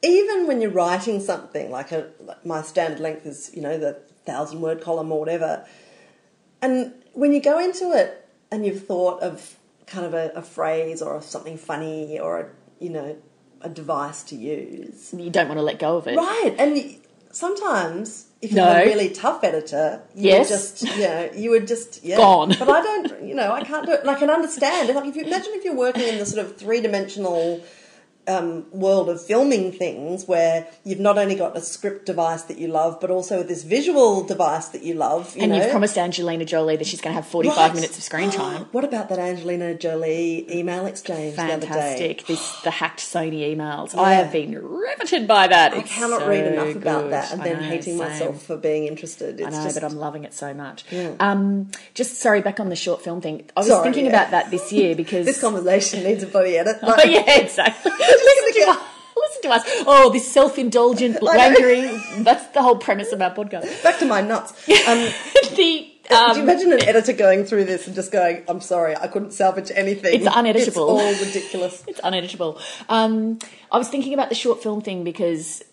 even 0.03 0.47
when 0.47 0.61
you're 0.61 0.71
writing 0.71 1.19
something, 1.19 1.69
like, 1.69 1.91
a, 1.91 2.09
like 2.21 2.45
my 2.45 2.61
standard 2.61 2.99
length 2.99 3.25
is, 3.25 3.51
you 3.53 3.61
know, 3.61 3.77
the 3.77 3.99
thousand 4.25 4.61
word 4.61 4.81
column 4.81 5.11
or 5.11 5.19
whatever, 5.19 5.65
and 6.61 6.93
when 7.13 7.33
you 7.33 7.41
go 7.41 7.59
into 7.59 7.91
it 7.91 8.27
and 8.51 8.65
you've 8.65 8.85
thought 8.85 9.21
of 9.21 9.57
kind 9.87 10.05
of 10.05 10.13
a, 10.13 10.31
a 10.35 10.41
phrase 10.41 11.01
or 11.01 11.21
something 11.21 11.57
funny 11.57 12.19
or, 12.19 12.39
a, 12.39 12.45
you 12.83 12.89
know, 12.89 13.17
a 13.61 13.69
device 13.69 14.23
to 14.23 14.35
use, 14.35 15.13
You 15.17 15.29
don't 15.29 15.47
want 15.47 15.57
to 15.57 15.63
let 15.63 15.79
go 15.79 15.97
of 15.97 16.07
it. 16.07 16.17
right? 16.17 16.55
And 16.57 16.97
sometimes 17.31 18.27
if 18.41 18.51
you're 18.51 18.63
No. 18.65 18.83
a 18.83 18.85
really 18.85 19.09
tough 19.09 19.43
editor, 19.43 20.01
you 20.15 20.29
Yes. 20.29 20.49
would 20.49 20.55
just, 20.57 20.97
you 20.97 21.03
know, 21.07 21.29
you 21.35 21.49
would 21.51 21.67
just, 21.67 22.03
yeah. 22.03 22.17
Gone. 22.17 22.49
But 22.59 22.69
I 22.69 22.81
don't, 22.81 23.23
you 23.23 23.33
know, 23.35 23.51
I 23.51 23.63
can't 23.63 23.85
do 23.85 23.93
it. 23.93 24.01
And 24.01 24.09
I 24.09 24.15
can 24.15 24.29
understand. 24.29 24.93
Like 24.93 25.05
if 25.05 25.15
you 25.15 25.23
imagine 25.23 25.53
if 25.55 25.63
you're 25.65 25.75
working 25.75 26.07
in 26.07 26.17
the 26.17 26.25
sort 26.25 26.45
of 26.45 26.57
three 26.57 26.81
dimensional 26.81 27.61
um, 28.27 28.65
world 28.71 29.09
of 29.09 29.23
filming 29.23 29.71
things 29.71 30.25
where 30.27 30.67
you've 30.83 30.99
not 30.99 31.17
only 31.17 31.35
got 31.35 31.55
a 31.55 31.61
script 31.61 32.05
device 32.05 32.43
that 32.43 32.57
you 32.57 32.67
love, 32.67 32.99
but 32.99 33.09
also 33.11 33.43
this 33.43 33.63
visual 33.63 34.23
device 34.23 34.69
that 34.69 34.83
you 34.83 34.93
love. 34.95 35.35
You 35.35 35.43
and 35.43 35.51
know? 35.51 35.57
you've 35.61 35.69
promised 35.71 35.97
Angelina 35.97 36.45
Jolie 36.45 36.75
that 36.77 36.87
she's 36.87 37.01
going 37.01 37.11
to 37.15 37.21
have 37.21 37.27
45 37.29 37.57
Right. 37.57 37.75
minutes 37.75 37.97
of 37.97 38.03
screen 38.03 38.29
time. 38.31 38.65
What 38.71 38.83
about 38.83 39.09
that 39.09 39.19
Angelina 39.19 39.75
Jolie 39.75 40.45
email 40.51 40.85
exchange 40.85 41.35
the 41.35 41.43
other 41.43 41.57
day? 41.61 41.67
Fantastic. 41.67 42.25
This 42.27 42.61
the 42.61 42.71
hacked 42.71 42.99
Sony 42.99 43.55
emails. 43.55 43.95
I 43.95 44.13
have 44.13 44.31
been 44.31 44.55
riveted 44.57 45.27
by 45.27 45.47
that. 45.47 45.73
I 45.73 45.77
It's 45.79 45.91
cannot 45.91 46.21
so 46.21 46.29
read 46.29 46.45
enough 46.47 46.75
about 46.75 47.09
that 47.11 47.31
and 47.31 47.41
I 47.41 47.45
then 47.45 47.57
know, 47.61 47.67
hating 47.67 47.97
same. 47.97 48.07
myself 48.09 48.41
for 48.43 48.57
being 48.57 48.85
interested. 48.87 49.39
It's 49.39 49.47
I 49.47 49.51
know, 49.51 49.63
just, 49.63 49.75
but 49.79 49.83
I'm 49.83 49.97
loving 49.97 50.23
it 50.23 50.33
so 50.33 50.53
much. 50.53 50.83
Yeah. 50.91 51.13
Um, 51.19 51.69
just 51.93 52.15
sorry, 52.17 52.41
back 52.41 52.59
on 52.59 52.69
the 52.69 52.75
short 52.75 53.03
film 53.03 53.21
thing. 53.21 53.49
I 53.55 53.59
was 53.61 53.67
Sorry, 53.67 53.83
thinking 53.83 54.05
yeah. 54.05 54.11
about 54.11 54.31
that 54.31 54.51
this 54.51 54.71
year 54.71 54.95
because 54.95 55.25
this 55.27 55.39
conversation 55.41 56.03
needs 56.03 56.23
a 56.23 56.27
bloody 56.27 56.57
edit. 56.57 56.77
Oh, 56.83 57.03
yeah, 57.03 57.39
exactly. 57.39 57.91
listen, 58.23 58.61
to 58.63 58.69
us, 58.69 58.77
listen 59.15 59.41
to 59.43 59.49
us. 59.49 59.63
Oh, 59.87 60.11
this 60.11 60.31
self-indulgent 60.31 61.17
wankery. 61.17 62.23
That's 62.23 62.47
the 62.47 62.61
whole 62.61 62.77
premise 62.77 63.11
of 63.11 63.21
our 63.21 63.33
podcast. 63.33 63.83
Back 63.83 63.99
to 63.99 64.05
my 64.05 64.21
nuts. 64.21 64.51
Um, 64.87 64.97
the 65.55 65.91
do 66.09 66.15
um, 66.15 66.37
you 66.37 66.43
imagine 66.43 66.71
an 66.71 66.83
editor 66.83 67.13
going 67.13 67.45
through 67.45 67.65
this 67.65 67.87
and 67.87 67.95
just 67.95 68.11
going, 68.11 68.43
"I'm 68.47 68.61
sorry, 68.61 68.95
I 68.95 69.07
couldn't 69.07 69.31
salvage 69.31 69.71
anything. 69.73 70.21
It's 70.21 70.27
uneditable. 70.27 70.65
It's 70.65 70.77
all 70.77 71.25
ridiculous." 71.25 71.83
It's 71.87 72.01
uneditable. 72.01 72.61
Um, 72.89 73.39
I 73.71 73.77
was 73.77 73.89
thinking 73.89 74.13
about 74.13 74.29
the 74.29 74.35
short 74.35 74.61
film 74.61 74.81
thing 74.81 75.03
because 75.03 75.63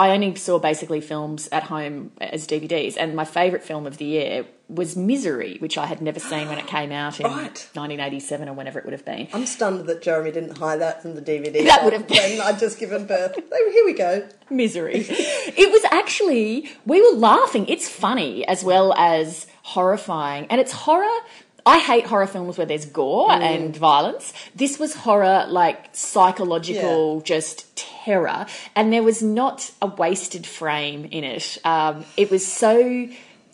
I 0.00 0.12
only 0.12 0.34
saw 0.36 0.58
basically 0.58 1.02
films 1.02 1.46
at 1.52 1.64
home 1.64 2.12
as 2.22 2.46
DVDs, 2.46 2.96
and 2.98 3.14
my 3.14 3.26
favourite 3.26 3.62
film 3.62 3.86
of 3.86 3.98
the 3.98 4.06
year 4.06 4.46
was 4.66 4.96
Misery, 4.96 5.58
which 5.58 5.76
I 5.76 5.84
had 5.84 6.00
never 6.00 6.18
seen 6.18 6.48
when 6.48 6.56
it 6.56 6.66
came 6.66 6.90
out 6.90 7.20
in 7.20 7.26
Right. 7.26 7.68
1987 7.74 8.48
or 8.48 8.54
whenever 8.54 8.78
it 8.78 8.86
would 8.86 8.94
have 8.94 9.04
been. 9.04 9.28
I'm 9.34 9.44
stunned 9.44 9.84
that 9.86 10.00
Jeremy 10.00 10.30
didn't 10.30 10.56
hide 10.56 10.80
that 10.80 11.02
from 11.02 11.16
the 11.16 11.20
DVD. 11.20 11.64
That 11.70 11.84
would 11.84 11.92
have 11.92 12.08
when 12.08 12.40
I'd 12.40 12.58
just 12.58 12.78
given 12.78 13.04
birth. 13.04 13.38
Oh, 13.52 13.70
here 13.74 13.84
we 13.84 13.92
go. 13.92 14.26
Misery. 14.48 15.04
it 15.06 15.70
was 15.70 15.84
actually, 15.92 16.70
we 16.86 17.02
were 17.02 17.18
laughing. 17.18 17.66
It's 17.68 17.90
funny 17.90 18.46
as 18.46 18.64
well 18.64 18.94
as 18.94 19.46
horrifying. 19.64 20.46
And 20.46 20.62
it's 20.62 20.72
horror. 20.72 21.18
I 21.66 21.78
hate 21.78 22.06
horror 22.06 22.26
films 22.26 22.56
where 22.56 22.66
there's 22.66 22.86
gore 22.86 23.28
mm. 23.28 23.42
and 23.42 23.76
violence. 23.76 24.32
This 24.54 24.78
was 24.78 24.94
horror, 24.94 25.44
like 25.48 25.90
psychological, 25.92 27.20
just 27.20 27.76
terror. 28.10 28.46
And 28.74 28.92
there 28.92 29.02
was 29.02 29.22
not 29.22 29.70
a 29.80 29.86
wasted 29.86 30.46
frame 30.46 31.04
in 31.10 31.24
it. 31.24 31.58
Um, 31.64 32.04
it 32.16 32.30
was 32.30 32.46
so 32.46 33.08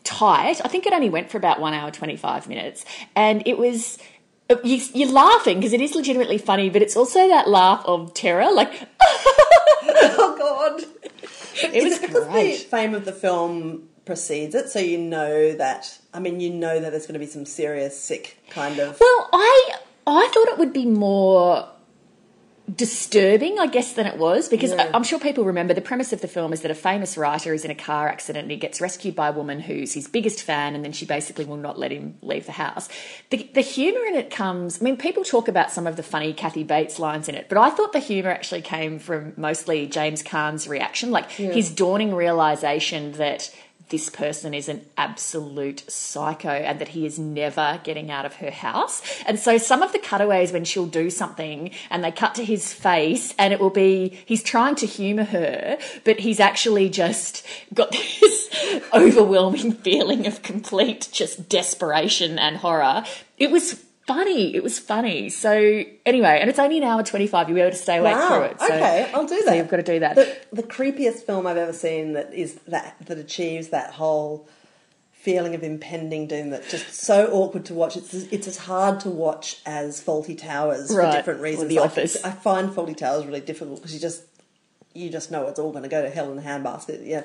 tight. 0.04 0.60
I 0.64 0.68
think 0.68 0.86
it 0.86 0.92
only 0.92 1.10
went 1.10 1.30
for 1.30 1.38
about 1.38 1.60
one 1.60 1.74
hour, 1.74 1.90
25 1.90 2.48
minutes. 2.48 2.84
And 3.14 3.42
it 3.46 3.58
was. 3.58 3.98
You, 4.62 4.80
you're 4.94 5.10
laughing 5.10 5.58
because 5.58 5.72
it 5.72 5.80
is 5.80 5.96
legitimately 5.96 6.38
funny, 6.38 6.70
but 6.70 6.80
it's 6.80 6.96
also 6.96 7.26
that 7.26 7.48
laugh 7.48 7.84
of 7.84 8.14
terror. 8.14 8.52
Like, 8.52 8.72
Oh 9.98 10.36
God! 10.38 10.84
it 11.64 11.82
was 11.82 11.98
because 11.98 12.26
great. 12.28 12.58
the 12.58 12.64
fame 12.64 12.94
of 12.94 13.04
the 13.04 13.10
film 13.10 13.88
precedes 14.04 14.54
it, 14.54 14.68
so 14.68 14.78
you 14.78 14.98
know 14.98 15.52
that. 15.54 15.98
I 16.14 16.20
mean, 16.20 16.38
you 16.38 16.50
know 16.50 16.78
that 16.78 16.90
there's 16.90 17.06
going 17.08 17.14
to 17.14 17.18
be 17.18 17.26
some 17.26 17.44
serious, 17.44 18.00
sick 18.00 18.38
kind 18.50 18.78
of. 18.78 19.00
Well, 19.00 19.28
I 19.32 19.74
I 20.06 20.30
thought 20.32 20.46
it 20.48 20.58
would 20.58 20.72
be 20.72 20.86
more 20.86 21.68
disturbing, 22.74 23.58
I 23.58 23.66
guess, 23.66 23.92
than 23.92 24.06
it 24.06 24.18
was 24.18 24.48
because 24.48 24.72
Yeah. 24.72 24.90
I'm 24.92 25.04
sure 25.04 25.18
people 25.18 25.44
remember 25.44 25.72
the 25.72 25.80
premise 25.80 26.12
of 26.12 26.20
the 26.20 26.28
film 26.28 26.52
is 26.52 26.62
that 26.62 26.70
a 26.70 26.74
famous 26.74 27.16
writer 27.16 27.54
is 27.54 27.64
in 27.64 27.70
a 27.70 27.74
car 27.74 28.08
accident 28.08 28.44
and 28.44 28.50
he 28.50 28.56
gets 28.56 28.80
rescued 28.80 29.14
by 29.14 29.28
a 29.28 29.32
woman 29.32 29.60
who's 29.60 29.94
his 29.94 30.08
biggest 30.08 30.42
fan, 30.42 30.74
and 30.74 30.84
then 30.84 30.92
she 30.92 31.06
basically 31.06 31.44
will 31.44 31.56
not 31.56 31.78
let 31.78 31.92
him 31.92 32.16
leave 32.22 32.46
the 32.46 32.52
house. 32.52 32.88
The, 33.30 33.48
the 33.54 33.60
humour 33.60 34.04
in 34.06 34.14
it 34.14 34.30
comes. 34.30 34.80
I 34.80 34.84
mean, 34.84 34.96
people 34.96 35.22
talk 35.22 35.46
about 35.48 35.70
some 35.70 35.86
of 35.86 35.96
the 35.96 36.02
funny 36.02 36.32
Kathy 36.32 36.64
Bates 36.64 36.98
lines 36.98 37.28
in 37.28 37.34
it, 37.34 37.48
but 37.48 37.58
I 37.58 37.70
thought 37.70 37.92
the 37.92 38.00
humour 38.00 38.30
actually 38.30 38.62
came 38.62 38.98
from 38.98 39.32
mostly 39.36 39.86
James 39.86 40.22
Caan's 40.22 40.66
reaction, 40.66 41.10
like 41.10 41.30
his 41.30 41.70
dawning 41.70 42.14
realization 42.14 43.12
that 43.12 43.54
this 43.88 44.10
person 44.10 44.52
is 44.52 44.68
an 44.68 44.84
absolute 44.96 45.84
psycho 45.88 46.48
and 46.48 46.80
that 46.80 46.88
he 46.88 47.06
is 47.06 47.18
never 47.18 47.80
getting 47.84 48.10
out 48.10 48.26
of 48.26 48.36
her 48.36 48.50
house. 48.50 49.02
And 49.26 49.38
so 49.38 49.58
some 49.58 49.82
of 49.82 49.92
the 49.92 49.98
cutaways 49.98 50.52
when 50.52 50.64
she'll 50.64 50.86
do 50.86 51.08
something 51.08 51.70
and 51.88 52.02
they 52.02 52.10
cut 52.10 52.34
to 52.36 52.44
his 52.44 52.72
face 52.72 53.34
and 53.38 53.52
it 53.52 53.60
will 53.60 53.70
be 53.70 54.18
he's 54.26 54.42
trying 54.42 54.74
to 54.76 54.86
humor 54.86 55.24
her, 55.24 55.78
but 56.04 56.20
he's 56.20 56.40
actually 56.40 56.88
just 56.88 57.46
got 57.72 57.92
this 58.20 58.84
overwhelming 58.92 59.72
feeling 59.72 60.26
of 60.26 60.42
complete 60.42 61.08
just 61.12 61.48
desperation 61.48 62.38
and 62.38 62.58
horror. 62.58 63.04
It 63.38 63.50
was 63.50 63.85
funny. 64.06 64.54
It 64.54 64.62
was 64.62 64.78
funny. 64.78 65.28
So 65.30 65.82
anyway, 66.04 66.38
and 66.40 66.48
it's 66.48 66.58
only 66.58 66.78
an 66.78 66.84
hour 66.84 67.02
25. 67.02 67.48
You'll 67.48 67.54
be 67.56 67.60
able 67.60 67.70
to 67.72 67.76
stay 67.76 67.98
awake 67.98 68.14
Wow. 68.16 68.28
through 68.28 68.42
it. 68.44 68.60
So, 68.60 68.66
okay, 68.66 69.10
I'll 69.14 69.26
do 69.26 69.38
so 69.40 69.44
that. 69.46 69.56
you've 69.56 69.68
got 69.68 69.76
to 69.78 69.82
do 69.82 70.00
that. 70.00 70.14
The, 70.16 70.36
the 70.52 70.62
creepiest 70.62 71.22
film 71.24 71.46
I've 71.46 71.56
ever 71.56 71.72
seen 71.72 72.12
that 72.14 72.32
is 72.32 72.54
that 72.68 72.96
that 73.06 73.18
achieves 73.18 73.68
that 73.68 73.92
whole 73.94 74.48
feeling 75.12 75.56
of 75.56 75.62
impending 75.64 76.28
doom 76.28 76.50
that's 76.50 76.70
just 76.70 76.92
so 76.94 77.26
awkward 77.32 77.64
to 77.66 77.74
watch. 77.74 77.96
It's 77.96 78.14
it's 78.14 78.46
as 78.46 78.58
hard 78.58 79.00
to 79.00 79.10
watch 79.10 79.60
as 79.66 80.00
Fawlty 80.02 80.38
Towers 80.38 80.94
Right, 80.94 81.10
for 81.10 81.16
different 81.16 81.40
or 81.40 81.42
reasons. 81.42 81.68
The 81.68 81.78
I- 81.80 81.82
Office. 81.84 82.24
I 82.24 82.30
find 82.30 82.70
Fawlty 82.70 82.96
Towers 82.96 83.26
really 83.26 83.40
difficult 83.40 83.76
because 83.80 83.92
you 83.92 84.00
just 84.00 84.22
you 84.94 85.10
just 85.10 85.30
know 85.30 85.46
it's 85.48 85.58
all 85.58 85.72
going 85.72 85.82
to 85.82 85.88
go 85.88 86.00
to 86.00 86.08
hell 86.10 86.30
in 86.32 86.38
a 86.38 86.42
handbasket. 86.42 87.06
Yeah. 87.06 87.24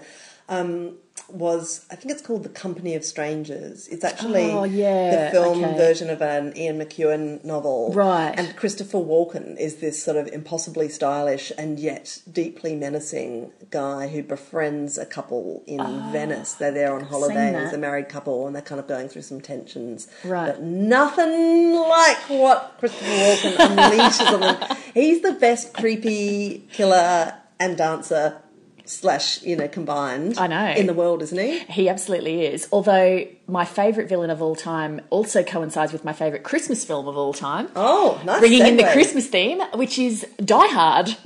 Um, 0.51 0.97
was 1.29 1.85
I 1.89 1.95
think 1.95 2.11
it's 2.11 2.21
called 2.21 2.43
The 2.43 2.49
Company 2.49 2.95
of 2.95 3.05
Strangers. 3.05 3.87
It's 3.87 4.03
actually 4.03 4.51
Oh, 4.51 4.63
yeah, 4.63 5.25
the 5.25 5.31
film 5.31 5.63
okay. 5.63 5.77
version 5.77 6.09
of 6.09 6.21
an 6.21 6.55
Ian 6.57 6.77
McEwan 6.79 7.43
novel. 7.43 7.93
Right. 7.93 8.33
And 8.35 8.55
Christopher 8.55 8.97
Walken 8.97 9.57
is 9.57 9.77
this 9.77 10.03
sort 10.03 10.17
of 10.17 10.27
impossibly 10.27 10.89
stylish 10.89 11.51
and 11.57 11.79
yet 11.79 12.21
deeply 12.31 12.75
menacing 12.75 13.51
guy 13.69 14.07
who 14.09 14.23
befriends 14.23 14.97
a 14.97 15.05
couple 15.05 15.63
in 15.65 15.79
Venice. 16.11 16.53
They're 16.53 16.71
there 16.71 16.93
on 16.93 17.05
holiday, 17.05 17.55
as 17.55 17.73
a 17.73 17.77
married 17.77 18.09
couple, 18.09 18.45
and 18.45 18.55
they're 18.55 18.61
kind 18.61 18.79
of 18.79 18.87
going 18.87 19.07
through 19.07 19.21
some 19.23 19.41
tensions. 19.41 20.07
Right. 20.25 20.47
But 20.47 20.61
nothing 20.61 21.73
like 21.75 22.17
what 22.29 22.75
Christopher 22.79 23.05
Walken 23.05 23.55
unleashes 23.55 24.33
on 24.33 24.39
them. 24.41 24.77
He's 24.93 25.21
the 25.21 25.33
best 25.33 25.73
creepy 25.73 26.67
killer 26.71 27.35
and 27.59 27.77
dancer 27.77 28.41
slash 28.91 29.41
you 29.41 29.55
know 29.55 29.67
combined. 29.67 30.37
I 30.37 30.47
know. 30.47 30.71
in 30.71 30.85
the 30.87 30.93
world, 30.93 31.21
isn't 31.23 31.37
he? 31.37 31.59
He 31.59 31.89
absolutely 31.89 32.45
is. 32.45 32.67
Although 32.71 33.25
my 33.47 33.65
favourite 33.65 34.07
villain 34.09 34.29
of 34.29 34.41
all 34.41 34.55
time 34.55 35.01
also 35.09 35.43
coincides 35.43 35.91
with 35.93 36.03
my 36.05 36.13
favourite 36.13 36.43
Christmas 36.43 36.83
film 36.85 37.07
of 37.07 37.17
all 37.17 37.33
time. 37.33 37.69
Oh, 37.75 38.21
nice. 38.25 38.39
bringing 38.39 38.65
in 38.65 38.77
the. 38.77 38.91
Christmas 38.91 39.27
theme, 39.27 39.61
which 39.75 39.97
is 39.97 40.27
Die 40.43 40.67
Hard. 40.67 41.15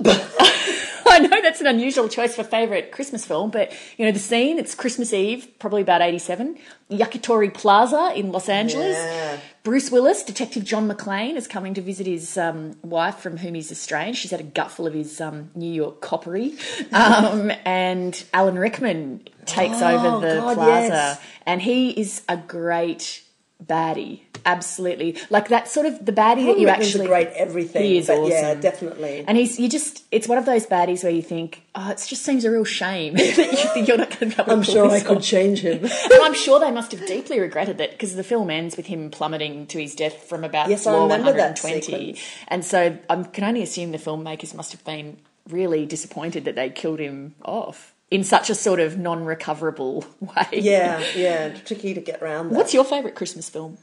I 1.10 1.18
know 1.20 1.40
that's 1.42 1.60
an 1.60 1.66
unusual 1.66 2.08
choice 2.08 2.34
for 2.34 2.42
favourite 2.44 2.90
Christmas 2.92 3.24
film, 3.24 3.50
but 3.50 3.72
you 3.96 4.04
know 4.04 4.12
the 4.12 4.18
scene. 4.18 4.58
It's 4.58 4.74
Christmas 4.74 5.12
Eve, 5.12 5.48
probably 5.58 5.82
about 5.82 6.02
eighty-seven. 6.02 6.58
Nakatomi 6.90 7.52
Plaza 7.52 8.12
in 8.14 8.30
Los 8.32 8.48
Angeles. 8.48 8.96
Yeah. 8.96 9.38
Bruce 9.64 9.90
Willis, 9.90 10.22
Detective 10.22 10.62
John 10.64 10.88
McClane, 10.88 11.34
is 11.34 11.48
coming 11.48 11.74
to 11.74 11.80
visit 11.80 12.06
his 12.06 12.38
um, 12.38 12.76
wife 12.82 13.16
from 13.16 13.36
whom 13.38 13.54
he's 13.54 13.72
estranged. 13.72 14.20
She's 14.20 14.30
had 14.30 14.38
a 14.40 14.44
gutful 14.44 14.86
of 14.86 14.94
his 14.94 15.20
um, 15.20 15.50
New 15.56 15.72
York 15.72 16.00
coppery, 16.00 16.54
um, 16.92 17.50
and 17.64 18.22
Alan 18.32 18.58
Rickman 18.58 19.26
takes 19.44 19.80
Oh, 19.82 19.88
over 19.96 20.26
the 20.26 20.40
God, 20.40 20.54
plaza, 20.54 20.88
yes. 20.92 21.20
and 21.44 21.60
he 21.62 21.90
is 21.90 22.22
a 22.28 22.36
great 22.36 23.22
baddie. 23.64 24.20
Absolutely, 24.44 25.18
like 25.28 25.48
that 25.48 25.66
sort 25.66 25.86
of 25.86 26.06
the 26.06 26.12
baddie 26.12 26.46
that 26.46 26.58
you 26.58 26.66
Rickman's 26.68 26.68
a 26.68 26.70
actually 27.00 27.06
great 27.08 27.28
everything. 27.30 27.82
He 27.82 27.98
is 27.98 28.06
but 28.06 28.28
Yeah, 28.28 28.54
definitely. 28.54 29.24
and 29.26 29.36
he's 29.36 29.58
you 29.58 29.68
just 29.68 30.04
it's 30.12 30.28
one 30.28 30.38
of 30.38 30.44
those 30.46 30.66
baddies 30.66 31.02
where 31.02 31.10
you 31.10 31.22
think, 31.22 31.62
oh, 31.74 31.90
it 31.90 32.04
just 32.06 32.22
seems 32.22 32.44
a 32.44 32.50
real 32.52 32.62
shame 32.64 33.14
that 33.16 33.26
you 33.26 33.68
think 33.74 33.88
you're 33.88 33.98
not 33.98 34.10
going 34.10 34.30
to 34.30 34.36
be 34.36 34.42
able 34.42 34.52
I'm 34.52 34.62
pull 34.62 34.72
sure 34.74 34.86
I 34.86 35.00
this 35.00 35.02
could 35.02 35.22
change 35.22 35.60
him. 35.60 35.84
And 35.84 36.22
I'm 36.22 36.34
sure 36.34 36.60
they 36.60 36.70
must 36.70 36.92
have 36.92 37.04
deeply 37.06 37.40
regretted 37.40 37.78
that 37.78 37.90
because 37.90 38.14
the 38.14 38.22
film 38.22 38.48
ends 38.50 38.76
with 38.76 38.86
him 38.86 39.10
plummeting 39.10 39.66
to 39.68 39.80
his 39.80 39.96
death 39.96 40.14
from 40.28 40.44
about 40.44 40.68
Yes, 40.68 40.84
floor 40.84 41.02
remember 41.02 41.32
that 41.32 41.60
120. 41.60 41.80
sequence. 42.14 42.20
And 42.46 42.64
so 42.64 42.96
I 43.10 43.22
can 43.24 43.42
only 43.42 43.62
assume 43.62 43.90
the 43.90 43.98
filmmakers 43.98 44.54
must 44.54 44.70
have 44.70 44.84
been 44.84 45.16
really 45.48 45.86
disappointed 45.86 46.44
that 46.44 46.54
they 46.54 46.70
killed 46.70 47.00
him 47.00 47.34
off 47.44 47.94
in 48.10 48.22
such 48.24 48.50
a 48.50 48.54
sort 48.54 48.80
of 48.80 48.98
non-recoverable 48.98 50.04
way. 50.20 50.46
yeah, 50.52 51.02
yeah, 51.14 51.48
tricky 51.64 51.94
to 51.94 52.00
get 52.00 52.22
around 52.22 52.50
that. 52.50 52.56
What's 52.56 52.74
your 52.74 52.84
favourite 52.84 53.14
Christmas 53.16 53.48
film? 53.50 53.78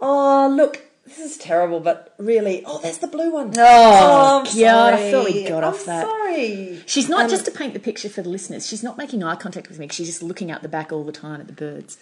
Oh, 0.00 0.52
look, 0.54 0.80
this 1.06 1.18
is 1.18 1.36
terrible, 1.36 1.80
but 1.80 2.14
really, 2.18 2.62
oh, 2.66 2.78
there's 2.80 2.98
the 2.98 3.06
blue 3.06 3.32
one. 3.32 3.52
Oh, 3.56 4.44
I'm 4.46 4.58
God, 4.58 4.94
I 4.94 5.10
thought 5.10 5.24
we 5.26 5.44
got 5.46 5.62
I'm 5.62 5.70
off 5.74 5.84
that. 5.86 6.06
Sorry. 6.06 6.82
She's 6.86 7.08
not 7.08 7.24
Um, 7.24 7.30
just 7.30 7.44
to 7.44 7.50
paint 7.50 7.74
the 7.74 7.80
picture 7.80 8.08
for 8.08 8.22
the 8.22 8.28
listeners. 8.28 8.66
She's 8.66 8.82
not 8.82 8.96
making 8.98 9.22
eye 9.22 9.36
contact 9.36 9.68
with 9.68 9.78
me. 9.78 9.88
She's 9.88 10.08
just 10.08 10.22
looking 10.22 10.50
out 10.50 10.62
the 10.62 10.68
back 10.68 10.90
all 10.92 11.04
the 11.04 11.12
time 11.12 11.40
at 11.40 11.46
the 11.46 11.52
birds. 11.52 11.98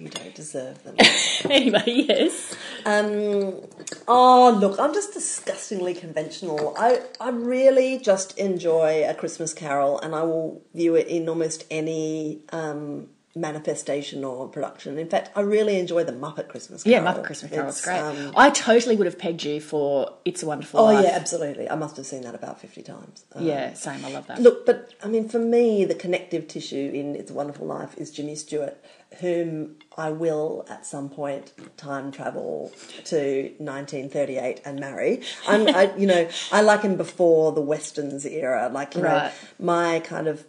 You 0.00 0.08
don't 0.08 0.34
deserve 0.34 0.82
them. 0.82 0.94
anyway, 1.50 1.82
yes. 1.86 2.56
Um, 2.86 3.60
oh, 4.08 4.56
look, 4.58 4.80
I'm 4.80 4.94
just 4.94 5.12
disgustingly 5.12 5.92
conventional. 5.92 6.74
I, 6.78 7.02
I 7.20 7.28
really 7.28 7.98
just 7.98 8.38
enjoy 8.38 9.04
A 9.06 9.12
Christmas 9.12 9.52
Carol 9.52 10.00
and 10.00 10.14
I 10.14 10.22
will 10.22 10.62
view 10.74 10.94
it 10.94 11.06
in 11.06 11.28
almost 11.28 11.66
any 11.70 12.40
um, 12.50 13.08
manifestation 13.36 14.24
or 14.24 14.48
production. 14.48 14.98
In 14.98 15.06
fact, 15.06 15.30
I 15.36 15.42
really 15.42 15.78
enjoy 15.78 16.04
the 16.04 16.12
Muppet 16.12 16.48
Christmas 16.48 16.82
Carol. 16.82 17.04
Yeah, 17.04 17.12
Muppet 17.12 17.24
Christmas 17.24 17.52
Carol 17.52 17.68
It's, 17.68 17.84
great. 17.84 17.98
um, 17.98 18.32
I 18.36 18.48
totally 18.48 18.96
would 18.96 19.06
have 19.06 19.18
pegged 19.18 19.44
you 19.44 19.60
for 19.60 20.14
It's 20.24 20.42
a 20.42 20.46
Wonderful 20.46 20.80
oh, 20.80 20.84
Life. 20.84 21.04
yeah, 21.04 21.10
absolutely. 21.12 21.68
I 21.68 21.74
must 21.74 21.98
have 21.98 22.06
seen 22.06 22.22
that 22.22 22.34
about 22.34 22.58
50 22.58 22.80
times. 22.82 23.24
Um, 23.34 23.44
Yeah, 23.44 23.74
same. 23.74 24.02
I 24.02 24.10
love 24.12 24.26
that. 24.28 24.40
Look, 24.40 24.64
but 24.64 24.94
I 25.04 25.08
mean, 25.08 25.28
for 25.28 25.38
me, 25.38 25.84
the 25.84 25.94
connective 25.94 26.48
tissue 26.48 26.90
in 26.94 27.14
It's 27.16 27.30
a 27.30 27.34
Wonderful 27.34 27.66
Life 27.66 27.98
is 27.98 28.10
Jimmy 28.10 28.34
Stewart, 28.34 28.82
whom 29.18 29.76
I 29.96 30.10
will 30.10 30.64
at 30.68 30.86
some 30.86 31.08
point 31.08 31.52
time 31.76 32.12
travel 32.12 32.72
to 33.06 33.42
1938 33.58 34.60
and 34.64 34.78
marry. 34.78 35.22
I'm, 35.46 35.68
I, 35.68 35.94
you 35.96 36.06
know, 36.06 36.28
I 36.52 36.62
like 36.62 36.82
him 36.82 36.96
before 36.96 37.52
the 37.52 37.60
westerns 37.60 38.24
era. 38.24 38.70
Like, 38.72 38.94
you 38.94 39.02
know, 39.02 39.30
my 39.58 40.00
kind 40.00 40.28
of 40.28 40.44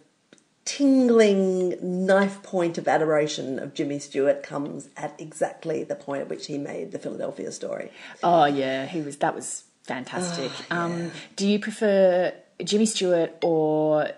tingling 0.64 1.76
knife 2.06 2.42
point 2.42 2.78
of 2.78 2.86
adoration 2.86 3.58
of 3.58 3.74
Jimmy 3.74 3.98
Stewart 3.98 4.42
comes 4.42 4.88
at 4.96 5.20
exactly 5.20 5.82
the 5.82 5.96
point 5.96 6.22
at 6.22 6.28
which 6.28 6.46
he 6.46 6.56
made 6.56 6.92
the 6.92 6.98
Philadelphia 6.98 7.50
story. 7.50 7.90
Oh 8.22 8.44
yeah, 8.44 8.86
he 8.86 9.00
was. 9.00 9.16
That 9.16 9.34
was 9.34 9.64
fantastic. 9.82 10.52
Oh, 10.70 10.76
um, 10.76 11.10
do 11.34 11.48
you 11.48 11.58
prefer 11.58 12.32
Jimmy 12.62 12.86
Stewart 12.86 13.36
or 13.42 14.10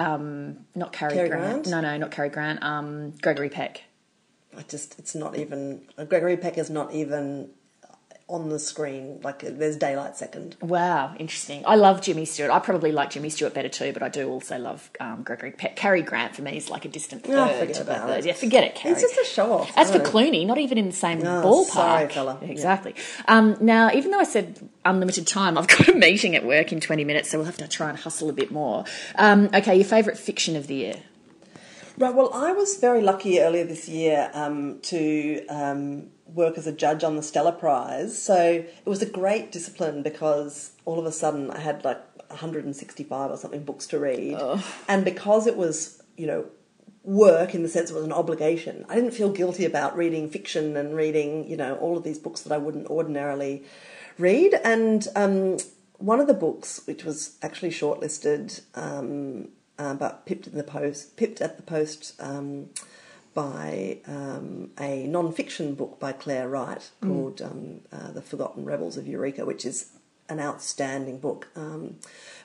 um, 0.00 0.66
not 0.74 0.92
Cary, 0.92 1.14
Cary 1.14 1.28
Grant? 1.28 1.64
Grant? 1.64 1.66
No, 1.68 1.80
no, 1.80 1.96
not 1.98 2.10
Cary 2.10 2.28
Grant. 2.28 2.62
Um, 2.62 3.12
Gregory 3.22 3.50
Peck. 3.50 3.84
I 4.56 4.62
just, 4.62 4.98
it's 4.98 5.14
not 5.14 5.36
even, 5.36 5.82
Gregory 6.08 6.36
Peck 6.36 6.58
is 6.58 6.70
not 6.70 6.92
even 6.92 7.50
on 8.30 8.48
the 8.48 8.58
screen. 8.58 9.20
Like, 9.22 9.40
there's 9.40 9.76
daylight 9.76 10.16
second. 10.16 10.56
Wow, 10.62 11.14
interesting. 11.18 11.62
I 11.66 11.74
love 11.74 12.00
Jimmy 12.00 12.24
Stewart. 12.24 12.50
I 12.50 12.58
probably 12.60 12.92
like 12.92 13.10
Jimmy 13.10 13.28
Stewart 13.28 13.52
better 13.52 13.68
too, 13.68 13.92
but 13.92 14.02
I 14.02 14.08
do 14.08 14.28
also 14.30 14.56
love 14.58 14.90
um, 15.00 15.22
Gregory 15.22 15.50
Peck. 15.50 15.76
Cary 15.76 16.02
Grant 16.02 16.36
for 16.36 16.42
me 16.42 16.56
is 16.56 16.70
like 16.70 16.84
a 16.84 16.88
distant 16.88 17.24
third. 17.24 17.36
Oh, 17.38 17.58
forget 17.58 17.80
about 17.80 18.06
those. 18.06 18.24
it. 18.24 18.28
Yeah, 18.28 18.34
forget 18.34 18.64
it, 18.64 18.74
Cary. 18.76 18.94
He's 18.94 19.02
just 19.02 19.18
a 19.20 19.24
show 19.24 19.52
off. 19.52 19.72
As 19.76 19.90
for 19.90 19.98
Clooney, 19.98 20.46
not 20.46 20.58
even 20.58 20.78
in 20.78 20.86
the 20.86 20.92
same 20.92 21.20
Oh, 21.20 21.64
ballpark. 21.66 21.72
sorry, 21.72 22.08
fella. 22.08 22.38
Exactly. 22.42 22.94
Um, 23.28 23.56
now, 23.60 23.90
even 23.92 24.10
though 24.12 24.20
I 24.20 24.24
said 24.24 24.68
unlimited 24.84 25.26
time, 25.26 25.58
I've 25.58 25.66
got 25.76 25.88
a 25.88 25.94
meeting 25.94 26.36
at 26.36 26.44
work 26.44 26.72
in 26.72 26.80
20 26.80 27.04
minutes, 27.04 27.30
so 27.30 27.38
we'll 27.38 27.46
have 27.46 27.56
to 27.58 27.68
try 27.68 27.88
and 27.90 27.98
hustle 27.98 28.30
a 28.30 28.32
bit 28.32 28.50
more. 28.52 28.84
Um, 29.16 29.50
okay, 29.52 29.74
your 29.74 29.84
favourite 29.84 30.18
fiction 30.18 30.56
of 30.56 30.66
the 30.68 30.74
year? 30.76 30.94
Right, 31.98 32.14
well, 32.14 32.30
I 32.32 32.52
was 32.52 32.78
very 32.78 33.02
lucky 33.02 33.40
earlier 33.40 33.64
this 33.64 33.86
year 33.88 34.30
um, 34.32 34.78
to 34.84 35.44
um, 35.48 36.06
work 36.34 36.58
as 36.58 36.66
a 36.66 36.72
judge 36.72 37.04
on 37.04 37.16
the 37.16 37.22
Stella 37.22 37.52
Prize. 37.52 38.20
So 38.20 38.36
it 38.36 38.86
was 38.86 39.02
a 39.02 39.06
great 39.06 39.52
discipline 39.52 40.02
because 40.02 40.72
all 40.84 40.98
of 40.98 41.06
a 41.06 41.12
sudden 41.12 41.50
I 41.50 41.58
had 41.58 41.84
like 41.84 42.00
165 42.28 43.30
or 43.30 43.36
something 43.36 43.64
books 43.64 43.86
to 43.88 43.98
read. 43.98 44.34
And 44.88 45.04
because 45.04 45.46
it 45.46 45.56
was, 45.56 46.02
you 46.16 46.26
know, 46.26 46.46
work 47.02 47.54
in 47.54 47.62
the 47.62 47.68
sense 47.68 47.90
it 47.90 47.94
was 47.94 48.04
an 48.04 48.12
obligation, 48.12 48.84
I 48.88 48.94
didn't 48.94 49.12
feel 49.12 49.30
guilty 49.30 49.64
about 49.64 49.96
reading 49.96 50.30
fiction 50.30 50.76
and 50.76 50.94
reading, 50.94 51.48
you 51.48 51.56
know, 51.56 51.76
all 51.76 51.96
of 51.96 52.04
these 52.04 52.18
books 52.18 52.42
that 52.42 52.52
I 52.52 52.58
wouldn't 52.58 52.88
ordinarily 52.88 53.64
read. 54.18 54.54
And 54.62 55.06
um, 55.16 55.58
one 55.98 56.20
of 56.20 56.26
the 56.26 56.34
books, 56.34 56.82
which 56.86 57.04
was 57.04 57.36
actually 57.42 57.70
shortlisted, 57.70 58.62
um, 58.74 59.48
uh, 59.78 59.94
but 59.94 60.26
pipped 60.26 60.46
in 60.46 60.56
the 60.56 60.64
post, 60.64 61.16
pipped 61.16 61.40
at 61.40 61.56
the 61.56 61.62
post 61.62 62.14
um, 62.20 62.68
by 63.40 63.96
um, 64.06 64.70
a 64.78 65.06
non-fiction 65.06 65.74
book 65.74 65.98
by 65.98 66.12
Clare 66.12 66.48
Wright 66.48 66.90
called 67.00 67.40
um, 67.40 67.80
uh, 67.90 68.10
"The 68.12 68.20
Forgotten 68.20 68.66
Rebels 68.66 68.98
of 68.98 69.06
Eureka," 69.06 69.46
which 69.46 69.64
is 69.64 69.92
an 70.28 70.40
outstanding 70.40 71.18
book. 71.18 71.48
Um, 71.56 71.96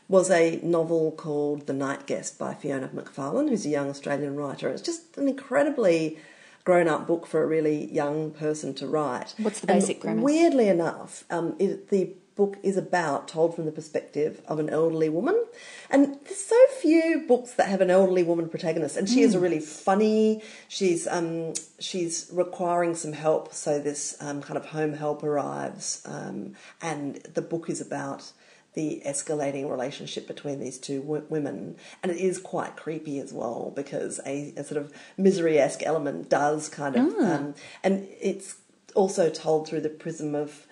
was 0.08 0.32
a 0.32 0.60
novel 0.64 1.12
called 1.12 1.68
"The 1.68 1.74
Night 1.74 2.06
Guest" 2.06 2.40
by 2.40 2.54
Fiona 2.54 2.88
McFarlane, 2.88 3.50
who's 3.50 3.66
a 3.66 3.70
young 3.70 3.90
Australian 3.90 4.36
writer. 4.38 4.70
It's 4.70 4.82
just 4.82 5.18
an 5.18 5.28
incredibly 5.28 6.18
grown-up 6.64 7.06
book 7.06 7.28
for 7.28 7.44
a 7.44 7.48
really 7.48 7.92
young 7.92 8.32
person 8.32 8.74
to 8.76 8.88
write. 8.88 9.34
What's 9.38 9.60
the 9.60 9.72
And 9.72 9.82
basic 9.82 10.00
premise? 10.00 10.24
Weirdly 10.24 10.70
enough, 10.70 11.26
um, 11.30 11.56
it, 11.60 11.90
the 11.90 12.14
book 12.36 12.58
is 12.64 12.76
about 12.78 13.28
told 13.28 13.56
from 13.56 13.66
the 13.66 13.72
perspective 13.72 14.42
of 14.48 14.60
an 14.60 14.70
elderly 14.70 15.08
woman, 15.10 15.42
and 15.90 16.20
there's 16.26 16.38
so 16.44 16.58
few 16.82 17.24
books 17.28 17.54
that 17.54 17.70
have 17.70 17.80
an 17.82 17.90
elderly 17.90 18.24
woman 18.24 18.50
protagonist. 18.50 18.98
And 18.98 19.08
she 19.10 19.22
Hmm. 19.22 19.28
is 19.28 19.38
really 19.38 19.60
funny. 19.62 20.42
She's 20.68 21.08
um, 21.08 21.54
she's 21.80 22.30
requiring 22.34 22.96
some 22.96 23.14
help, 23.14 23.54
so 23.54 23.80
this 23.80 24.18
um, 24.20 24.42
kind 24.42 24.58
of 24.58 24.66
home 24.68 24.94
help 24.94 25.24
arrives, 25.24 26.02
um, 26.06 26.56
and 26.82 27.16
the 27.34 27.42
book 27.42 27.70
is 27.70 27.80
about 27.82 28.32
the 28.74 29.02
escalating 29.06 29.70
relationship 29.72 30.28
between 30.28 30.60
these 30.60 30.78
two 30.78 31.00
w- 31.02 31.24
women, 31.30 31.78
and 32.04 32.12
it 32.12 32.18
is 32.18 32.38
quite 32.38 32.76
creepy 32.76 33.20
as 33.20 33.32
well 33.32 33.72
because 33.74 34.20
a, 34.26 34.54
a 34.58 34.66
sort 34.66 34.82
of 34.82 34.92
misery-esque 35.18 35.82
element 35.84 36.30
does 36.30 36.68
kind 36.68 36.98
of, 36.98 37.06
um, 37.20 37.56
and 37.86 38.06
it's 38.20 38.58
also 38.94 39.30
told 39.30 39.66
through 39.66 39.80
the 39.80 39.88
prism 39.88 40.36
of 40.36 40.65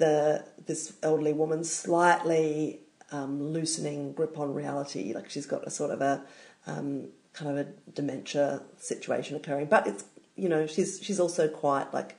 the 0.00 0.44
this 0.66 0.94
elderly 1.02 1.32
woman's 1.32 1.72
slightly 1.72 2.80
um, 3.12 3.40
loosening 3.40 4.12
grip 4.12 4.38
on 4.38 4.52
reality. 4.52 5.12
Like 5.14 5.30
she's 5.30 5.46
got 5.46 5.66
a 5.66 5.70
sort 5.70 5.92
of 5.92 6.00
a 6.00 6.24
um, 6.66 7.08
kind 7.32 7.50
of 7.50 7.66
a 7.66 7.70
dementia 7.92 8.62
situation 8.78 9.36
occurring, 9.36 9.66
but 9.66 9.86
it's 9.86 10.04
you 10.34 10.48
know 10.48 10.66
she's 10.66 11.00
she's 11.00 11.20
also 11.20 11.46
quite 11.46 11.94
like 11.94 12.18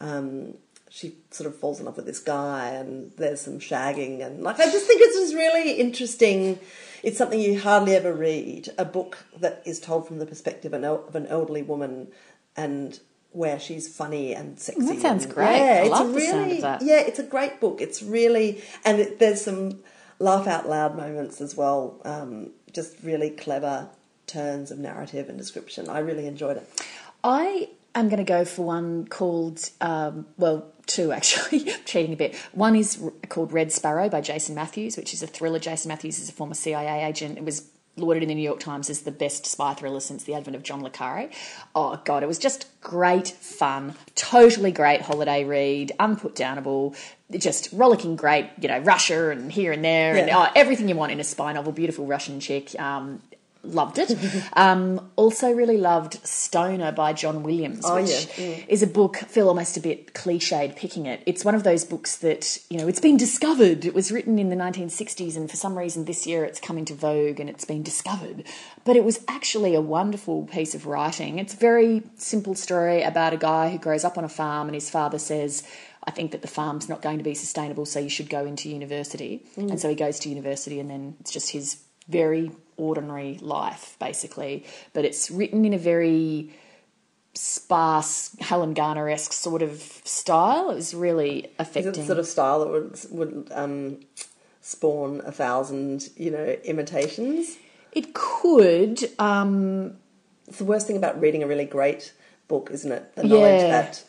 um, 0.00 0.54
she 0.90 1.16
sort 1.30 1.48
of 1.48 1.58
falls 1.58 1.78
in 1.78 1.86
love 1.86 1.96
with 1.96 2.06
this 2.06 2.18
guy, 2.18 2.68
and 2.68 3.12
there's 3.16 3.40
some 3.40 3.58
shagging, 3.58 4.24
and 4.24 4.42
like 4.42 4.60
I 4.60 4.64
just 4.64 4.86
think 4.86 5.00
it's 5.02 5.18
just 5.18 5.34
really 5.34 5.72
interesting. 5.72 6.58
It's 7.02 7.18
something 7.18 7.40
you 7.40 7.58
hardly 7.58 7.94
ever 7.94 8.12
read 8.12 8.68
a 8.76 8.84
book 8.84 9.24
that 9.38 9.62
is 9.64 9.80
told 9.80 10.06
from 10.06 10.18
the 10.18 10.26
perspective 10.26 10.74
of 10.74 11.14
an 11.14 11.26
elderly 11.26 11.62
woman, 11.62 12.08
and 12.56 13.00
where 13.32 13.58
she's 13.58 13.94
funny 13.94 14.34
and 14.34 14.58
sexy. 14.58 14.86
That 14.86 15.00
sounds 15.00 15.24
and- 15.24 15.34
great. 15.34 15.56
Yeah, 15.56 15.64
I 15.64 15.80
it's 15.80 15.90
love 15.90 16.10
a 16.10 16.12
the 16.12 16.20
sound 16.20 16.40
of 16.40 16.46
really 16.46 16.86
yeah, 16.86 17.00
it's 17.00 17.18
a 17.18 17.24
great 17.24 17.60
book. 17.60 17.80
It's 17.80 18.02
really 18.02 18.62
and 18.84 19.00
it, 19.00 19.18
there's 19.18 19.40
some 19.42 19.80
laugh 20.18 20.46
out 20.46 20.68
loud 20.68 20.96
moments 20.96 21.40
as 21.40 21.56
well. 21.56 22.00
Um, 22.04 22.50
just 22.72 22.96
really 23.02 23.30
clever 23.30 23.88
turns 24.26 24.70
of 24.70 24.78
narrative 24.78 25.28
and 25.28 25.36
description. 25.36 25.88
I 25.88 25.98
really 25.98 26.26
enjoyed 26.26 26.56
it. 26.56 26.82
I 27.24 27.68
am 27.94 28.08
going 28.08 28.18
to 28.18 28.24
go 28.24 28.44
for 28.44 28.64
one 28.64 29.06
called, 29.06 29.68
um, 29.80 30.26
well, 30.38 30.66
two 30.86 31.12
actually, 31.12 31.60
cheating 31.84 32.12
a 32.12 32.16
bit. 32.16 32.34
One 32.52 32.74
is 32.74 33.02
called 33.28 33.52
Red 33.52 33.72
Sparrow 33.72 34.08
by 34.08 34.20
Jason 34.20 34.54
Matthews, 34.54 34.96
which 34.96 35.12
is 35.12 35.22
a 35.22 35.26
thriller. 35.26 35.58
Jason 35.58 35.88
Matthews 35.88 36.18
is 36.18 36.28
a 36.28 36.32
former 36.32 36.54
CIA 36.54 37.04
agent. 37.06 37.36
It 37.38 37.44
was 37.44 37.68
lauded 37.96 38.22
in 38.22 38.28
the 38.28 38.34
New 38.34 38.42
York 38.42 38.60
Times 38.60 38.88
as 38.88 39.02
the 39.02 39.10
best 39.10 39.46
spy 39.46 39.74
thriller 39.74 40.00
since 40.00 40.24
the 40.24 40.34
advent 40.34 40.56
of 40.56 40.62
John 40.62 40.82
le 40.82 40.90
Carre. 40.90 41.28
Oh 41.74 42.00
god, 42.04 42.22
it 42.22 42.26
was 42.26 42.38
just 42.38 42.66
great 42.80 43.28
fun, 43.28 43.94
totally 44.14 44.72
great 44.72 45.02
holiday 45.02 45.44
read, 45.44 45.92
unputdownable, 46.00 46.96
just 47.30 47.68
rollicking 47.72 48.16
great, 48.16 48.50
you 48.60 48.68
know, 48.68 48.78
Russia 48.80 49.30
and 49.30 49.52
here 49.52 49.72
and 49.72 49.84
there, 49.84 50.16
and 50.16 50.30
oh, 50.30 50.48
everything 50.56 50.88
you 50.88 50.96
want 50.96 51.12
in 51.12 51.20
a 51.20 51.24
spy 51.24 51.52
novel. 51.52 51.72
Beautiful 51.72 52.06
Russian 52.06 52.40
chick. 52.40 52.78
Um, 52.80 53.20
loved 53.62 53.98
it. 53.98 54.14
um, 54.54 55.10
also, 55.16 55.52
really 55.52 55.76
loved 55.78 56.24
Stoner 56.26 56.92
by 56.92 57.12
John 57.12 57.42
Williams, 57.42 57.82
Oh, 57.84 57.96
which 57.96 58.26
yeah. 58.38 58.56
is 58.68 58.82
a 58.82 58.86
book. 58.86 59.16
Feel 59.16 59.48
almost 59.48 59.76
a 59.76 59.80
bit 59.80 60.14
cliched 60.14 60.76
picking 60.76 61.06
it. 61.06 61.22
It's 61.26 61.44
one 61.44 61.54
of 61.54 61.62
those 61.62 61.84
books 61.84 62.16
that 62.18 62.58
you 62.70 62.78
know 62.78 62.88
it's 62.88 63.00
been 63.00 63.16
discovered. 63.16 63.84
It 63.84 63.94
was 63.94 64.10
written 64.12 64.38
in 64.38 64.48
the 64.50 64.56
1960s, 64.56 65.36
and 65.36 65.50
for 65.50 65.56
some 65.56 65.78
reason 65.78 66.04
this 66.04 66.26
year 66.26 66.44
it's 66.44 66.60
come 66.60 66.78
into 66.78 66.94
vogue 66.94 67.40
and 67.40 67.48
it's 67.48 67.64
been 67.64 67.82
discovered. 67.82 68.44
But 68.84 68.96
it 68.96 69.04
was 69.04 69.24
actually 69.28 69.74
a 69.74 69.80
wonderful 69.80 70.44
piece 70.46 70.74
of 70.74 70.86
writing. 70.86 71.38
It's 71.38 71.54
a 71.54 71.58
very 71.58 72.02
simple 72.16 72.54
story 72.54 73.02
about 73.02 73.32
a 73.32 73.36
guy 73.36 73.70
who 73.70 73.78
grows 73.78 74.04
up 74.04 74.18
on 74.18 74.24
a 74.24 74.28
farm, 74.28 74.68
and 74.68 74.74
his 74.74 74.90
father 74.90 75.18
says. 75.18 75.62
I 76.04 76.10
think 76.10 76.32
that 76.32 76.42
the 76.42 76.48
farm's 76.48 76.88
not 76.88 77.00
going 77.00 77.18
to 77.18 77.22
be 77.22 77.32
sustainable, 77.34 77.86
so 77.86 78.00
you 78.00 78.08
should 78.08 78.28
go 78.28 78.44
into 78.44 78.68
university. 78.68 79.46
And 79.56 79.78
so 79.78 79.88
he 79.88 79.94
goes 79.94 80.18
to 80.18 80.28
university, 80.28 80.80
and 80.80 80.90
then 80.90 81.14
it's 81.20 81.30
just 81.30 81.50
his 81.50 81.76
very 82.08 82.50
ordinary 82.76 83.38
life, 83.40 83.96
basically. 83.98 84.64
But 84.92 85.04
it's 85.04 85.30
written 85.30 85.64
in 85.64 85.72
a 85.72 85.78
very 85.78 86.50
sparse, 87.34 88.36
Helen 88.40 88.74
Garner 88.74 89.08
esque 89.08 89.32
sort 89.32 89.62
of 89.62 89.80
style. 90.04 90.70
It 90.70 90.74
was 90.76 90.94
really 90.94 91.50
Is 91.58 91.86
it 91.86 91.94
the 91.94 92.04
sort 92.04 92.18
of 92.18 92.26
style 92.26 92.60
that 92.60 92.68
would 92.70 93.00
would 93.10 93.48
um, 93.52 94.00
spawn 94.60 95.22
a 95.24 95.32
thousand, 95.32 96.10
you 96.16 96.30
know, 96.30 96.44
imitations? 96.64 97.56
it 97.92 98.14
could. 98.14 99.10
Um, 99.18 99.96
It's 100.48 100.58
the 100.58 100.64
worst 100.64 100.86
thing 100.86 100.96
about 100.96 101.20
reading 101.20 101.42
a 101.42 101.46
really 101.46 101.64
great 101.66 102.12
book, 102.48 102.70
isn't 102.72 102.90
it? 102.92 103.14
The 103.16 103.24
knowledge 103.24 103.60
Yeah. 103.62 103.70
that 103.82 104.04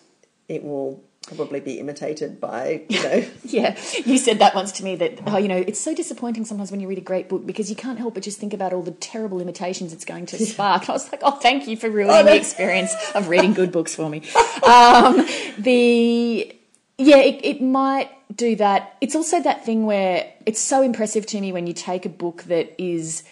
it 0.49 0.63
will 0.63 1.03
probably 1.27 1.59
be 1.59 1.79
imitated 1.79 2.39
by, 2.39 2.83
you 2.89 3.01
know. 3.03 3.25
yeah, 3.43 3.77
you 4.05 4.17
said 4.17 4.39
that 4.39 4.53
once 4.55 4.71
to 4.73 4.83
me 4.83 4.95
that, 4.97 5.19
oh, 5.27 5.37
you 5.37 5.47
know, 5.47 5.57
it's 5.57 5.79
so 5.79 5.95
disappointing 5.95 6.45
sometimes 6.45 6.69
when 6.71 6.79
you 6.79 6.87
read 6.87 6.97
a 6.97 7.01
great 7.01 7.29
book 7.29 7.45
because 7.45 7.69
you 7.69 7.75
can't 7.75 7.97
help 7.99 8.13
but 8.13 8.23
just 8.23 8.39
think 8.39 8.53
about 8.53 8.73
all 8.73 8.81
the 8.83 8.91
terrible 8.91 9.39
imitations 9.41 9.93
it's 9.93 10.05
going 10.05 10.25
to 10.27 10.37
spark. 10.45 10.89
I 10.89 10.93
was 10.93 11.11
like, 11.11 11.21
oh, 11.23 11.31
thank 11.31 11.67
you 11.67 11.77
for 11.77 11.89
ruining 11.89 12.15
Oh, 12.15 12.21
no. 12.21 12.25
the 12.31 12.35
experience 12.35 12.93
of 13.15 13.29
reading 13.29 13.53
good 13.53 13.71
books 13.71 13.95
for 13.95 14.09
me. 14.09 14.21
Um, 14.63 15.27
the, 15.57 16.55
yeah, 16.97 17.17
it, 17.17 17.43
it 17.43 17.61
might 17.61 18.09
do 18.35 18.55
that. 18.55 18.95
It's 19.01 19.13
also 19.15 19.41
that 19.41 19.65
thing 19.65 19.85
where 19.85 20.31
it's 20.45 20.59
so 20.59 20.81
impressive 20.81 21.25
to 21.27 21.41
me 21.41 21.51
when 21.51 21.67
you 21.67 21.73
take 21.73 22.05
a 22.05 22.09
book 22.09 22.43
that 22.43 22.73
is. 22.81 23.23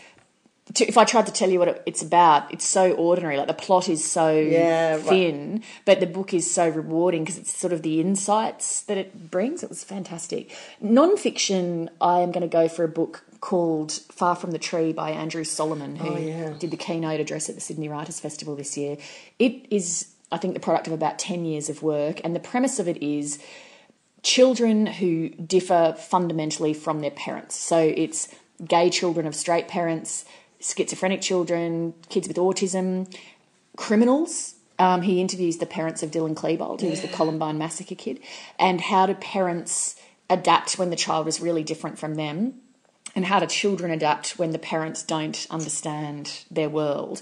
To, 0.75 0.87
if 0.87 0.97
I 0.97 1.05
tried 1.05 1.25
to 1.25 1.31
tell 1.33 1.49
you 1.49 1.59
what 1.59 1.67
it, 1.67 1.83
it's 1.85 2.01
about, 2.01 2.51
it's 2.53 2.65
so 2.65 2.91
ordinary. 2.93 3.37
Like 3.37 3.47
the 3.47 3.53
plot 3.53 3.89
is 3.89 4.09
so 4.09 4.31
Yeah, 4.31 4.93
right. 4.95 5.03
thin, 5.03 5.63
but 5.85 5.99
the 5.99 6.05
book 6.07 6.33
is 6.33 6.49
so 6.51 6.69
rewarding 6.69 7.23
because 7.23 7.37
it's 7.37 7.55
sort 7.55 7.73
of 7.73 7.81
the 7.81 7.99
insights 7.99 8.81
that 8.83 8.97
it 8.97 9.29
brings. 9.31 9.63
It 9.63 9.69
was 9.69 9.83
fantastic. 9.83 10.51
Non-fiction, 10.79 11.89
I 11.99 12.19
am 12.19 12.31
going 12.31 12.41
to 12.41 12.47
go 12.47 12.67
for 12.67 12.83
a 12.83 12.87
book 12.87 13.23
called 13.41 13.91
Far 14.11 14.35
from 14.35 14.51
the 14.51 14.59
Tree 14.59 14.93
by 14.93 15.09
Andrew 15.09 15.43
Solomon, 15.43 15.95
who 15.95 16.13
Oh, 16.13 16.17
yeah. 16.17 16.53
did 16.59 16.69
the 16.71 16.77
keynote 16.77 17.19
address 17.19 17.49
at 17.49 17.55
the 17.55 17.61
Sydney 17.61 17.89
Writers 17.89 18.19
Festival 18.19 18.55
this 18.55 18.77
year. 18.77 18.97
It 19.39 19.65
is, 19.71 20.07
I 20.31 20.37
think, 20.37 20.53
the 20.53 20.59
product 20.59 20.85
of 20.87 20.93
about 20.93 21.17
10 21.17 21.43
years 21.43 21.67
of 21.69 21.81
work, 21.81 22.21
and 22.23 22.35
the 22.35 22.39
premise 22.39 22.77
of 22.77 22.87
it 22.87 23.01
is 23.01 23.39
children 24.23 24.85
who 24.85 25.29
differ 25.29 25.95
fundamentally 25.97 26.73
from 26.73 26.99
their 26.99 27.11
parents. 27.11 27.55
So 27.55 27.77
it's 27.79 28.27
gay 28.63 28.89
children 28.91 29.25
of 29.25 29.33
straight 29.33 29.67
parents, 29.67 30.23
schizophrenic 30.61 31.21
children, 31.21 31.93
kids 32.09 32.27
with 32.27 32.37
autism, 32.37 33.13
criminals. 33.75 34.55
Um, 34.79 35.01
he 35.03 35.21
interviews 35.21 35.57
the 35.57 35.65
parents 35.65 36.01
of 36.01 36.11
Dylan 36.11 36.33
Klebold, 36.33 36.81
who 36.81 36.89
was 36.89 37.01
the 37.01 37.07
Columbine 37.07 37.57
massacre 37.57 37.95
kid, 37.95 38.19
and 38.57 38.81
how 38.81 39.05
do 39.05 39.13
parents 39.13 39.95
adapt 40.29 40.79
when 40.79 40.89
the 40.89 40.95
child 40.95 41.27
is 41.27 41.41
really 41.41 41.63
different 41.63 41.99
from 41.99 42.15
them 42.15 42.61
and 43.15 43.25
how 43.25 43.39
do 43.39 43.45
children 43.45 43.91
adapt 43.91 44.39
when 44.39 44.51
the 44.51 44.59
parents 44.59 45.03
don't 45.03 45.45
understand 45.49 46.45
their 46.49 46.69
world. 46.69 47.21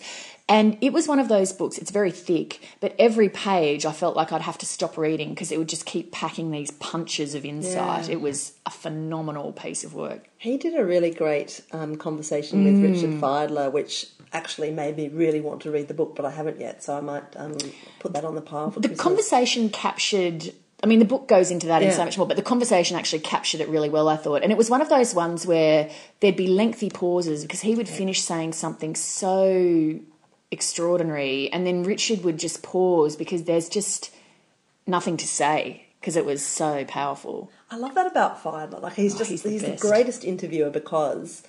And 0.50 0.78
it 0.82 0.92
was 0.94 1.08
one 1.08 1.20
of 1.20 1.28
those 1.30 1.54
books, 1.54 1.78
it's 1.78 1.92
very 1.92 2.10
thick, 2.12 2.60
but 2.80 2.96
every 2.98 3.30
page 3.30 3.86
I 3.86 3.92
felt 3.92 4.16
like 4.16 4.32
I'd 4.32 4.42
have 4.42 4.58
to 4.58 4.66
stop 4.66 4.98
reading 4.98 5.30
because 5.30 5.52
it 5.52 5.60
would 5.60 5.70
just 5.70 5.86
keep 5.86 6.12
packing 6.12 6.50
these 6.50 6.72
punches 6.72 7.36
of 7.36 7.46
insight. 7.46 8.08
Yeah. 8.08 8.14
It 8.14 8.22
was 8.22 8.54
a 8.66 8.72
phenomenal 8.72 9.52
piece 9.54 9.84
of 9.84 9.94
work. 9.94 10.28
He 10.40 10.58
did 10.58 10.76
a 10.76 10.84
really 10.84 11.12
great 11.12 11.62
um, 11.72 11.96
conversation 11.98 12.64
with 12.64 12.82
Richard 12.82 13.22
Fidler, 13.22 13.72
which 13.72 14.08
actually 14.34 14.72
made 14.72 14.98
me 14.98 15.08
really 15.10 15.40
want 15.40 15.62
to 15.62 15.72
read 15.72 15.88
the 15.88 15.94
book, 15.94 16.16
but 16.16 16.26
I 16.26 16.32
haven't 16.32 16.60
yet, 16.60 16.84
so 16.84 16.98
I 16.98 17.02
might 17.02 17.24
um, 17.38 17.56
put 18.00 18.14
that 18.14 18.26
on 18.26 18.34
the 18.34 18.42
pile 18.42 18.72
for 18.72 18.80
The 18.80 18.88
Christmas. 18.90 19.02
conversation 19.04 19.70
captured. 19.70 20.52
I 20.84 20.88
mean, 20.88 21.00
the 21.00 21.06
book 21.06 21.28
goes 21.28 21.52
into 21.52 21.68
that 21.68 21.82
Yeah. 21.84 21.92
so 21.92 22.06
much 22.06 22.18
more, 22.18 22.26
but 22.26 22.38
the 22.38 22.44
conversation 22.44 22.98
actually 22.98 23.20
captured 23.20 23.62
it 23.62 23.70
really 23.70 23.90
well, 23.90 24.08
I 24.10 24.16
thought. 24.18 24.42
And 24.44 24.52
it 24.52 24.58
was 24.58 24.70
one 24.70 24.82
of 24.82 24.90
those 24.90 25.14
ones 25.14 25.46
where 25.46 25.90
there'd 26.22 26.36
be 26.38 26.48
lengthy 26.48 26.90
pauses 26.90 27.44
because 27.44 27.62
he 27.62 27.76
would 27.76 27.88
finish 27.90 28.22
saying 28.22 28.54
something 28.54 28.96
so 28.96 30.00
extraordinary, 30.52 31.52
and 31.52 31.66
then 31.66 31.84
Richard 31.84 32.24
would 32.24 32.38
just 32.40 32.64
pause 32.64 33.16
because 33.16 33.44
there's 33.44 33.70
just 33.70 34.12
nothing 34.88 35.18
to 35.18 35.28
say 35.28 35.86
because 36.00 36.16
it 36.16 36.26
was 36.26 36.46
so 36.46 36.86
powerful. 36.86 37.52
I 37.70 37.78
love 37.78 37.94
that 37.96 38.08
about 38.08 38.42
Fidler. 38.42 38.82
Like 38.82 38.94
he's 38.94 39.16
just 39.16 39.30
Oh, 39.30 39.34
he's 39.34 39.44
he's, 39.44 39.62
the 39.62 39.72
the, 39.72 39.78
greatest 39.78 40.24
interviewer 40.24 40.70
because 40.70 41.44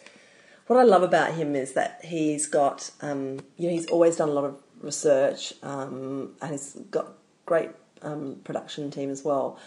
what 0.67 0.79
I 0.79 0.83
love 0.83 1.03
about 1.03 1.35
him 1.35 1.55
is 1.57 1.73
that 1.73 2.01
he's 2.05 2.47
got 2.47 2.91
um, 3.01 3.41
you 3.57 3.69
know 3.69 3.75
he's 3.75 3.87
always 3.87 4.17
done 4.17 4.29
a 4.29 4.33
lot 4.33 4.45
of 4.45 4.61
research 4.81 5.53
um, 5.63 6.33
and 6.43 6.53
he's 6.53 6.75
got 6.91 7.13
great 7.47 7.71
um, 8.03 8.41
production 8.45 8.91
team 8.91 9.11
as 9.11 9.25
well. 9.25 9.59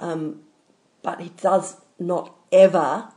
Um, 0.00 0.40
but 1.02 1.20
he 1.20 1.30
does 1.40 1.76
not 1.98 2.34
ever 2.52 3.08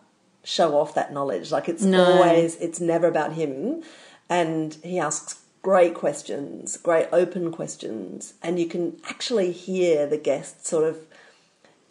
show 0.43 0.75
off 0.77 0.95
that 0.95 1.13
knowledge. 1.13 1.51
Like 1.51 1.69
it's 1.69 1.83
No. 1.83 2.03
always 2.03 2.55
it's 2.57 2.79
never 2.81 3.07
about 3.07 3.33
him, 3.33 3.83
and 4.29 4.73
he 4.83 4.99
asks 4.99 5.40
great 5.61 5.93
questions, 5.93 6.77
great 6.77 7.07
open 7.11 7.51
questions, 7.51 8.33
and 8.41 8.59
you 8.59 8.65
can 8.67 8.97
actually 9.07 9.51
hear 9.51 10.07
the 10.07 10.17
guests 10.17 10.69
sort 10.69 10.83
of 10.83 10.97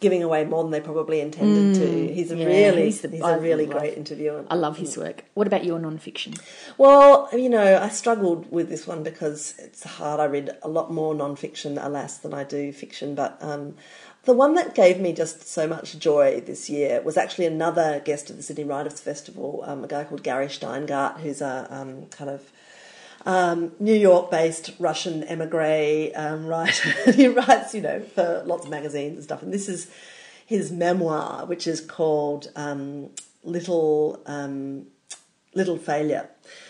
giving 0.01 0.23
away 0.23 0.43
more 0.43 0.63
than 0.63 0.71
they 0.71 0.81
probably 0.81 1.21
intended 1.21 1.75
to. 1.75 2.11
He's 2.13 2.31
a 2.31 2.35
Mm, 2.35 2.39
yeah, 2.39 2.45
really 2.47 2.83
he's 2.85 3.01
he's, 3.01 3.11
the- 3.11 3.21
I 3.23 3.35
a 3.35 3.39
really 3.39 3.67
love- 3.67 3.77
great 3.79 3.95
interviewer. 3.97 4.43
I 4.49 4.55
love 4.55 4.77
his 4.77 4.97
work. 4.97 5.25
What 5.35 5.45
about 5.45 5.63
your 5.63 5.77
non-fiction? 5.77 6.33
Well, 6.79 7.29
you 7.31 7.49
know, 7.49 7.77
I 7.77 7.89
struggled 7.89 8.51
with 8.51 8.67
this 8.67 8.87
one 8.87 9.03
because 9.03 9.53
it's 9.59 9.83
hard. 9.83 10.19
I 10.19 10.25
read 10.25 10.57
a 10.63 10.67
lot 10.67 10.91
more 10.91 11.13
non-fiction, 11.13 11.77
alas, 11.77 12.17
than 12.17 12.33
I 12.33 12.43
do 12.43 12.73
fiction. 12.73 13.13
But 13.13 13.37
um, 13.41 13.75
the 14.23 14.33
one 14.33 14.55
that 14.55 14.73
gave 14.73 14.99
me 14.99 15.13
just 15.13 15.47
so 15.47 15.67
much 15.67 15.99
joy 15.99 16.41
this 16.41 16.67
year 16.67 16.99
was 17.03 17.15
actually 17.15 17.45
another 17.45 18.01
guest 18.03 18.31
of 18.31 18.37
the 18.37 18.43
Sydney 18.43 18.63
Writers 18.63 18.99
Festival, 18.99 19.63
um, 19.67 19.83
a 19.83 19.87
guy 19.87 20.03
called 20.03 20.23
Gary 20.23 20.47
Shteyngart, 20.47 21.19
who's 21.19 21.41
a 21.41 21.67
um, 21.69 22.07
kind 22.07 22.29
of 22.31 22.51
um, 23.25 23.71
New 23.79 23.93
York-based 23.93 24.71
Russian 24.79 25.23
emigre 25.23 26.11
um, 26.15 26.45
writer. 26.47 27.11
he 27.11 27.27
writes, 27.27 27.73
you 27.73 27.81
know, 27.81 27.99
for 28.01 28.43
lots 28.45 28.65
of 28.65 28.71
magazines 28.71 29.15
and 29.15 29.23
stuff. 29.23 29.43
And 29.43 29.53
this 29.53 29.69
is 29.69 29.89
his 30.45 30.71
memoir, 30.71 31.45
which 31.45 31.67
is 31.67 31.81
called 31.81 32.51
um, 32.55 33.09
Little 33.43 34.21
um, 34.25 34.87
Little 35.53 35.77
Failure, 35.77 36.29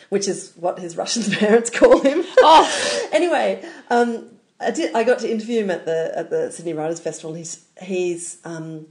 which 0.09 0.27
is 0.27 0.53
what 0.55 0.79
his 0.79 0.97
Russian 0.97 1.31
parents 1.31 1.69
call 1.69 1.99
him. 2.01 2.23
Oh. 2.39 3.09
anyway, 3.11 3.63
um, 3.89 4.27
I 4.59 4.71
did. 4.71 4.93
I 4.93 5.03
got 5.03 5.19
to 5.19 5.31
interview 5.31 5.63
him 5.63 5.71
at 5.71 5.85
the 5.85 6.11
at 6.15 6.29
the 6.29 6.51
Sydney 6.51 6.73
Writers 6.73 6.99
Festival. 6.99 7.33
He's 7.33 7.65
he's 7.81 8.37
um, 8.45 8.87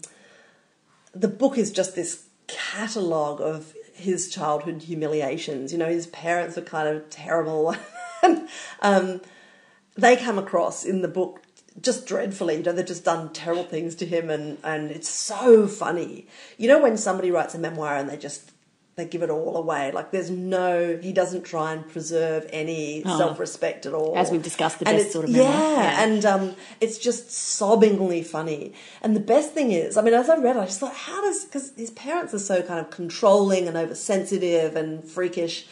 the 1.15 1.29
book 1.29 1.59
is 1.59 1.71
just 1.71 1.95
this 1.95 2.25
catalogue 2.47 3.41
of 3.41 3.73
his 4.01 4.29
childhood 4.29 4.83
humiliations. 4.83 5.73
You 5.73 5.79
know, 5.79 5.89
his 5.89 6.07
parents 6.09 6.57
were 6.57 6.63
kind 6.63 6.89
of 6.89 7.09
terrible, 7.11 7.77
um, 8.81 9.21
they 9.97 10.17
come 10.17 10.39
across 10.39 10.85
in 10.85 11.03
the 11.03 11.09
book 11.09 11.43
just 11.81 12.07
dreadfully. 12.07 12.57
You 12.57 12.63
know, 12.63 12.73
they've 12.73 12.87
just 12.87 13.05
done 13.05 13.33
terrible 13.33 13.65
things 13.65 13.95
to 13.97 14.07
him, 14.07 14.31
and 14.31 14.59
and 14.65 14.91
it's 14.91 15.09
so 15.09 15.67
funny. 15.67 16.27
You 16.59 16.69
know, 16.69 16.83
when 16.83 16.97
somebody 16.97 17.31
writes 17.31 17.55
a 17.55 17.59
memoir 17.59 17.97
and 17.97 18.09
they 18.09 18.17
just 18.17 18.53
they 18.97 19.05
give 19.07 19.23
it 19.23 19.31
all 19.31 19.57
away. 19.57 19.93
Like 19.93 20.11
there's 20.11 20.31
no, 20.31 20.99
he 21.01 21.13
doesn't 21.13 21.45
try 21.45 21.73
and 21.73 21.89
preserve 21.89 22.47
any 22.53 23.03
Oh. 23.07 23.17
self-respect 23.17 23.87
at 23.87 23.95
all. 23.95 24.17
As 24.17 24.31
we've 24.31 24.43
discussed, 24.43 24.79
the 24.81 24.89
And 24.89 24.99
best 24.99 25.13
sort 25.13 25.25
of. 25.27 25.31
Yeah, 25.31 25.45
Yeah. 25.45 26.03
and 26.05 26.25
um, 26.27 26.57
it's 26.81 26.99
just 26.99 27.29
sobbingly 27.29 28.25
funny. 28.27 28.75
And 29.01 29.17
the 29.17 29.21
best 29.21 29.53
thing 29.53 29.73
is, 29.73 29.97
I 29.97 30.03
mean, 30.03 30.13
as 30.15 30.29
I 30.29 30.37
read, 30.37 30.57
it, 30.57 30.61
I 30.61 30.67
just 30.67 30.81
thought, 30.81 30.95
how 30.95 31.21
does 31.23 31.45
because 31.45 31.73
his 31.77 31.91
parents 31.93 32.35
are 32.35 32.39
so 32.39 32.63
kind 32.63 32.81
of 32.81 32.91
controlling 32.91 33.69
and 33.69 33.77
oversensitive 33.77 34.77
and 34.77 35.05
freakish. 35.05 35.67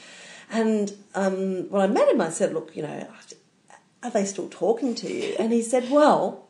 And 0.51 0.95
um, 1.15 1.69
when 1.71 1.83
I 1.83 1.87
met 1.89 2.09
him, 2.09 2.21
I 2.23 2.31
said, 2.31 2.55
look, 2.55 2.75
you 2.75 2.83
know, 2.83 3.07
are 4.03 4.11
they 4.11 4.25
still 4.25 4.49
talking 4.49 4.95
to 4.95 5.13
you? 5.13 5.35
And 5.39 5.53
he 5.53 5.61
said, 5.61 5.91
well, 5.91 6.48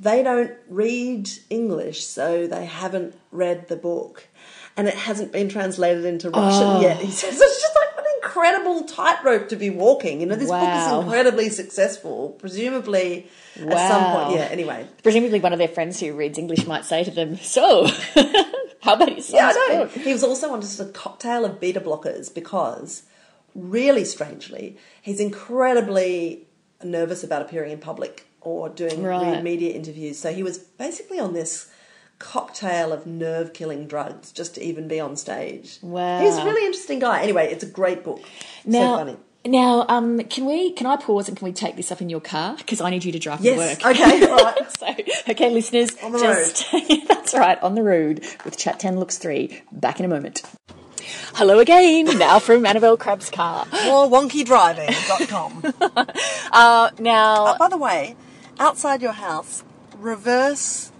they 0.00 0.22
don't 0.22 0.52
read 0.68 1.28
English, 1.50 2.04
so 2.04 2.46
they 2.46 2.64
haven't 2.64 3.14
read 3.30 3.68
the 3.68 3.76
book, 3.76 4.26
and 4.76 4.88
it 4.88 4.94
hasn't 4.94 5.30
been 5.30 5.48
translated 5.48 6.04
into 6.04 6.30
Russian 6.30 6.66
Oh. 6.66 6.80
yet. 6.80 6.96
He 7.00 7.10
says 7.10 7.38
it's 7.40 7.60
just 7.60 7.74
like 7.76 7.98
an 7.98 8.04
incredible 8.22 8.84
tightrope 8.84 9.48
to 9.50 9.56
be 9.56 9.68
walking. 9.70 10.20
You 10.20 10.26
know, 10.26 10.36
this 10.36 10.48
book 10.48 10.62
is 10.68 10.92
incredibly 11.04 11.48
successful. 11.50 12.30
Presumably, 12.38 13.26
at 13.56 13.88
some 13.90 14.04
point, 14.26 14.38
yeah. 14.38 14.46
Anyway, 14.50 14.86
Presumably, 15.02 15.40
one 15.40 15.52
of 15.52 15.58
their 15.58 15.68
friends 15.68 16.00
who 16.00 16.14
reads 16.14 16.38
English 16.38 16.66
might 16.66 16.84
say 16.86 17.04
to 17.04 17.10
them, 17.10 17.36
"So, 17.36 17.86
how 18.80 18.94
about 18.94 19.08
son's 19.08 19.30
Yeah, 19.32 19.52
I 19.54 19.68
know. 19.68 19.84
book?" 19.84 19.92
He 19.92 20.12
was 20.12 20.24
also 20.24 20.50
on 20.52 20.60
just 20.62 20.80
a 20.80 20.86
cocktail 20.86 21.44
of 21.44 21.60
beta 21.60 21.80
blockers 21.80 22.32
because, 22.32 23.02
really 23.54 24.04
strangely, 24.06 24.78
he's 25.02 25.20
incredibly 25.20 26.46
nervous 26.82 27.22
about 27.22 27.42
appearing 27.42 27.72
in 27.72 27.78
public 27.78 28.26
or 28.42 28.68
doing 28.68 29.02
Right. 29.02 29.42
media 29.42 29.72
interviews. 29.74 30.18
So 30.18 30.32
he 30.32 30.42
was 30.42 30.58
basically 30.58 31.18
on 31.18 31.32
this 31.34 31.66
cocktail 32.18 32.92
of 32.92 33.06
nerve 33.06 33.52
killing 33.52 33.86
drugs 33.86 34.30
just 34.32 34.54
to 34.54 34.62
even 34.62 34.86
be 34.88 35.00
on 35.00 35.16
stage. 35.16 35.78
Wow. 35.82 36.20
He's 36.20 36.36
a 36.36 36.44
really 36.44 36.64
interesting 36.66 36.98
guy. 36.98 37.22
Anyway, 37.22 37.50
it's 37.50 37.64
a 37.64 37.66
great 37.66 38.04
book. 38.04 38.20
Now, 38.66 38.92
so 38.92 38.98
funny. 38.98 39.16
now, 39.46 39.86
um, 39.88 40.18
can 40.24 40.44
we? 40.44 40.72
Can 40.72 40.86
I 40.86 40.96
pause 40.96 41.28
and 41.28 41.36
can 41.36 41.46
we 41.46 41.52
take 41.52 41.76
this 41.76 41.90
up 41.90 42.02
in 42.02 42.10
your 42.10 42.20
car? 42.20 42.56
Because 42.56 42.80
I 42.82 42.90
need 42.90 43.04
you 43.04 43.12
to 43.12 43.18
drive 43.18 43.40
Yes. 43.40 43.54
to 43.80 43.86
work. 43.86 43.96
Okay. 43.96 44.26
All 44.30 44.36
right. 44.36 44.72
So, 44.78 44.86
okay, 45.30 45.50
listeners, 45.50 45.90
On 46.02 46.12
the 46.12 46.18
just 46.18 46.66
that's 47.08 47.32
right, 47.34 47.58
on 47.62 47.74
the 47.74 47.82
road 47.82 48.22
with 48.44 48.56
Chat 48.58 48.78
Ten 48.80 48.98
Looks 48.98 49.16
Three. 49.16 49.62
Back 49.72 49.98
in 49.98 50.04
a 50.04 50.08
moment. 50.08 50.42
Hello 51.34 51.58
again. 51.58 52.18
Now 52.18 52.38
from 52.38 52.66
Annabelle 52.66 52.96
Crabb's 52.98 53.30
car. 53.30 53.66
More 53.86 54.08
wonkeydriving.com. 54.08 55.74
Uh, 56.52 56.90
now, 56.98 57.46
Uh, 57.46 57.58
by 57.58 57.68
the 57.68 57.76
way, 57.78 58.16
outside 58.60 59.02
your 59.02 59.12
house, 59.12 59.64
reverse 59.98 60.92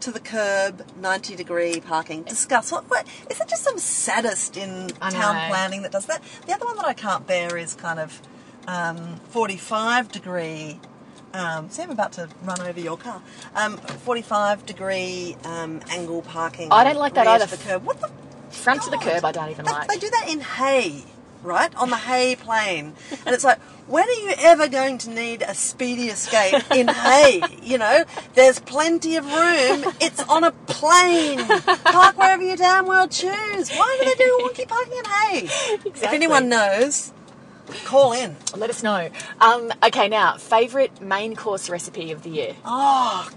to 0.00 0.10
the 0.10 0.20
curb, 0.20 0.86
90 0.96 1.36
degree 1.36 1.80
parking. 1.80 2.22
Discuss. 2.22 2.72
What, 2.72 2.88
what, 2.88 3.06
is 3.28 3.40
it 3.40 3.48
just 3.48 3.62
some 3.62 3.78
sadist 3.78 4.56
in 4.56 4.88
town 4.88 5.48
planning 5.48 5.82
that 5.82 5.92
does 5.92 6.06
that? 6.06 6.22
The 6.46 6.54
other 6.54 6.64
one 6.64 6.76
that 6.76 6.86
I 6.86 6.94
can't 6.94 7.26
bear 7.26 7.56
is 7.58 7.74
kind 7.74 8.00
of 8.00 8.22
um, 8.66 9.16
45 9.30 10.10
degree. 10.10 10.80
Um, 11.34 11.68
see, 11.70 11.82
I'm 11.82 11.90
about 11.90 12.12
to 12.12 12.28
run 12.44 12.60
over 12.62 12.80
your 12.80 12.96
car. 12.96 13.22
Um, 13.54 13.76
45 13.76 14.66
degree 14.66 15.36
um, 15.44 15.80
angle 15.90 16.22
parking. 16.22 16.68
I 16.70 16.84
don't 16.84 16.96
like 16.96 17.14
that 17.14 17.26
either. 17.26 17.46
The 17.46 17.62
curb. 17.62 17.84
What 17.84 18.00
the? 18.00 18.10
front 18.52 18.82
to 18.82 18.90
the 18.90 18.98
curb, 18.98 19.24
I 19.24 19.32
don't 19.32 19.50
even 19.50 19.64
They- 19.64 19.72
like. 19.72 19.88
They 19.88 19.98
do 19.98 20.10
that 20.10 20.28
in 20.28 20.40
hay, 20.40 21.04
right? 21.42 21.74
On 21.76 21.90
the 21.90 21.96
Hay 21.96 22.36
Plain. 22.36 22.94
And 23.26 23.34
it's 23.34 23.44
like, 23.44 23.60
when 23.86 24.08
are 24.08 24.12
you 24.12 24.32
ever 24.38 24.68
going 24.68 24.98
to 24.98 25.10
need 25.10 25.42
a 25.42 25.54
speedy 25.54 26.08
escape 26.08 26.62
in 26.70 26.88
hay? 26.88 27.42
You 27.62 27.78
know, 27.78 28.04
there's 28.34 28.60
plenty 28.60 29.16
of 29.16 29.24
room. 29.24 29.92
It's 30.00 30.22
on 30.28 30.44
a 30.44 30.52
plain. 30.52 31.44
Park 31.84 32.16
wherever 32.18 32.42
you 32.42 32.56
damn 32.56 32.86
well 32.86 33.08
choose. 33.08 33.70
Why 33.70 33.98
do 34.00 34.08
they 34.08 34.14
do 34.14 34.38
wonky 34.42 34.68
parking 34.68 34.98
in 34.98 35.04
hay? 35.04 35.48
If 35.84 36.02
anyone 36.04 36.48
knows, 36.48 37.12
call 37.84 38.12
in. 38.12 38.36
Let 38.56 38.70
us 38.70 38.82
know. 38.82 39.10
Um, 39.40 39.72
okay, 39.82 40.08
now 40.08 40.36
favorite 40.36 41.00
main 41.00 41.36
course 41.36 41.68
recipe 41.68 42.12
of 42.12 42.22
the 42.22 42.30
year. 42.30 42.56
Oh, 42.64 43.28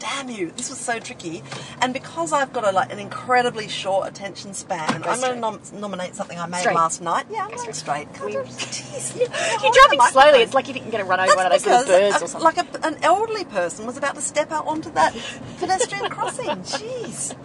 damn 0.00 0.28
you! 0.28 0.50
This 0.56 0.68
was 0.70 0.78
so 0.80 0.98
tricky, 0.98 1.42
and 1.80 1.92
because 1.94 2.32
I've 2.32 2.52
got 2.52 2.64
a 2.66 2.72
like 2.72 2.92
an 2.92 2.98
incredibly 2.98 3.68
short 3.68 4.08
attention 4.08 4.54
span, 4.54 5.00
Go 5.02 5.10
I'm 5.10 5.20
going 5.20 5.34
to 5.34 5.40
nom- 5.40 5.60
nominate 5.74 6.16
something 6.16 6.38
I 6.38 6.46
made 6.46 6.60
Straight. 6.60 6.74
last 6.74 7.00
night. 7.00 7.26
Yeah, 7.30 7.44
I'm 7.44 7.50
Go 7.50 7.56
going 7.56 7.72
straight. 7.72 8.08
We- 8.24 8.32
Can't 8.32 8.46
I- 8.48 9.58
You're 9.62 9.72
driving 9.72 10.00
slowly. 10.10 10.42
It's 10.42 10.54
like 10.54 10.66
you 10.66 10.72
think 10.72 10.86
you're 10.86 10.92
going 10.92 11.04
to 11.04 11.08
run 11.08 11.20
over 11.20 11.36
one 11.36 11.46
of 11.46 11.52
those 11.52 11.66
little 11.66 11.84
birds 11.86 12.22
or 12.22 12.26
something. 12.26 12.42
Like 12.42 12.56
a, 12.58 12.86
an 12.86 12.96
elderly 13.04 13.44
person 13.44 13.86
was 13.86 13.96
about 13.96 14.16
to 14.16 14.20
step 14.22 14.50
out 14.50 14.66
onto 14.66 14.90
that 14.92 15.14
pedestrian 15.58 16.10
crossing. 16.10 16.46
Jeez. 16.48 17.36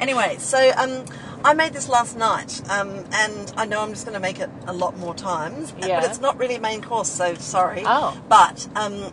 Anyway, 0.00 0.36
so 0.38 0.72
um, 0.76 1.04
I 1.44 1.54
made 1.54 1.72
this 1.74 1.88
last 1.88 2.16
night, 2.16 2.60
um, 2.70 3.04
and 3.12 3.52
I 3.56 3.66
know 3.66 3.80
I'm 3.82 3.90
just 3.90 4.04
going 4.04 4.14
to 4.14 4.20
make 4.20 4.40
it 4.40 4.50
a 4.66 4.72
lot 4.72 4.96
more 4.98 5.14
times. 5.14 5.72
Yeah. 5.78 6.00
But 6.00 6.10
it's 6.10 6.20
not 6.20 6.38
really 6.38 6.56
a 6.56 6.60
main 6.60 6.82
course, 6.82 7.08
so 7.08 7.34
sorry. 7.34 7.82
Oh. 7.86 8.20
But 8.28 8.66
um, 8.74 9.12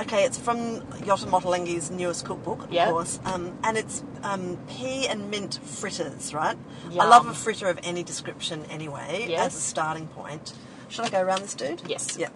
okay, 0.00 0.24
it's 0.24 0.38
from 0.38 0.80
Yotam 1.08 1.30
Ottolenghi's 1.30 1.90
newest 1.90 2.24
cookbook, 2.24 2.64
of 2.64 2.72
Yeah. 2.72 2.90
course, 2.90 3.18
um, 3.24 3.56
and 3.62 3.76
it's 3.78 4.02
um, 4.22 4.58
pea 4.68 5.06
and 5.08 5.30
mint 5.30 5.58
fritters, 5.62 6.32
right? 6.34 6.56
I 6.98 7.06
love 7.06 7.26
a 7.26 7.34
fritter 7.34 7.68
of 7.68 7.78
any 7.82 8.02
description, 8.02 8.64
anyway, 8.70 9.26
Yes. 9.28 9.46
as 9.46 9.56
a 9.56 9.60
starting 9.60 10.08
point. 10.08 10.52
Should 10.88 11.04
I 11.06 11.08
go 11.08 11.20
around 11.20 11.42
this 11.42 11.54
dude? 11.54 11.82
Yes. 11.88 12.16
Yeah. 12.18 12.28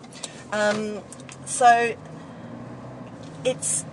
Um, 0.53 1.03
so 1.45 1.95
it's 3.45 3.85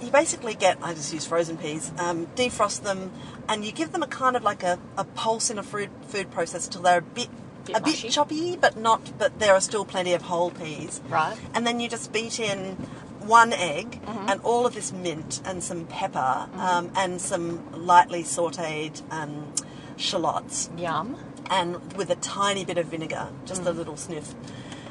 you 0.00 0.10
basically 0.10 0.54
get 0.54 0.78
I 0.82 0.94
just 0.94 1.12
use 1.12 1.26
frozen 1.26 1.56
peas, 1.58 1.92
um, 1.98 2.26
defrost 2.34 2.82
them, 2.82 3.12
and 3.48 3.64
you 3.64 3.72
give 3.72 3.92
them 3.92 4.02
a 4.02 4.06
kind 4.06 4.34
of 4.36 4.42
like 4.42 4.62
a, 4.62 4.78
a 4.96 5.04
pulse 5.04 5.50
in 5.50 5.58
a 5.58 5.62
food 5.62 5.90
food 6.08 6.30
process 6.30 6.66
till 6.68 6.82
they're 6.82 6.98
a 6.98 7.02
bit. 7.02 7.28
Bit 7.72 7.80
a 7.80 7.84
bit 7.84 8.10
choppy, 8.10 8.56
but 8.56 8.76
not. 8.76 9.12
But 9.18 9.38
there 9.38 9.54
are 9.54 9.60
still 9.60 9.84
plenty 9.84 10.12
of 10.12 10.22
whole 10.22 10.50
peas. 10.50 11.00
Right. 11.08 11.36
And 11.54 11.66
then 11.66 11.80
you 11.80 11.88
just 11.88 12.12
beat 12.12 12.38
in 12.40 12.76
one 13.20 13.52
egg 13.52 14.00
Mm-hmm. 14.06 14.28
and 14.30 14.40
all 14.42 14.66
of 14.66 14.74
this 14.74 14.92
mint 14.92 15.40
and 15.44 15.62
some 15.62 15.86
pepper 15.86 16.48
um, 16.56 16.90
and 16.96 17.20
some 17.20 17.60
lightly 17.86 18.22
sautéed 18.24 19.00
um, 19.12 19.52
shallots 19.96 20.68
Yum. 20.76 21.16
and 21.50 21.92
with 21.94 22.10
a 22.10 22.16
tiny 22.16 22.64
bit 22.64 22.78
of 22.78 22.86
vinegar, 22.86 23.28
just 23.44 23.62
Mm. 23.62 23.66
a 23.66 23.70
little 23.70 23.96
sniff. 23.96 24.34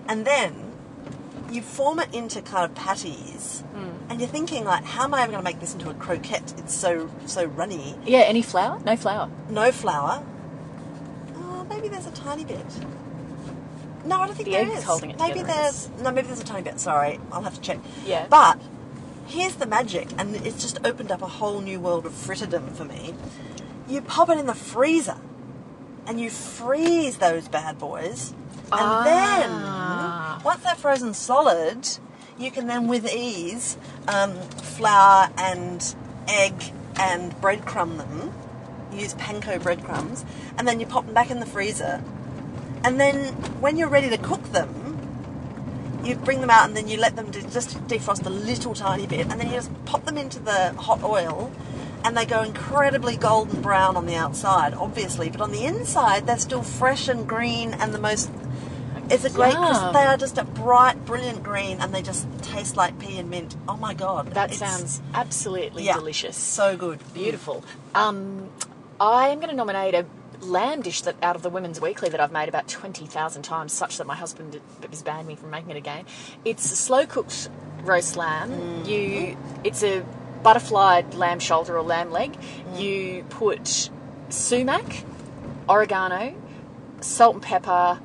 And 0.08 0.26
then 0.26 0.72
you 1.52 1.62
form 1.62 2.00
it 2.00 2.14
into 2.14 2.42
kind 2.42 2.64
of 2.66 2.76
patties, 2.76 3.64
Mm. 3.76 3.94
and 4.10 4.20
you're 4.22 4.30
thinking 4.30 4.64
like, 4.66 4.86
how 4.86 5.04
am 5.06 5.14
I 5.16 5.24
ever 5.24 5.32
going 5.32 5.44
to 5.44 5.50
make 5.52 5.60
this 5.60 5.74
into 5.74 5.90
a 5.90 5.94
croquette? 5.96 6.54
It's 6.58 6.74
so 6.76 7.10
so 7.26 7.46
runny. 7.46 7.96
Yeah. 8.06 8.20
Any 8.20 8.42
flour? 8.44 8.80
No 8.86 8.96
flour. 8.96 9.30
No 9.50 9.72
flour. 9.72 10.24
Maybe 11.70 11.88
there's 11.88 12.08
a 12.08 12.12
tiny 12.12 12.44
bit. 12.46 12.66
No, 14.06 14.22
I 14.22 14.28
don't 14.28 14.36
think 14.36 14.48
The 14.48 14.54
there 14.56 14.78
is. 14.78 14.84
holding 14.84 15.12
it 15.12 15.20
maybe 15.20 15.42
there's 15.44 15.90
no, 16.02 16.12
maybe 16.12 16.28
there's 16.28 16.40
a 16.40 16.46
tiny 16.46 16.64
bit. 16.64 16.80
Sorry, 16.80 17.20
I'll 17.32 17.42
have 17.44 17.56
to 17.56 17.62
check. 17.62 17.80
Yeah. 18.06 18.28
But 18.30 18.60
here's 19.28 19.56
the 19.56 19.66
magic, 19.66 20.08
and 20.18 20.36
it's 20.38 20.62
just 20.62 20.80
opened 20.86 21.12
up 21.12 21.22
a 21.22 21.28
whole 21.28 21.62
new 21.62 21.80
world 21.80 22.06
of 22.06 22.14
fritterdom 22.14 22.74
for 22.76 22.86
me. 22.86 23.14
You 23.88 24.02
pop 24.02 24.30
it 24.30 24.38
in 24.38 24.46
the 24.48 24.54
freezer, 24.56 25.18
and 26.08 26.20
you 26.20 26.30
freeze 26.30 27.18
those 27.18 27.48
bad 27.48 27.78
boys, 27.78 28.32
and 28.72 28.82
Ah. 28.82 29.04
then 30.38 30.44
once 30.46 30.64
they're 30.64 30.76
frozen 30.76 31.14
solid, 31.14 31.88
you 32.38 32.52
can 32.52 32.68
then 32.68 32.88
with 32.88 33.06
ease 33.14 33.78
um, 34.08 34.34
flour 34.34 35.30
and 35.38 35.94
egg 36.28 36.54
and 37.00 37.34
breadcrumb 37.42 37.98
them. 37.98 38.34
Use 38.94 39.14
panko 39.16 39.62
breadcrumbs, 39.62 40.26
and 40.58 40.68
then 40.68 40.80
you 40.80 40.86
pop 40.86 41.06
them 41.06 41.14
back 41.14 41.30
in 41.32 41.40
the 41.40 41.46
freezer. 41.46 42.04
And 42.84 43.00
then 43.00 43.34
when 43.62 43.78
you're 43.78 43.90
ready 43.90 44.10
to 44.10 44.18
cook 44.18 44.44
them, 44.52 44.80
you 46.04 46.16
bring 46.16 46.42
them 46.42 46.50
out 46.50 46.68
and 46.68 46.78
then 46.78 46.88
you 46.88 46.98
let 46.98 47.16
them 47.16 47.30
de- 47.30 47.42
just 47.42 47.78
defrost 47.88 48.26
a 48.26 48.30
little 48.30 48.74
tiny 48.74 49.06
bit, 49.06 49.28
and 49.28 49.40
then 49.40 49.48
you 49.48 49.54
just 49.54 49.86
pop 49.86 50.06
them 50.06 50.18
into 50.18 50.40
the 50.40 50.74
hot 50.74 51.04
oil, 51.04 51.52
and 52.04 52.16
they 52.16 52.26
go 52.26 52.42
incredibly 52.42 53.18
golden 53.18 53.62
brown 53.62 53.98
on 53.98 54.06
the 54.06 54.16
outside, 54.16 54.74
obviously, 54.74 55.30
but 55.30 55.42
on 55.42 55.52
the 55.52 55.66
inside 55.66 56.26
they're 56.26 56.38
still 56.38 56.64
fresh 56.64 57.08
and 57.08 57.28
green 57.28 57.74
and 57.74 57.94
the 57.94 58.00
most. 58.00 58.32
It's 59.12 59.26
a 59.26 59.30
great 59.32 59.56
crisp 59.56 59.92
they 59.94 60.06
are 60.06 60.18
just 60.18 60.38
a 60.38 60.44
bright, 60.44 61.04
brilliant 61.06 61.42
green, 61.42 61.80
and 61.82 61.94
they 61.94 62.04
just 62.04 62.28
taste 62.44 62.78
like 62.78 63.00
pea 63.00 63.18
and 63.18 63.30
mint. 63.30 63.56
Oh 63.68 63.76
my 63.76 63.96
god, 63.96 64.34
That 64.34 64.54
sounds 64.54 65.02
absolutely 65.16 65.84
yeah, 65.84 65.96
delicious. 65.96 66.38
So 66.38 66.78
good, 66.78 67.00
Beautiful. 67.14 67.64
Um, 67.96 68.50
I 69.00 69.30
am 69.30 69.40
going 69.40 69.50
to 69.50 69.56
nominate 69.56 69.94
a 69.94 70.06
lamb 70.42 70.82
dish 70.82 71.02
that 71.02 71.16
out 71.22 71.36
of 71.36 71.42
the 71.42 71.50
Women's 71.50 71.80
Weekly 71.80 72.10
that 72.10 72.20
I've 72.20 72.32
made 72.32 72.50
about 72.50 72.68
20,000 72.68 73.42
times, 73.44 73.72
such 73.74 73.98
that 73.98 74.08
my 74.08 74.16
husband 74.16 74.60
has 74.90 75.02
banned 75.02 75.28
me 75.28 75.36
from 75.36 75.50
making 75.50 75.72
it 75.72 75.78
again. 75.78 76.06
It's 76.44 76.64
slow 76.64 77.06
cooked 77.06 77.50
roast 77.82 78.18
lamb. 78.18 78.52
Mm-hmm. 78.52 78.90
You, 78.90 79.38
It's 79.64 79.84
a 79.84 80.06
butterflied 80.44 81.14
lamb 81.14 81.40
shoulder 81.40 81.78
or 81.78 81.84
lamb 81.84 82.12
leg. 82.12 82.34
Mm. 82.34 82.80
You 82.80 83.24
put 83.30 83.90
sumac, 84.30 85.04
oregano, 85.68 86.36
salt 87.02 87.36
and 87.36 87.44
pepper, 87.44 88.00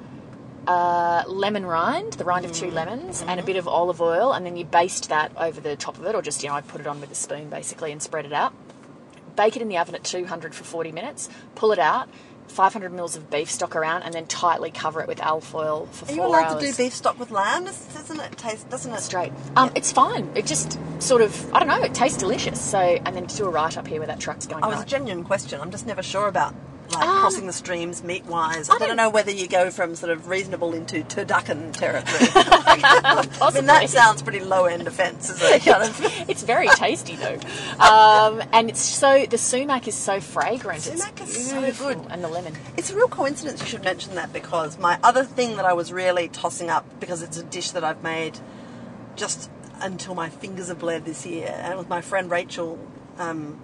uh, 0.66 1.24
lemon 1.26 1.66
rind, 1.66 2.14
the 2.14 2.24
rind 2.24 2.44
of 2.44 2.52
two 2.52 2.66
mm. 2.66 2.72
lemons, 2.72 3.20
and 3.20 3.30
a 3.30 3.34
mm-hmm. 3.34 3.46
bit 3.46 3.56
of 3.56 3.68
olive 3.68 4.00
oil, 4.00 4.32
and 4.32 4.46
then 4.46 4.56
you 4.56 4.64
baste 4.64 5.08
that 5.08 5.32
over 5.36 5.60
the 5.60 5.76
top 5.76 5.98
of 5.98 6.06
it, 6.06 6.14
or 6.14 6.22
just, 6.22 6.42
you 6.42 6.48
know, 6.48 6.54
I 6.54 6.60
put 6.60 6.80
it 6.80 6.86
on 6.86 7.00
with 7.00 7.10
a 7.10 7.14
spoon 7.14 7.50
basically 7.50 7.92
and 7.92 8.02
spread 8.02 8.26
it 8.26 8.32
out. 8.32 8.54
Bake 9.36 9.56
it 9.56 9.62
in 9.62 9.68
the 9.68 9.78
oven 9.78 9.94
at 9.94 10.04
200 10.04 10.54
for 10.54 10.64
40 10.64 10.92
minutes, 10.92 11.28
pull 11.54 11.72
it 11.72 11.78
out, 11.78 12.08
500 12.48 12.92
mils 12.92 13.16
of 13.16 13.30
beef 13.30 13.50
stock 13.50 13.74
around, 13.74 14.02
and 14.02 14.14
then 14.14 14.26
tightly 14.26 14.70
cover 14.70 15.00
it 15.00 15.08
with 15.08 15.18
alfoil 15.20 15.86
for 15.90 16.04
Are 16.04 16.08
four 16.08 16.14
you 16.16 16.22
allowed 16.24 16.52
hours. 16.52 16.62
to 16.62 16.70
do 16.72 16.76
beef 16.84 16.94
stock 16.94 17.18
with 17.18 17.30
lamb? 17.30 17.64
Doesn't 17.64 18.20
it 18.20 18.36
taste? 18.38 18.68
Doesn't 18.70 18.92
it? 18.92 19.00
Straight. 19.00 19.32
Um, 19.56 19.72
It's 19.74 19.90
fine. 19.90 20.30
It 20.34 20.46
just 20.46 20.78
sort 21.02 21.22
of, 21.22 21.52
I 21.54 21.58
don't 21.58 21.68
know, 21.68 21.82
it 21.82 21.94
tastes 21.94 22.18
delicious. 22.18 22.60
So, 22.60 22.78
and 22.78 23.16
then 23.16 23.26
to 23.26 23.36
do 23.36 23.46
a 23.46 23.50
write 23.50 23.76
up 23.76 23.88
here 23.88 23.98
where 23.98 24.06
that 24.06 24.20
truck's 24.20 24.46
going 24.46 24.62
Oh, 24.62 24.70
it's 24.70 24.82
a 24.82 24.86
genuine 24.86 25.24
question. 25.24 25.60
I'm 25.60 25.70
just 25.70 25.86
never 25.86 26.02
sure 26.02 26.28
about 26.28 26.54
like 26.92 27.08
crossing 27.08 27.46
the 27.46 27.52
streams 27.52 28.02
meat 28.04 28.24
wise. 28.26 28.68
I, 28.68 28.78
don't 28.78 28.88
don't- 28.88 28.96
know 28.96 29.10
whether 29.10 29.30
you 29.30 29.48
go 29.48 29.70
from 29.70 29.94
sort 29.94 30.12
of 30.12 30.28
reasonable 30.28 30.74
into 30.74 31.02
turducken 31.04 31.72
territory. 31.72 32.28
I 32.34 33.50
mean, 33.54 33.66
that 33.66 33.88
sounds 33.88 34.22
pretty 34.22 34.40
low 34.40 34.66
end 34.66 34.86
offence, 34.86 35.30
is 35.30 35.40
it? 35.42 35.62
Kind 35.62 35.82
of. 35.82 36.28
It's 36.28 36.42
very 36.42 36.68
tasty 36.68 37.16
though, 37.16 37.38
um, 37.78 38.42
and 38.52 38.68
it's 38.68 38.80
so 38.80 39.26
the 39.26 39.38
sumac 39.38 39.86
is 39.88 39.94
so 39.94 40.20
fragrant. 40.20 40.86
It's 40.86 41.02
Sumac 41.02 41.20
is 41.22 41.50
so 41.50 41.72
good. 41.72 42.06
and 42.10 42.22
the 42.24 42.28
lemon. 42.28 42.54
It's 42.76 42.90
a 42.90 42.96
real 42.96 43.08
coincidence 43.08 43.60
you 43.60 43.66
should 43.66 43.84
mention 43.84 44.14
that 44.14 44.32
because 44.32 44.78
my 44.78 44.98
other 45.02 45.24
thing 45.24 45.56
that 45.56 45.64
I 45.64 45.72
was 45.74 45.92
really 45.92 46.28
tossing 46.28 46.70
up 46.70 46.84
because 47.00 47.22
it's 47.22 47.36
a 47.36 47.42
dish 47.44 47.70
that 47.72 47.84
I've 47.84 48.02
made 48.02 48.38
just 49.16 49.50
until 49.80 50.14
my 50.14 50.28
fingers 50.28 50.68
have 50.68 50.78
bled 50.78 51.04
this 51.04 51.26
year, 51.26 51.54
and 51.62 51.78
with 51.78 51.88
my 51.88 52.00
friend 52.00 52.30
Rachel 52.30 52.78
um, 53.18 53.60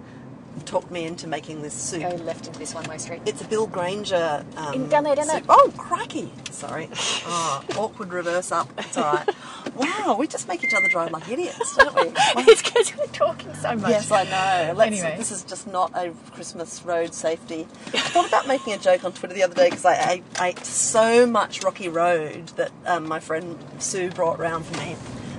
talked 0.65 0.91
me 0.91 1.05
into 1.05 1.27
making 1.27 1.61
this 1.61 1.73
soup. 1.73 2.01
Go 2.01 2.09
left 2.23 2.47
into 2.47 2.59
this 2.59 2.73
one-way 2.73 2.97
street. 2.97 3.21
It's 3.25 3.41
a 3.41 3.45
Bill 3.45 3.67
Granger. 3.67 4.45
Um, 4.57 4.73
In- 4.73 4.89
down 4.89 5.03
there, 5.03 5.15
down 5.15 5.27
there. 5.27 5.41
Oh, 5.49 5.71
crikey! 5.77 6.31
Sorry. 6.51 6.89
Oh, 7.25 7.63
awkward 7.77 8.11
reverse 8.11 8.51
up. 8.51 8.69
It's 8.77 8.97
all 8.97 9.13
right. 9.13 9.29
Wow, 9.75 10.17
we 10.19 10.27
just 10.27 10.47
make 10.47 10.63
each 10.63 10.73
other 10.73 10.87
drive 10.89 11.11
like 11.11 11.29
idiots, 11.29 11.75
don't 11.77 11.95
we? 11.95 12.11
it's 12.43 12.61
because 12.61 12.95
we're 12.97 13.05
talking 13.07 13.53
so 13.55 13.75
much. 13.75 13.89
Yes, 13.89 14.11
I 14.11 14.23
know. 14.23 14.73
Let's, 14.73 14.91
Anyway. 14.91 15.15
This 15.17 15.31
is 15.31 15.43
just 15.43 15.67
not 15.67 15.91
a 15.95 16.11
Christmas 16.33 16.83
road 16.83 17.13
safety. 17.13 17.67
I 17.87 17.99
thought 17.99 18.27
about 18.27 18.47
making 18.47 18.73
a 18.73 18.77
joke 18.77 19.03
on 19.03 19.13
Twitter 19.13 19.33
the 19.33 19.43
other 19.43 19.55
day 19.55 19.69
because 19.69 19.85
I 19.85 20.11
ate, 20.11 20.23
ate 20.41 20.59
so 20.65 21.25
much 21.25 21.63
Rocky 21.63 21.87
Road 21.89 22.47
that 22.57 22.71
um, 22.85 23.07
my 23.07 23.19
friend 23.19 23.57
Sue 23.79 24.09
brought 24.11 24.39
round 24.39 24.65
for 24.65 24.77
me 24.77 24.95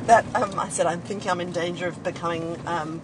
that 0.06 0.24
um, 0.34 0.58
I 0.58 0.68
said, 0.68 0.86
I'm 0.86 1.00
thinking 1.00 1.30
I'm 1.30 1.40
in 1.40 1.52
danger 1.52 1.86
of 1.86 2.02
becoming. 2.02 2.58
Um, 2.66 3.02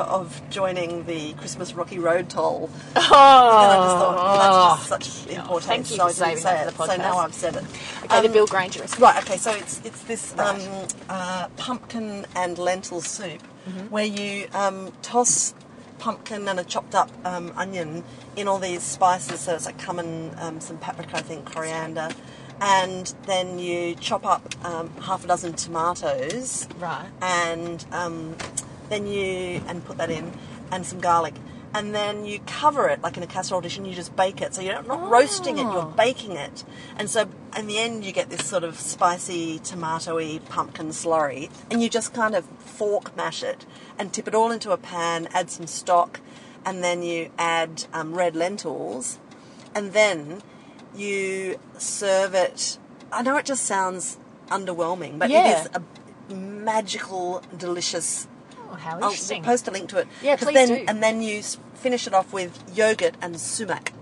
of 0.00 0.40
joining 0.50 1.04
the 1.06 1.32
Christmas 1.34 1.74
Rocky 1.74 1.98
Road 1.98 2.28
toll. 2.30 2.70
Oh, 2.96 3.00
And 3.00 3.72
I 3.72 3.76
just 3.84 3.96
thought, 3.96 4.14
well, 4.16 4.38
that's 4.38 4.90
just 4.90 5.24
such 5.26 5.36
importance. 5.36 5.66
thank 5.66 5.90
you 5.90 5.96
so 5.96 6.06
for 6.08 6.12
saving 6.12 6.36
say 6.38 6.42
that 6.64 6.72
for 6.74 6.86
the 6.86 6.92
So 6.92 6.98
now. 6.98 7.18
I've 7.18 7.34
said 7.34 7.56
it. 7.56 7.64
okay, 8.04 8.20
the 8.20 8.26
Um, 8.28 8.32
Bill 8.32 8.46
Granger 8.46 8.80
recipe. 8.80 9.02
Right. 9.02 9.22
Okay. 9.24 9.36
So 9.36 9.50
it's 9.52 9.80
it's 9.84 10.02
this 10.02 10.34
Right. 10.36 10.48
um, 10.60 10.86
uh, 11.08 11.48
pumpkin 11.56 12.26
and 12.34 12.58
lentil 12.58 13.00
soup 13.00 13.42
Mm-hmm. 13.68 13.88
where 13.90 14.04
you 14.06 14.46
um, 14.54 14.92
toss 15.02 15.52
pumpkin 15.98 16.48
and 16.48 16.58
a 16.58 16.64
chopped 16.64 16.94
up 16.94 17.10
um, 17.26 17.52
onion 17.56 18.02
in 18.36 18.48
all 18.48 18.58
these 18.58 18.82
spices. 18.82 19.40
So 19.40 19.54
it's 19.54 19.66
like 19.66 19.76
cumin, 19.78 20.34
um, 20.40 20.60
some 20.60 20.78
paprika, 20.78 21.16
I 21.18 21.20
think, 21.20 21.44
coriander, 21.52 22.08
and 22.62 23.12
then 23.26 23.58
you 23.58 23.94
chop 23.96 24.24
up 24.24 24.42
um, 24.64 24.88
half 25.02 25.22
a 25.24 25.26
dozen 25.26 25.52
tomatoes. 25.52 26.66
Right. 26.78 27.06
And 27.20 27.84
um, 27.92 28.36
then 28.88 29.06
you 29.06 29.62
and 29.68 29.84
put 29.84 29.96
that 29.98 30.10
in, 30.10 30.32
and 30.70 30.84
some 30.86 31.00
garlic. 31.00 31.34
And 31.74 31.94
then 31.94 32.24
you 32.24 32.40
cover 32.46 32.88
it 32.88 33.02
like 33.02 33.18
in 33.18 33.22
a 33.22 33.26
casserole 33.26 33.60
dish, 33.60 33.76
and 33.76 33.86
you 33.86 33.94
just 33.94 34.16
bake 34.16 34.40
it. 34.40 34.54
So 34.54 34.62
you're 34.62 34.82
not 34.82 35.10
roasting 35.10 35.58
it; 35.58 35.62
you're 35.62 35.82
Oh. 35.82 35.94
baking 35.96 36.32
it. 36.32 36.64
And 36.96 37.10
so 37.10 37.28
in 37.56 37.66
the 37.66 37.78
end, 37.78 38.04
you 38.06 38.12
get 38.12 38.30
this 38.30 38.46
sort 38.46 38.64
of 38.64 38.80
spicy, 38.80 39.58
tomatoey 39.58 40.42
pumpkin 40.48 40.88
slurry, 40.88 41.50
and 41.70 41.82
you 41.82 41.90
just 41.90 42.14
kind 42.14 42.34
of 42.34 42.46
fork 42.58 43.14
mash 43.16 43.42
it 43.42 43.66
and 43.98 44.12
tip 44.14 44.26
it 44.28 44.34
all 44.34 44.50
into 44.50 44.70
a 44.72 44.78
pan. 44.78 45.28
Add 45.34 45.50
some 45.50 45.66
stock, 45.66 46.20
and 46.64 46.82
then 46.82 47.02
you 47.02 47.30
add 47.38 47.84
um, 47.92 48.14
red 48.14 48.34
lentils, 48.34 49.18
and 49.74 49.92
then 49.92 50.42
you 50.96 51.60
serve 51.76 52.32
it. 52.34 52.78
I 53.12 53.20
know 53.20 53.36
it 53.36 53.44
just 53.44 53.64
sounds 53.66 54.16
underwhelming, 54.48 55.18
but 55.18 55.28
Yeah. 55.28 55.50
it 55.50 55.60
is 55.60 55.68
a 55.74 56.34
magical, 56.34 57.42
delicious 57.56 58.26
Oh, 58.70 58.74
how 58.74 58.98
oh, 59.00 59.14
I'll 59.30 59.42
post 59.42 59.66
a 59.68 59.70
link 59.70 59.88
to 59.90 59.98
it. 59.98 60.08
Yeah, 60.22 60.36
please 60.36 60.54
then, 60.54 60.68
do. 60.68 60.84
And 60.86 61.02
then 61.02 61.22
you 61.22 61.42
finish 61.74 62.06
it 62.06 62.14
off 62.14 62.32
with 62.32 62.62
yogurt 62.76 63.14
and 63.22 63.38
sumac 63.40 63.92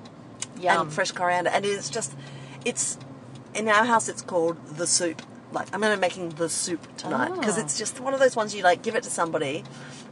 Yum. 0.60 0.80
and 0.82 0.92
fresh 0.92 1.12
coriander, 1.12 1.50
and 1.50 1.64
it's 1.64 1.90
just, 1.90 2.14
it's 2.64 2.98
in 3.54 3.68
our 3.68 3.84
house 3.84 4.08
it's 4.08 4.22
called 4.22 4.56
the 4.76 4.86
soup. 4.86 5.22
Like 5.52 5.68
I'm 5.72 5.80
going 5.80 5.92
to 5.92 5.96
be 5.96 6.00
making 6.00 6.30
the 6.30 6.48
soup 6.48 6.86
tonight 6.96 7.32
because 7.38 7.56
Oh. 7.56 7.60
it's 7.62 7.78
just 7.78 8.00
one 8.00 8.12
of 8.14 8.20
those 8.20 8.34
ones 8.34 8.54
you 8.54 8.62
like 8.62 8.82
give 8.82 8.96
it 8.96 9.02
to 9.04 9.10
somebody, 9.10 9.62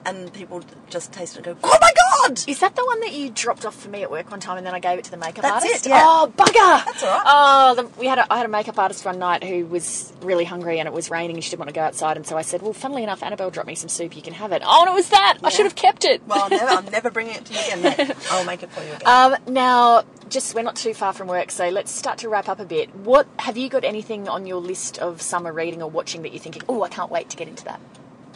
and 0.07 0.33
people 0.33 0.63
just 0.89 1.13
taste 1.13 1.35
it 1.37 1.47
and 1.47 1.61
go, 1.61 1.61
"Oh 1.65 1.79
my 1.81 1.91
god!" 1.95 2.04
Is 2.47 2.61
that 2.61 2.75
the 2.77 2.85
one 2.85 3.01
that 3.01 3.13
you 3.13 3.31
dropped 3.31 3.65
off 3.65 3.75
for 3.75 3.89
me 3.89 4.03
at 4.03 4.11
work 4.11 4.31
one 4.31 4.41
time, 4.41 4.57
and 4.57 4.67
then 4.67 4.75
I 4.75 4.81
gave 4.81 4.99
it 4.99 5.05
to 5.07 5.11
the 5.11 5.17
makeup 5.17 5.43
That's 5.43 5.65
artist? 5.65 5.87
it, 5.87 5.91
yeah. 5.91 6.03
Oh 6.05 6.33
bugger! 6.37 6.85
That's 6.85 7.03
all 7.03 7.11
right. 7.11 7.23
Oh, 7.27 7.75
the, 7.75 8.01
we 8.01 8.07
had 8.07 8.19
a, 8.19 8.33
I 8.33 8.37
had 8.39 8.47
a 8.47 8.49
makeup 8.49 8.79
artist 8.79 9.05
one 9.05 9.19
night 9.19 9.45
who 9.45 9.67
was 9.67 10.13
really 10.21 10.45
hungry, 10.45 10.79
and 10.79 10.87
it 10.87 10.93
was 10.93 11.11
raining, 11.11 11.37
and 11.37 11.45
she 11.45 11.51
didn't 11.51 11.61
want 11.61 11.69
to 11.69 11.75
go 11.75 11.83
outside, 11.83 12.17
and 12.17 12.27
so 12.27 12.37
I 12.37 12.43
said, 12.43 12.63
"Well, 12.63 12.73
funnily 12.73 13.03
enough, 13.03 13.23
Annabelle 13.23 13.51
dropped 13.51 13.67
me 13.67 13.75
some 13.75 13.89
soup. 13.89 14.17
You 14.17 14.23
can 14.23 14.35
have 14.35 14.53
it." 14.53 14.63
Oh, 14.65 14.83
and 14.83 14.91
it 14.91 14.95
was 14.95 15.09
that. 15.11 15.39
I 15.43 15.51
should 15.51 15.67
have 15.67 15.75
kept 15.75 16.05
it. 16.05 16.23
Well, 16.27 16.49
never, 16.49 16.67
I'm 16.67 16.87
never 16.87 17.11
bringing 17.11 17.37
it 17.37 17.45
to 17.47 17.53
you 17.53 17.61
again. 17.61 17.83
mate. 17.83 18.17
I'll 18.31 18.45
make 18.45 18.63
it 18.63 18.71
for 18.71 18.83
you 18.83 18.93
again. 18.93 19.03
Um, 19.07 19.37
now, 19.47 20.05
just 20.29 20.55
we're 20.55 20.63
not 20.63 20.77
too 20.77 20.95
far 20.95 21.13
from 21.13 21.29
work, 21.29 21.51
so 21.51 21.69
let's 21.69 21.91
start 21.91 22.19
to 22.19 22.29
wrap 22.29 22.49
up 22.49 22.61
a 22.61 22.65
bit. 22.65 22.95
What 22.95 23.27
have 23.39 23.57
you 23.57 23.69
got 23.69 23.85
anything 23.85 24.29
on 24.29 24.47
your 24.47 24.61
list 24.61 24.99
of 24.99 25.23
summer 25.23 25.53
reading 25.53 25.83
or 25.83 25.91
watching 25.91 26.23
that 26.23 26.33
you're 26.33 26.41
thinking? 26.41 26.63
Oh, 26.69 26.83
I 26.83 26.89
can't 26.89 27.11
wait 27.11 27.31
to 27.31 27.37
get 27.37 27.49
into 27.49 27.65
that. 27.65 27.81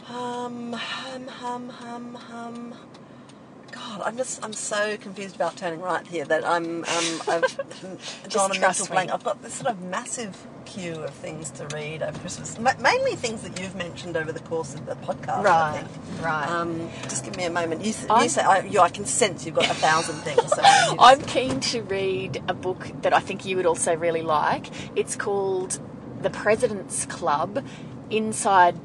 Hum, 0.03 0.73
hum, 0.73 1.27
hum, 1.27 1.69
hum, 1.69 2.13
hum. 2.15 2.73
God, 3.71 4.01
I'm 4.03 4.17
just, 4.17 4.43
I'm 4.43 4.53
so 4.53 4.97
confused 4.97 5.35
about 5.35 5.55
turning 5.57 5.81
right 5.81 6.05
here 6.07 6.25
that 6.25 6.45
I'm, 6.45 6.83
um, 6.85 7.21
I've 7.27 7.57
gone 8.33 8.51
a 8.55 8.59
mental 8.59 8.85
me. 8.85 8.91
blank. 8.91 9.11
I've 9.11 9.23
got 9.23 9.41
this 9.41 9.55
sort 9.55 9.71
of 9.71 9.81
massive 9.81 10.35
queue 10.65 10.95
of 10.95 11.11
things 11.11 11.49
to 11.51 11.65
read 11.67 12.01
over 12.03 12.17
Christmas. 12.19 12.57
Ma- 12.59 12.73
mainly 12.79 13.15
things 13.15 13.41
that 13.41 13.59
you've 13.59 13.75
mentioned 13.75 14.15
over 14.17 14.31
the 14.31 14.39
course 14.41 14.75
of 14.75 14.85
the 14.85 14.95
podcast. 14.95 15.39
I 15.39 15.43
Right, 15.43 15.83
think. 15.87 16.23
right. 16.23 16.47
Um, 16.49 16.89
just 17.03 17.23
give 17.25 17.35
me 17.37 17.45
a 17.45 17.49
moment. 17.49 17.81
You, 17.81 17.93
you 18.21 18.29
say, 18.29 18.41
I, 18.41 18.59
you, 18.65 18.79
I 18.79 18.89
can 18.89 19.05
sense 19.05 19.45
you've 19.45 19.55
got 19.55 19.69
a 19.69 19.73
thousand 19.75 20.15
things. 20.17 20.47
So 20.53 20.61
I'm 20.63 21.21
keen 21.21 21.59
to 21.61 21.81
read 21.83 22.43
a 22.47 22.53
book 22.53 22.91
that 23.01 23.13
I 23.13 23.19
think 23.19 23.45
you 23.45 23.55
would 23.57 23.65
also 23.65 23.95
really 23.95 24.21
like. 24.21 24.67
It's 24.97 25.15
called 25.15 25.79
The 26.21 26.29
President's 26.29 27.05
Club 27.05 27.65
Inside 28.11 28.75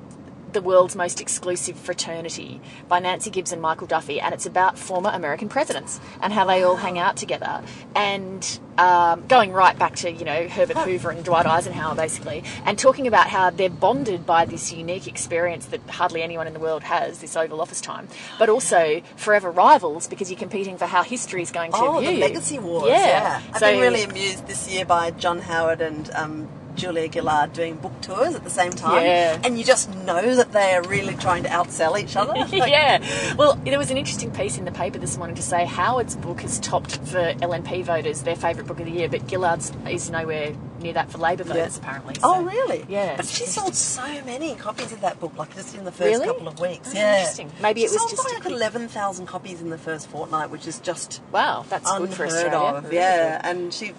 the 0.54 0.62
World's 0.62 0.96
Most 0.96 1.20
Exclusive 1.20 1.76
Fraternity 1.76 2.60
by 2.88 2.98
Nancy 3.00 3.28
Gibbs 3.30 3.52
and 3.52 3.60
Michael 3.60 3.86
Duffy. 3.86 4.20
And 4.20 4.32
it's 4.32 4.46
about 4.46 4.78
former 4.78 5.10
American 5.10 5.48
presidents 5.48 6.00
and 6.22 6.32
how 6.32 6.46
they 6.46 6.62
all 6.62 6.76
hang 6.76 6.98
out 6.98 7.16
together. 7.16 7.62
And 7.94 8.58
um, 8.78 9.26
going 9.26 9.52
right 9.52 9.78
back 9.78 9.96
to, 9.96 10.10
you 10.10 10.24
know, 10.24 10.48
Herbert 10.48 10.78
Hoover 10.78 11.10
and 11.10 11.24
Dwight 11.24 11.46
Eisenhower, 11.46 11.94
basically, 11.94 12.42
and 12.64 12.78
talking 12.78 13.06
about 13.06 13.28
how 13.28 13.50
they're 13.50 13.68
bonded 13.70 14.24
by 14.26 14.44
this 14.46 14.72
unique 14.72 15.06
experience 15.06 15.66
that 15.66 15.80
hardly 15.90 16.22
anyone 16.22 16.46
in 16.46 16.54
the 16.54 16.60
world 16.60 16.82
has, 16.84 17.18
this 17.18 17.36
Oval 17.36 17.60
Office 17.60 17.80
time, 17.80 18.08
but 18.38 18.48
also 18.48 19.02
forever 19.16 19.50
rivals 19.50 20.06
because 20.08 20.30
you're 20.30 20.38
competing 20.38 20.78
for 20.78 20.86
how 20.86 21.02
history 21.02 21.42
is 21.42 21.50
going 21.50 21.72
to 21.72 21.78
be. 21.78 21.84
Oh, 21.86 21.98
view 22.00 22.10
the. 22.10 22.20
Legacy 22.20 22.58
Wars. 22.58 22.88
Yeah. 22.88 22.96
Yeah. 23.06 23.42
I've 23.52 23.58
So- 23.58 23.70
been 23.72 23.80
really 23.80 24.02
amused 24.02 24.46
this 24.46 24.72
year 24.72 24.84
by 24.84 25.10
John 25.10 25.40
Howard 25.40 25.80
and 25.80 26.10
um, 26.14 26.48
Julia 26.76 27.10
Gillard 27.10 27.52
doing 27.52 27.76
book 27.76 27.92
tours 28.00 28.34
at 28.34 28.44
the 28.44 28.50
same 28.50 28.70
time. 28.72 29.04
Yeah. 29.04 29.40
And 29.44 29.56
you 29.58 29.64
just 29.64 29.88
know 30.04 30.34
that 30.36 30.52
they 30.52 30.72
are 30.74 30.82
really 30.82 31.14
trying 31.16 31.42
to 31.44 31.48
outsell 31.48 31.98
each 32.00 32.16
other. 32.16 32.34
Like, 32.54 32.70
yeah. 32.70 33.34
Well, 33.36 33.56
there 33.64 33.78
was 33.78 33.90
an 33.90 33.96
interesting 33.96 34.30
piece 34.30 34.58
in 34.58 34.64
the 34.64 34.70
paper 34.72 34.98
this 34.98 35.16
morning 35.16 35.36
to 35.36 35.42
say 35.42 35.64
Howard's 35.64 36.14
book 36.16 36.40
has 36.42 36.58
topped 36.60 36.98
for 36.98 37.18
LNP 37.34 37.84
voters 37.84 38.22
their 38.22 38.36
favourite 38.36 38.66
book 38.68 38.78
of 38.80 38.86
the 38.86 38.92
year, 38.92 39.08
but 39.08 39.28
Gillard's 39.28 39.72
is 39.88 40.10
nowhere 40.10 40.54
near 40.80 40.92
that 40.92 41.10
for 41.10 41.18
Labor 41.18 41.44
voters, 41.44 41.76
apparently. 41.78 42.14
Oh, 42.22 42.42
really? 42.44 42.84
Yeah. 42.88 43.16
But 43.16 43.26
she 43.26 43.46
sold 43.46 43.74
so 43.74 44.02
many 44.24 44.54
copies 44.56 44.92
of 44.92 45.00
that 45.00 45.18
book, 45.20 45.36
like 45.36 45.54
just 45.54 45.74
in 45.76 45.84
the 45.84 45.92
first 45.92 46.00
Really? 46.20 46.26
couple 46.26 46.46
of 46.48 46.60
weeks. 46.60 46.90
Oh, 46.90 46.96
yeah. 46.98 47.18
interesting. 47.20 47.50
Maybe 47.62 47.80
She 47.80 47.86
it 47.86 47.90
was 47.92 47.98
sold 48.00 48.10
just 48.10 48.24
like 48.24 48.42
quick- 48.42 48.52
11,000 48.54 49.26
copies 49.26 49.60
in 49.60 49.70
the 49.70 49.78
first 49.78 50.08
fortnight, 50.08 50.50
which 50.50 50.66
is 50.66 50.78
just 50.80 51.20
Wow, 51.32 51.64
that's 51.68 51.90
good 51.90 52.10
for 52.12 52.24
unheard 52.24 52.44
Australia. 52.44 52.76
of. 52.78 52.84
Really 52.84 52.96
yeah. 52.96 53.36
good. 53.42 53.46
And 53.50 53.74
she 53.74 53.92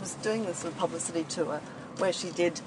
was 0.00 0.14
doing 0.14 0.44
this 0.46 0.58
sort 0.58 0.72
of 0.74 0.78
publicity 0.78 1.24
tour 1.28 1.60
where 1.98 2.12
she 2.12 2.30
did 2.30 2.60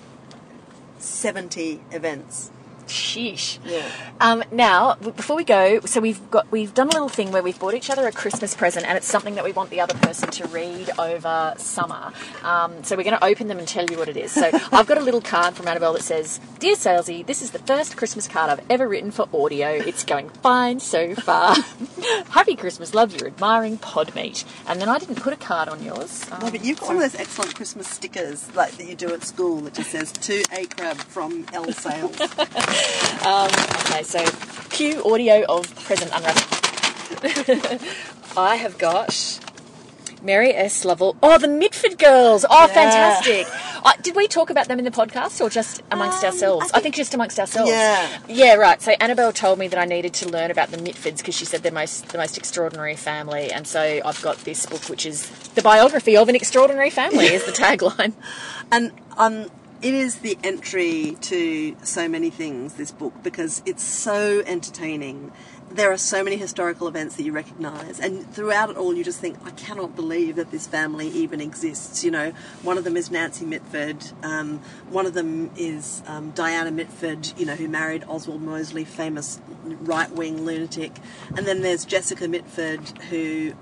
70 1.00 1.82
events. 1.92 2.52
Sheesh. 2.92 3.58
Yeah. 3.66 3.90
Um, 4.20 4.44
now, 4.52 4.96
before 4.96 5.36
we 5.36 5.44
go, 5.44 5.80
so 5.82 6.00
we've 6.00 6.30
got 6.30 6.52
we've 6.52 6.74
done 6.74 6.88
a 6.90 6.92
little 6.92 7.10
thing 7.10 7.32
where 7.32 7.42
we've 7.42 7.58
bought 7.58 7.74
each 7.74 7.90
other 7.90 8.08
a 8.08 8.12
Christmas 8.12 8.54
present, 8.54 8.86
and 8.86 8.98
it's 8.98 9.08
something 9.08 9.36
that 9.36 9.44
we 9.44 9.52
want 9.52 9.70
the 9.70 9.80
other 9.80 9.96
person 9.96 10.30
to 10.32 10.48
read 10.48 10.90
over 11.00 11.54
summer. 11.58 12.12
Um, 12.44 12.84
so 12.84 12.96
we're 12.96 13.04
going 13.04 13.18
to 13.18 13.26
open 13.26 13.48
them 13.48 13.58
and 13.58 13.68
tell 13.68 13.90
you 13.90 13.98
what 13.98 14.10
it 14.10 14.18
is. 14.18 14.32
So 14.32 14.50
I've 14.72 14.88
got 14.88 14.98
a 14.98 15.02
little 15.02 15.22
card 15.22 15.56
from 15.56 15.68
Annabelle 15.68 15.94
that 15.94 16.04
says, 16.04 16.40
"Dear 16.60 16.76
Salesy, 16.76 17.26
this 17.26 17.42
is 17.42 17.52
the 17.52 17.60
first 17.60 17.98
Christmas 17.98 18.28
card 18.28 18.50
I've 18.50 18.66
ever 18.70 18.88
written 18.88 19.12
for 19.12 19.28
audio. 19.34 19.70
It's 19.70 20.04
going 20.04 20.30
fine 20.30 20.80
so 20.80 21.16
far. 21.16 21.56
Happy 22.30 22.56
Christmas, 22.56 22.94
love 22.94 23.16
your 23.16 23.28
admiring 23.28 23.78
Podmeet." 23.78 24.44
And 24.68 24.82
then 24.82 24.90
I 24.90 25.00
didn't 25.00 25.16
put 25.16 25.34
a 25.34 25.38
card 25.38 25.70
on 25.70 25.82
yours. 25.84 26.30
No, 26.30 26.52
but 26.52 26.64
you've 26.64 26.80
got 26.80 26.88
one 26.88 26.96
of 26.98 27.02
those 27.04 27.20
excellent 27.20 27.56
Christmas 27.56 27.88
stickers 27.88 28.54
like 28.56 28.72
that 28.78 28.88
you 28.88 28.96
do 28.96 29.14
at 29.14 29.24
school 29.24 29.62
that 29.62 29.74
just 29.74 29.92
says 29.92 30.12
to 30.12 30.44
a 30.52 30.66
Crabb 30.66 30.98
from 30.98 31.46
L 31.54 31.72
Sales. 31.72 32.18
Okay, 32.82 34.04
so 34.04 34.24
cue 34.70 35.04
audio 35.04 35.46
of 35.48 35.74
present 35.84 36.12
unwrapping. 36.14 37.80
I 38.38 38.56
have 38.56 38.78
got 38.78 39.40
Mary 40.24 40.54
S. 40.54 40.86
Lovell. 40.86 41.16
Oh, 41.22 41.38
the 41.38 41.48
Mitford 41.48 41.98
girls. 41.98 42.46
Oh, 42.50 42.68
Yeah. 42.68 42.74
fantastic. 42.74 43.48
Uh, 43.84 43.94
did 44.04 44.16
we 44.16 44.28
talk 44.28 44.50
about 44.52 44.68
them 44.68 44.78
in 44.78 44.86
the 44.86 44.92
podcast 44.92 45.42
or 45.42 45.50
just 45.50 45.82
amongst 45.92 46.24
Um, 46.24 46.32
ourselves? 46.32 46.66
I 46.66 46.66
I 46.66 46.72
think- 46.74 46.84
think, 46.84 46.96
just 46.96 47.14
amongst 47.16 47.40
ourselves. 47.40 47.70
Yeah. 47.72 48.08
Yeah, 48.28 48.54
right. 48.54 48.80
So 48.82 48.92
Annabelle 49.00 49.34
told 49.34 49.58
me 49.60 49.68
that 49.68 49.80
I 49.80 49.86
needed 49.86 50.14
to 50.16 50.30
learn 50.30 50.52
about 50.52 50.70
the 50.72 50.78
Mitfords 50.78 51.18
because 51.18 51.36
she 51.36 51.46
said 51.46 51.64
they're 51.64 51.72
most 51.72 52.10
the 52.10 52.18
most 52.20 52.38
extraordinary 52.38 52.96
family, 52.96 53.52
and 53.52 53.68
so 53.68 54.00
I've 54.06 54.22
got 54.22 54.38
this 54.46 54.66
book, 54.68 54.88
which 54.90 55.06
is 55.06 55.28
the 55.56 55.62
biography 55.64 56.16
of 56.16 56.30
an 56.30 56.36
extraordinary 56.36 56.92
family, 56.92 57.26
is 57.26 57.44
the 57.46 57.52
tagline. 57.64 58.14
And 58.72 58.92
um, 59.18 59.48
it 59.82 59.94
is 59.94 60.20
the 60.20 60.38
entry 60.44 61.18
to 61.22 61.76
so 61.84 62.08
many 62.08 62.30
things, 62.30 62.76
this 62.76 62.92
book, 62.92 63.14
because 63.24 63.64
it's 63.66 63.84
so 63.84 64.44
entertaining. 64.46 65.32
There 65.74 65.92
are 65.92 65.98
so 65.98 66.22
many 66.22 66.36
historical 66.36 66.88
events 66.90 67.16
that 67.16 67.24
you 67.24 67.32
recognise, 67.32 68.00
and 68.00 68.30
throughout 68.34 68.70
it 68.70 68.78
all, 68.78 68.94
you 68.94 69.04
just 69.06 69.20
think, 69.22 69.38
I 69.46 69.52
cannot 69.52 69.96
believe 69.96 70.36
that 70.36 70.52
this 70.52 70.68
family 70.68 71.08
even 71.08 71.40
exists. 71.40 72.04
You 72.04 72.12
know, 72.12 72.34
one 72.62 72.78
of 72.78 72.84
them 72.84 72.98
is 72.98 73.10
Nancy 73.10 73.46
Mitford, 73.46 73.98
um, 74.22 74.60
one 74.90 75.06
of 75.06 75.14
them 75.14 75.50
is 75.56 76.04
um, 76.08 76.32
Diana 76.32 76.72
Mitford, 76.72 77.32
you 77.38 77.46
know, 77.46 77.56
who 77.56 77.70
married 77.70 78.04
Oswald 78.08 78.42
Mosley, 78.42 78.84
famous 78.84 79.40
right 79.64 80.12
wing 80.12 80.44
lunatic, 80.46 80.92
and 81.38 81.46
then 81.48 81.62
there's 81.62 81.86
Jessica 81.86 82.28
Mitford, 82.28 82.82
who 83.10 83.54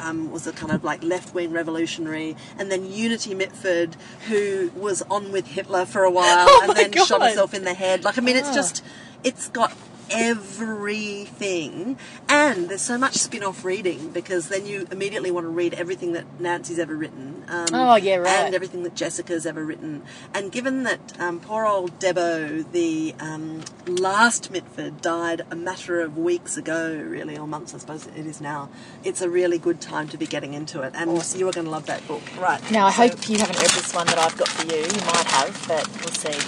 um, 0.00 0.32
was 0.32 0.48
a 0.48 0.52
kind 0.52 0.72
of 0.72 0.82
like 0.82 1.04
left 1.04 1.34
wing 1.34 1.52
revolutionary, 1.52 2.36
and 2.58 2.70
then 2.70 2.84
Unity 2.90 3.32
Mitford, 3.32 3.94
who 4.28 4.72
was 4.74 5.02
on 5.02 5.30
with 5.30 5.46
Hitler 5.46 5.86
for 5.86 6.02
a 6.02 6.10
while 6.10 6.46
Oh 6.48 6.60
and 6.64 6.76
then 6.76 6.92
shot 7.06 7.22
herself 7.22 7.54
in 7.54 7.62
the 7.62 7.74
head. 7.74 8.02
Like, 8.02 8.18
I 8.18 8.22
mean, 8.22 8.36
it's 8.36 8.48
Ah. 8.48 8.54
just, 8.54 8.82
it's 9.22 9.48
got 9.50 9.72
everything, 10.10 11.98
and 12.28 12.68
there's 12.68 12.82
so 12.82 12.98
much 12.98 13.14
spin 13.14 13.42
off 13.42 13.64
reading 13.64 14.10
because 14.10 14.48
then 14.48 14.66
you 14.66 14.86
immediately 14.90 15.30
want 15.30 15.44
to 15.44 15.48
read 15.50 15.74
everything 15.74 16.12
that 16.12 16.40
Nancy's 16.40 16.78
ever 16.78 16.94
written. 16.94 17.44
Um, 17.48 17.66
Oh, 17.72 17.96
yeah, 17.96 18.16
right. 18.16 18.28
And 18.46 18.54
everything 18.54 18.82
that 18.84 18.94
Jessica's 18.94 19.44
ever 19.46 19.64
written. 19.64 20.02
And 20.32 20.50
given 20.52 20.82
that 20.84 21.18
um, 21.20 21.40
poor 21.40 21.66
old 21.66 21.98
Debo, 21.98 22.70
the 22.72 23.14
um, 23.20 23.62
last 23.86 24.50
Mitford, 24.50 25.00
died 25.02 25.42
a 25.50 25.56
matter 25.56 26.00
of 26.00 26.16
weeks 26.16 26.56
ago, 26.56 26.94
really, 27.06 27.36
or 27.36 27.46
months, 27.46 27.74
I 27.74 27.78
suppose 27.78 28.06
it 28.06 28.26
is 28.26 28.40
now, 28.40 28.68
it's 29.02 29.20
a 29.20 29.28
really 29.28 29.58
good 29.58 29.80
time 29.80 30.08
to 30.08 30.16
be 30.16 30.26
getting 30.26 30.54
into 30.54 30.80
it. 30.82 30.92
And 30.96 31.10
you 31.36 31.48
are 31.48 31.52
going 31.52 31.64
to 31.66 31.70
love 31.70 31.86
that 31.86 32.06
book. 32.08 32.22
Right. 32.40 32.60
Now 32.70 32.86
I 32.86 32.90
So- 32.92 33.08
hope 33.08 33.28
you 33.28 33.38
haven't 33.38 33.58
read 33.58 33.70
this 33.70 33.92
one 33.94 34.06
that 34.06 34.18
I've 34.18 34.36
got 34.36 34.48
for 34.48 34.66
you. 34.66 34.80
You 34.82 35.06
might 35.06 35.26
have, 35.26 35.64
but 35.68 35.86
we'll 36.00 36.12
see. 36.14 36.38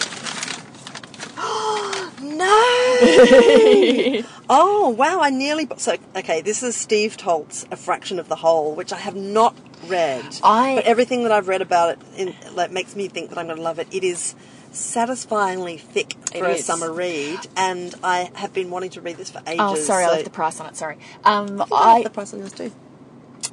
Oh 1.39 2.11
no! 2.23 2.76
oh, 4.51 4.95
wow, 4.97 5.21
I 5.21 5.31
nearly. 5.31 5.69
So, 5.77 5.97
okay, 6.17 6.41
this 6.41 6.63
is 6.63 6.77
Steve 6.77 7.17
Toltz 7.17 7.71
A 7.73 7.77
Fraction 7.77 8.19
of 8.19 8.29
the 8.29 8.37
Whole, 8.37 8.75
which 8.75 8.93
I 8.93 8.99
have 8.99 9.15
not 9.17 9.57
read. 9.87 10.39
I- 10.43 10.77
But 10.77 10.85
everything 10.85 11.23
that 11.25 11.33
I've 11.33 11.49
read 11.49 11.63
about 11.63 11.91
it 11.91 11.99
in, 12.17 12.35
like, 12.55 12.71
makes 12.71 12.95
me 12.97 13.09
think 13.09 13.31
that 13.31 13.39
I'm 13.39 13.47
going 13.47 13.57
to 13.59 13.63
love 13.63 13.79
it. 13.79 13.89
It 13.91 14.05
is 14.05 14.35
satisfyingly 14.73 15.79
thick 15.79 16.15
for 16.37 16.45
a 16.47 16.59
summer 16.59 16.93
read, 16.93 17.41
and 17.57 17.95
I 18.03 18.31
have 18.35 18.53
been 18.53 18.71
wanting 18.71 18.91
to 18.91 19.01
read 19.01 19.17
this 19.17 19.31
for 19.31 19.41
ages. 19.47 19.61
Oh, 19.61 19.75
sorry, 19.77 20.05
I 20.05 20.09
so- 20.09 20.13
left 20.13 20.25
the 20.25 20.31
price 20.31 20.61
on 20.61 20.67
it. 20.67 20.77
Sorry. 20.77 20.99
Um, 21.25 21.63
I 21.63 21.65
I 21.65 21.67
I 21.71 21.93
left 21.95 22.05
the 22.05 22.11
price 22.11 22.33
on 22.35 22.41
yours 22.41 22.53
too. 22.53 22.73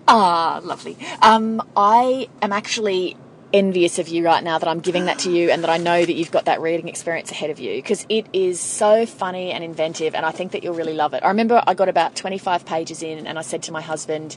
Ah, 0.07 0.59
lovely. 0.63 0.97
Um, 1.21 1.61
I 1.77 2.27
am 2.41 2.51
actually 2.51 3.15
envious 3.53 3.99
of 3.99 4.07
you 4.07 4.25
right 4.25 4.43
now 4.43 4.57
that 4.57 4.67
I'm 4.67 4.79
giving 4.79 5.05
that 5.05 5.19
to 5.19 5.31
you 5.31 5.51
and 5.51 5.63
that 5.63 5.69
I 5.69 5.77
know 5.77 6.03
that 6.03 6.13
you've 6.13 6.31
got 6.31 6.45
that 6.45 6.59
reading 6.59 6.89
experience 6.89 7.29
ahead 7.31 7.51
of 7.51 7.59
you 7.59 7.75
because 7.75 8.05
it 8.09 8.25
is 8.33 8.59
so 8.59 9.05
funny 9.05 9.51
and 9.51 9.63
inventive 9.63 10.15
and 10.15 10.25
I 10.25 10.31
think 10.31 10.53
that 10.53 10.63
you'll 10.63 10.73
really 10.73 10.93
love 10.95 11.13
it. 11.13 11.23
I 11.23 11.27
remember 11.27 11.63
I 11.65 11.75
got 11.75 11.87
about 11.87 12.15
25 12.15 12.65
pages 12.65 13.03
in 13.03 13.27
and 13.27 13.37
I 13.37 13.43
said 13.43 13.61
to 13.63 13.71
my 13.71 13.81
husband, 13.81 14.35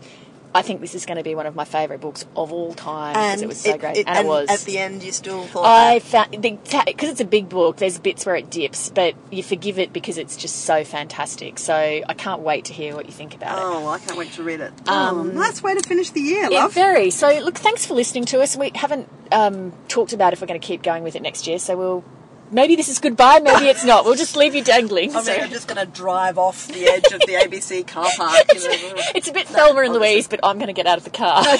I 0.56 0.62
think 0.62 0.80
this 0.80 0.94
is 0.94 1.04
going 1.04 1.18
to 1.18 1.22
be 1.22 1.34
one 1.34 1.46
of 1.46 1.54
my 1.54 1.64
favourite 1.64 2.00
books 2.00 2.24
of 2.34 2.52
all 2.52 2.72
time 2.72 3.12
because 3.12 3.42
it 3.42 3.48
was 3.48 3.60
so 3.60 3.74
it- 3.74 3.80
great. 3.80 3.96
it- 3.98 4.06
and, 4.08 4.26
it 4.26 4.28
was. 4.28 4.48
At 4.48 4.60
the 4.60 4.78
end, 4.78 5.02
you 5.02 5.12
still 5.12 5.44
thought. 5.44 5.64
I 5.66 5.98
that. 5.98 6.32
found 6.32 6.42
because 6.86 7.10
it's 7.10 7.20
a 7.20 7.24
big 7.26 7.48
book. 7.48 7.76
There's 7.76 7.98
bits 7.98 8.24
where 8.24 8.36
it 8.36 8.50
dips, 8.50 8.88
but 8.90 9.14
you 9.30 9.42
forgive 9.42 9.78
it 9.78 9.92
because 9.92 10.16
it's 10.18 10.36
just 10.36 10.64
so 10.64 10.82
fantastic. 10.84 11.58
So 11.58 11.74
I 11.74 12.14
can't 12.16 12.40
wait 12.40 12.64
to 12.66 12.72
hear 12.72 12.94
what 12.96 13.06
you 13.06 13.12
think 13.12 13.34
about 13.34 13.58
it. 13.58 13.62
Oh, 13.62 13.88
I 13.88 13.98
can't 13.98 14.16
wait 14.16 14.32
to 14.32 14.42
read 14.42 14.60
it. 14.60 14.72
Um, 14.88 15.18
oh, 15.18 15.22
nice 15.24 15.62
way 15.62 15.74
to 15.74 15.86
finish 15.86 16.10
the 16.10 16.20
year, 16.22 16.48
love. 16.48 16.72
very. 16.72 17.10
So, 17.10 17.28
look, 17.40 17.56
thanks 17.58 17.84
for 17.84 17.94
listening 17.94 18.24
to 18.26 18.40
us. 18.40 18.56
We 18.56 18.72
haven't 18.74 19.08
um, 19.32 19.72
talked 19.88 20.12
about 20.12 20.32
if 20.32 20.40
we're 20.40 20.46
going 20.46 20.60
to 20.60 20.66
keep 20.66 20.82
going 20.82 21.02
with 21.02 21.16
it 21.16 21.22
next 21.22 21.46
year, 21.46 21.58
so 21.58 21.76
we'll 21.76 22.04
maybe 22.50 22.76
this 22.76 22.88
is 22.88 22.98
goodbye, 22.98 23.40
maybe 23.40 23.66
it's 23.66 23.84
not. 23.84 24.04
We'll 24.04 24.14
just 24.14 24.36
leave 24.36 24.54
you 24.54 24.62
dangling. 24.62 25.10
I 25.10 25.14
mean, 25.16 25.24
so. 25.24 25.32
I'm 25.32 25.50
just 25.50 25.68
going 25.68 25.84
to 25.84 25.90
drive 25.90 26.38
off 26.38 26.68
the 26.68 26.86
edge 26.88 27.12
of 27.12 27.20
the 27.20 27.34
ABC 27.34 27.86
car 27.86 28.08
park. 28.16 28.34
it's, 28.50 28.64
a, 28.66 29.16
it's, 29.16 29.28
a 29.28 29.32
bit 29.32 29.50
no, 29.50 29.56
Thelma 29.56 29.80
and 29.80 29.90
obviously. 29.90 30.14
Louise, 30.14 30.28
but 30.28 30.40
I'm 30.42 30.58
going 30.58 30.68
to 30.68 30.72
get 30.72 30.86
out 30.86 30.98
of 30.98 31.04
the 31.04 31.10
car. 31.10 31.44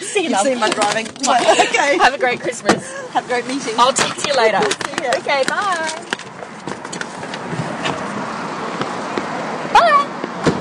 See 0.00 0.24
you. 0.24 0.30
You've 0.30 0.38
seen 0.40 0.58
my 0.58 0.70
driving. 0.70 1.06
okay. 1.08 1.98
Have 1.98 2.14
a 2.14 2.18
great 2.18 2.40
Christmas. 2.40 3.08
Have 3.10 3.24
a 3.24 3.28
great 3.28 3.46
meeting. 3.46 3.74
I'll 3.76 3.92
talk 3.92 4.16
to 4.16 4.28
you 4.28 4.34
later. 4.36 4.60
See. 4.60 5.20
Okay. 5.20 5.44
Bye. 5.46 6.06
Bye. 9.72 10.06